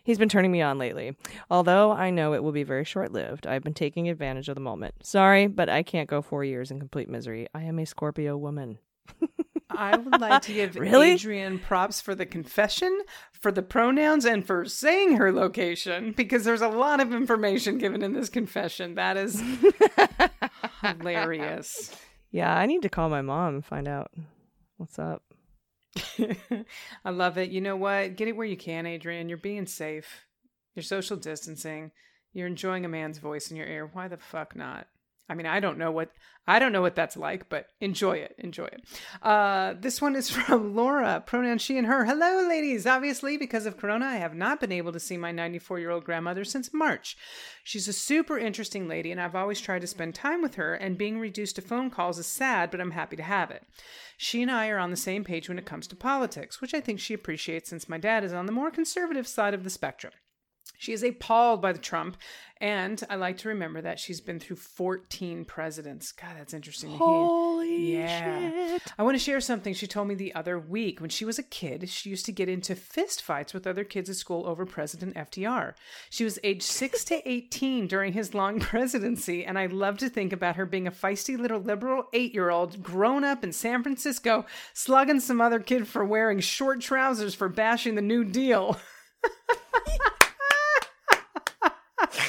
[0.10, 1.16] He's been turning me on lately.
[1.52, 4.60] Although I know it will be very short lived, I've been taking advantage of the
[4.60, 4.96] moment.
[5.04, 7.48] Sorry, but I can't go four years in complete misery.
[7.54, 8.80] I am a Scorpio woman.
[9.70, 11.12] I would like to give Really?
[11.12, 13.02] Adrienne props for the confession,
[13.40, 18.02] for the pronouns, and for saying her location because there's a lot of information given
[18.02, 18.96] in this confession.
[18.96, 19.40] That is
[20.82, 21.96] hilarious.
[22.32, 24.10] Yeah, I need to call my mom and find out
[24.78, 25.22] what's up.
[27.06, 27.50] I love it.
[27.52, 28.16] You know what?
[28.16, 29.30] Get it where you can, Adrienne.
[29.30, 30.26] You're being safe.
[30.76, 31.92] You're social distancing.
[32.34, 33.90] You're enjoying a man's voice in your ear.
[33.92, 34.88] Why the fuck not?
[35.30, 36.10] I mean, I don't know what
[36.50, 38.34] I don't know what that's like, but enjoy it.
[38.40, 38.84] Enjoy it.
[39.22, 41.24] Uh, this one is from Laura.
[41.24, 42.06] Pronoun she and her.
[42.06, 42.88] Hello, ladies.
[42.88, 46.06] Obviously, because of Corona, I have not been able to see my 94 year old
[46.06, 47.16] grandmother since March.
[47.64, 50.74] She's a super interesting lady, and I've always tried to spend time with her.
[50.74, 53.64] And being reduced to phone calls is sad, but I'm happy to have it.
[54.18, 56.82] She and I are on the same page when it comes to politics, which I
[56.82, 60.14] think she appreciates since my dad is on the more conservative side of the spectrum.
[60.80, 62.16] She is appalled by the Trump,
[62.62, 66.14] and I like to remember that she's been through 14 presidents.
[66.14, 66.92] God, that's interesting.
[66.92, 68.50] Holy Yeah.
[68.50, 68.82] shit.
[68.98, 71.02] I want to share something she told me the other week.
[71.02, 74.10] When she was a kid, she used to get into fist fights with other kids
[74.10, 75.74] at school over President FDR.
[76.10, 80.32] She was age 6 to 18 during his long presidency, and I love to think
[80.32, 85.42] about her being a feisty little liberal 8-year-old grown up in San Francisco, slugging some
[85.42, 88.80] other kid for wearing short trousers for bashing the New Deal.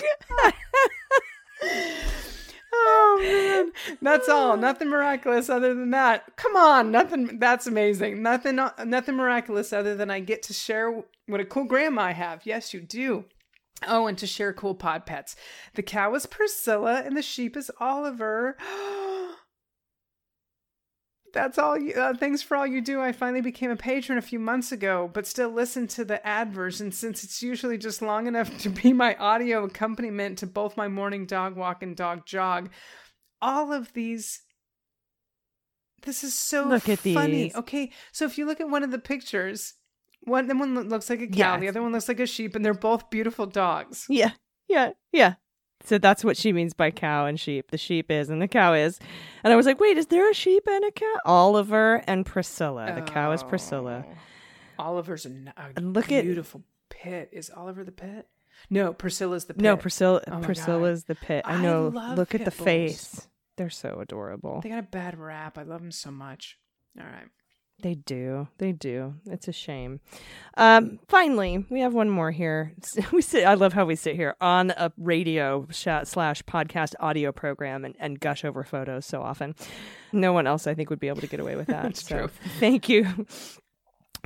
[2.72, 3.59] Oh man,
[4.02, 4.56] that's all.
[4.58, 6.36] Nothing miraculous other than that.
[6.36, 7.38] Come on, nothing.
[7.38, 8.22] That's amazing.
[8.22, 8.60] Nothing.
[8.84, 12.44] Nothing miraculous other than I get to share what a cool grandma I have.
[12.44, 13.24] Yes, you do.
[13.86, 15.36] Oh, and to share cool pod pets.
[15.74, 18.56] The cow is Priscilla, and the sheep is Oliver.
[21.32, 21.94] That's all you.
[21.94, 23.00] Uh, thanks for all you do.
[23.00, 26.52] I finally became a patron a few months ago, but still listen to the ad
[26.52, 30.88] version since it's usually just long enough to be my audio accompaniment to both my
[30.88, 32.70] morning dog walk and dog jog.
[33.42, 34.40] All of these.
[36.02, 37.32] This is so Look at funny.
[37.44, 37.54] these.
[37.54, 39.74] Okay, so if you look at one of the pictures,
[40.22, 42.64] one the one looks like a cow, the other one looks like a sheep, and
[42.64, 44.06] they're both beautiful dogs.
[44.08, 44.30] Yeah,
[44.68, 45.34] yeah, yeah.
[45.84, 47.70] So that's what she means by cow and sheep.
[47.70, 48.98] The sheep is and the cow is.
[49.42, 51.14] And I was like, wait, is there a sheep and a cow?
[51.24, 52.92] Oliver and Priscilla.
[52.94, 54.04] The cow is Priscilla.
[54.06, 54.14] Oh.
[54.78, 55.30] Oliver's a,
[55.76, 57.30] And look at- beautiful pit.
[57.32, 58.26] Is Oliver the pit?
[58.68, 59.62] No, Priscilla's the pit.
[59.62, 60.20] No, Priscilla.
[60.30, 61.44] Oh Priscilla's the pit.
[61.46, 61.88] I I know.
[61.88, 62.64] love Look at the bulls.
[62.64, 63.28] face.
[63.60, 64.62] They're so adorable.
[64.62, 65.58] They got a bad rap.
[65.58, 66.56] I love them so much.
[66.98, 67.26] All right.
[67.82, 68.48] They do.
[68.56, 69.16] They do.
[69.26, 70.00] It's a shame.
[70.56, 72.72] Um, finally, we have one more here.
[73.12, 73.44] We sit.
[73.44, 77.94] I love how we sit here on a radio sh- slash podcast audio program and,
[78.00, 79.54] and gush over photos so often.
[80.10, 81.82] No one else, I think, would be able to get away with that.
[81.82, 82.30] That's so true.
[82.60, 83.26] thank you.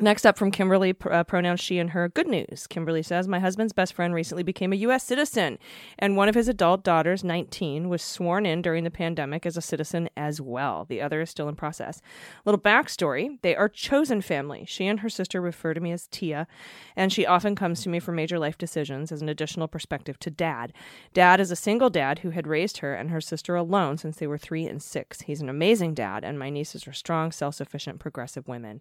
[0.00, 2.08] Next up from Kimberly, uh, pronouns she and her.
[2.08, 2.66] Good news.
[2.68, 5.04] Kimberly says, My husband's best friend recently became a U.S.
[5.04, 5.56] citizen,
[6.00, 9.62] and one of his adult daughters, 19, was sworn in during the pandemic as a
[9.62, 10.84] citizen as well.
[10.88, 12.00] The other is still in process.
[12.44, 14.64] Little backstory they are chosen family.
[14.66, 16.48] She and her sister refer to me as Tia,
[16.96, 20.30] and she often comes to me for major life decisions as an additional perspective to
[20.30, 20.72] dad.
[21.12, 24.26] Dad is a single dad who had raised her and her sister alone since they
[24.26, 25.20] were three and six.
[25.20, 28.80] He's an amazing dad, and my nieces are strong, self sufficient, progressive women.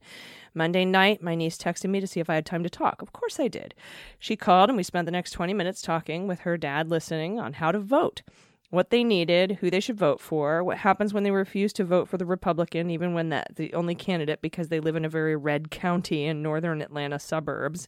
[0.55, 3.01] Monday night, my niece texted me to see if I had time to talk.
[3.01, 3.73] Of course I did.
[4.19, 7.53] She called, and we spent the next 20 minutes talking with her dad, listening on
[7.53, 8.21] how to vote.
[8.69, 12.07] What they needed, who they should vote for, what happens when they refuse to vote
[12.07, 15.35] for the Republican, even when that's the only candidate because they live in a very
[15.35, 17.87] red county in northern Atlanta suburbs.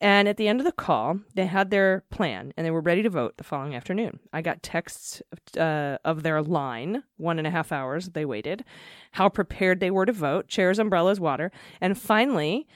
[0.00, 3.02] And at the end of the call, they had their plan and they were ready
[3.02, 4.20] to vote the following afternoon.
[4.32, 5.22] I got texts
[5.58, 8.64] uh, of their line, one and a half hours they waited,
[9.12, 11.50] how prepared they were to vote, chairs, umbrellas, water,
[11.80, 12.66] and finally,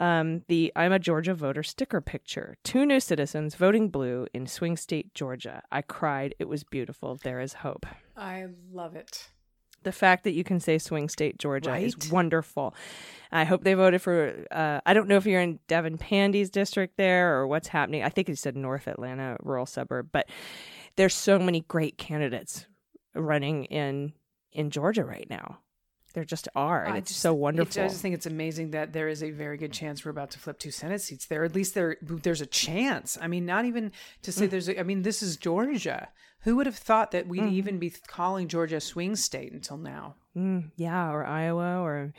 [0.00, 2.56] um, the I'm a Georgia voter sticker picture.
[2.62, 5.62] Two new citizens voting blue in swing state, Georgia.
[5.72, 6.36] I cried.
[6.38, 7.16] It was beautiful.
[7.16, 7.84] There is hope.
[8.16, 9.30] I love it.
[9.84, 12.74] The fact that you can say swing state, Georgia is wonderful.
[13.30, 14.34] I hope they voted for.
[14.50, 18.02] Uh, I don't know if you're in Devin Pandy's district there or what's happening.
[18.02, 20.28] I think he said North Atlanta, rural suburb, but
[20.96, 22.66] there's so many great candidates
[23.14, 24.12] running in
[24.52, 25.58] in Georgia right now.
[26.14, 27.82] There just are, and I it's just- so it- wonderful.
[27.82, 30.38] I just think it's amazing that there is a very good chance we're about to
[30.38, 31.44] flip two Senate seats there.
[31.44, 33.18] At least there, there's a chance.
[33.20, 33.92] I mean, not even
[34.22, 34.34] to Mm.
[34.34, 34.68] say there's.
[34.68, 36.08] A, I mean, this is Georgia.
[36.42, 37.28] Who would have thought that Mm.
[37.28, 40.14] we'd even be calling Georgia a swing state until now?
[40.36, 42.12] Mm, yeah, or Iowa or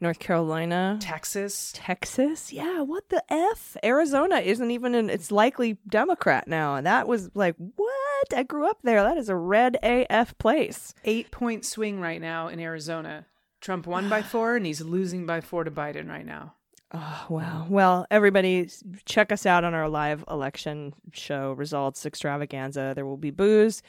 [0.00, 0.96] North Carolina.
[1.00, 1.72] Texas.
[1.74, 2.52] Texas?
[2.54, 3.76] Yeah, what the F?
[3.84, 6.76] Arizona isn't even an it's likely Democrat now.
[6.76, 8.34] And that was like, what?
[8.34, 9.02] I grew up there.
[9.02, 10.94] That is a red AF place.
[11.04, 13.26] Eight point swing right now in Arizona.
[13.60, 16.54] Trump won by four, and he's losing by four to Biden right now.
[16.92, 17.66] Oh, wow.
[17.68, 18.68] Well, everybody
[19.04, 22.92] check us out on our live election show results extravaganza.
[22.94, 23.82] There will be booze.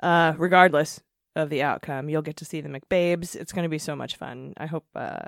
[0.00, 1.00] Uh, regardless
[1.34, 3.34] of the outcome, you'll get to see the McBabes.
[3.34, 4.54] It's going to be so much fun.
[4.56, 5.18] I hope uh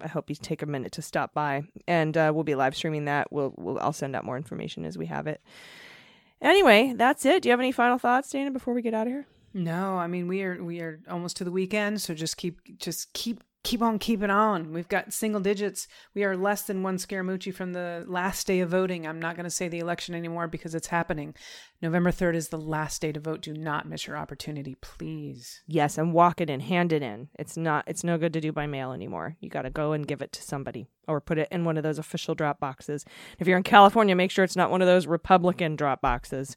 [0.00, 3.04] I hope you take a minute to stop by, and uh, we'll be live streaming
[3.04, 3.30] that.
[3.30, 5.40] We'll, we'll I'll send out more information as we have it.
[6.42, 7.42] Anyway, that's it.
[7.42, 9.26] Do you have any final thoughts, Dana, before we get out of here?
[9.54, 13.12] No, I mean we are we are almost to the weekend, so just keep just
[13.12, 14.72] keep keep on keeping on.
[14.72, 15.88] We've got single digits.
[16.14, 19.06] We are less than one Scaramucci from the last day of voting.
[19.06, 21.34] I'm not going to say the election anymore because it's happening.
[21.82, 23.40] November 3rd is the last day to vote.
[23.40, 25.62] Do not miss your opportunity, please.
[25.66, 27.28] Yes, and walk it in, hand it in.
[27.38, 27.84] It's not.
[27.88, 29.36] It's no good to do by mail anymore.
[29.40, 31.82] You got to go and give it to somebody, or put it in one of
[31.82, 33.04] those official drop boxes.
[33.38, 36.56] If you're in California, make sure it's not one of those Republican drop boxes.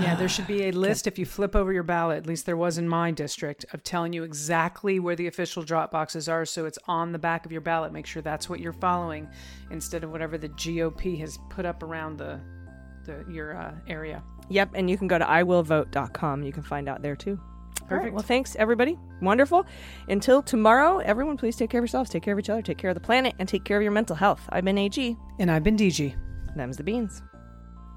[0.00, 2.56] Yeah, there should be a list if you flip over your ballot, at least there
[2.56, 6.44] was in my district, of telling you exactly where the official drop boxes are.
[6.44, 7.92] So it's on the back of your ballot.
[7.92, 9.28] Make sure that's what you're following
[9.70, 12.40] instead of whatever the GOP has put up around the,
[13.04, 14.22] the your uh, area.
[14.48, 16.42] Yep, and you can go to iwillvote.com.
[16.42, 17.40] You can find out there too.
[17.82, 18.14] Right, Perfect.
[18.14, 18.98] well, thanks everybody.
[19.20, 19.66] Wonderful.
[20.08, 22.90] Until tomorrow, everyone, please take care of yourselves, take care of each other, take care
[22.90, 24.40] of the planet, and take care of your mental health.
[24.50, 25.16] I've been AG.
[25.38, 26.14] And I've been DG.
[26.56, 27.22] Them's the beans.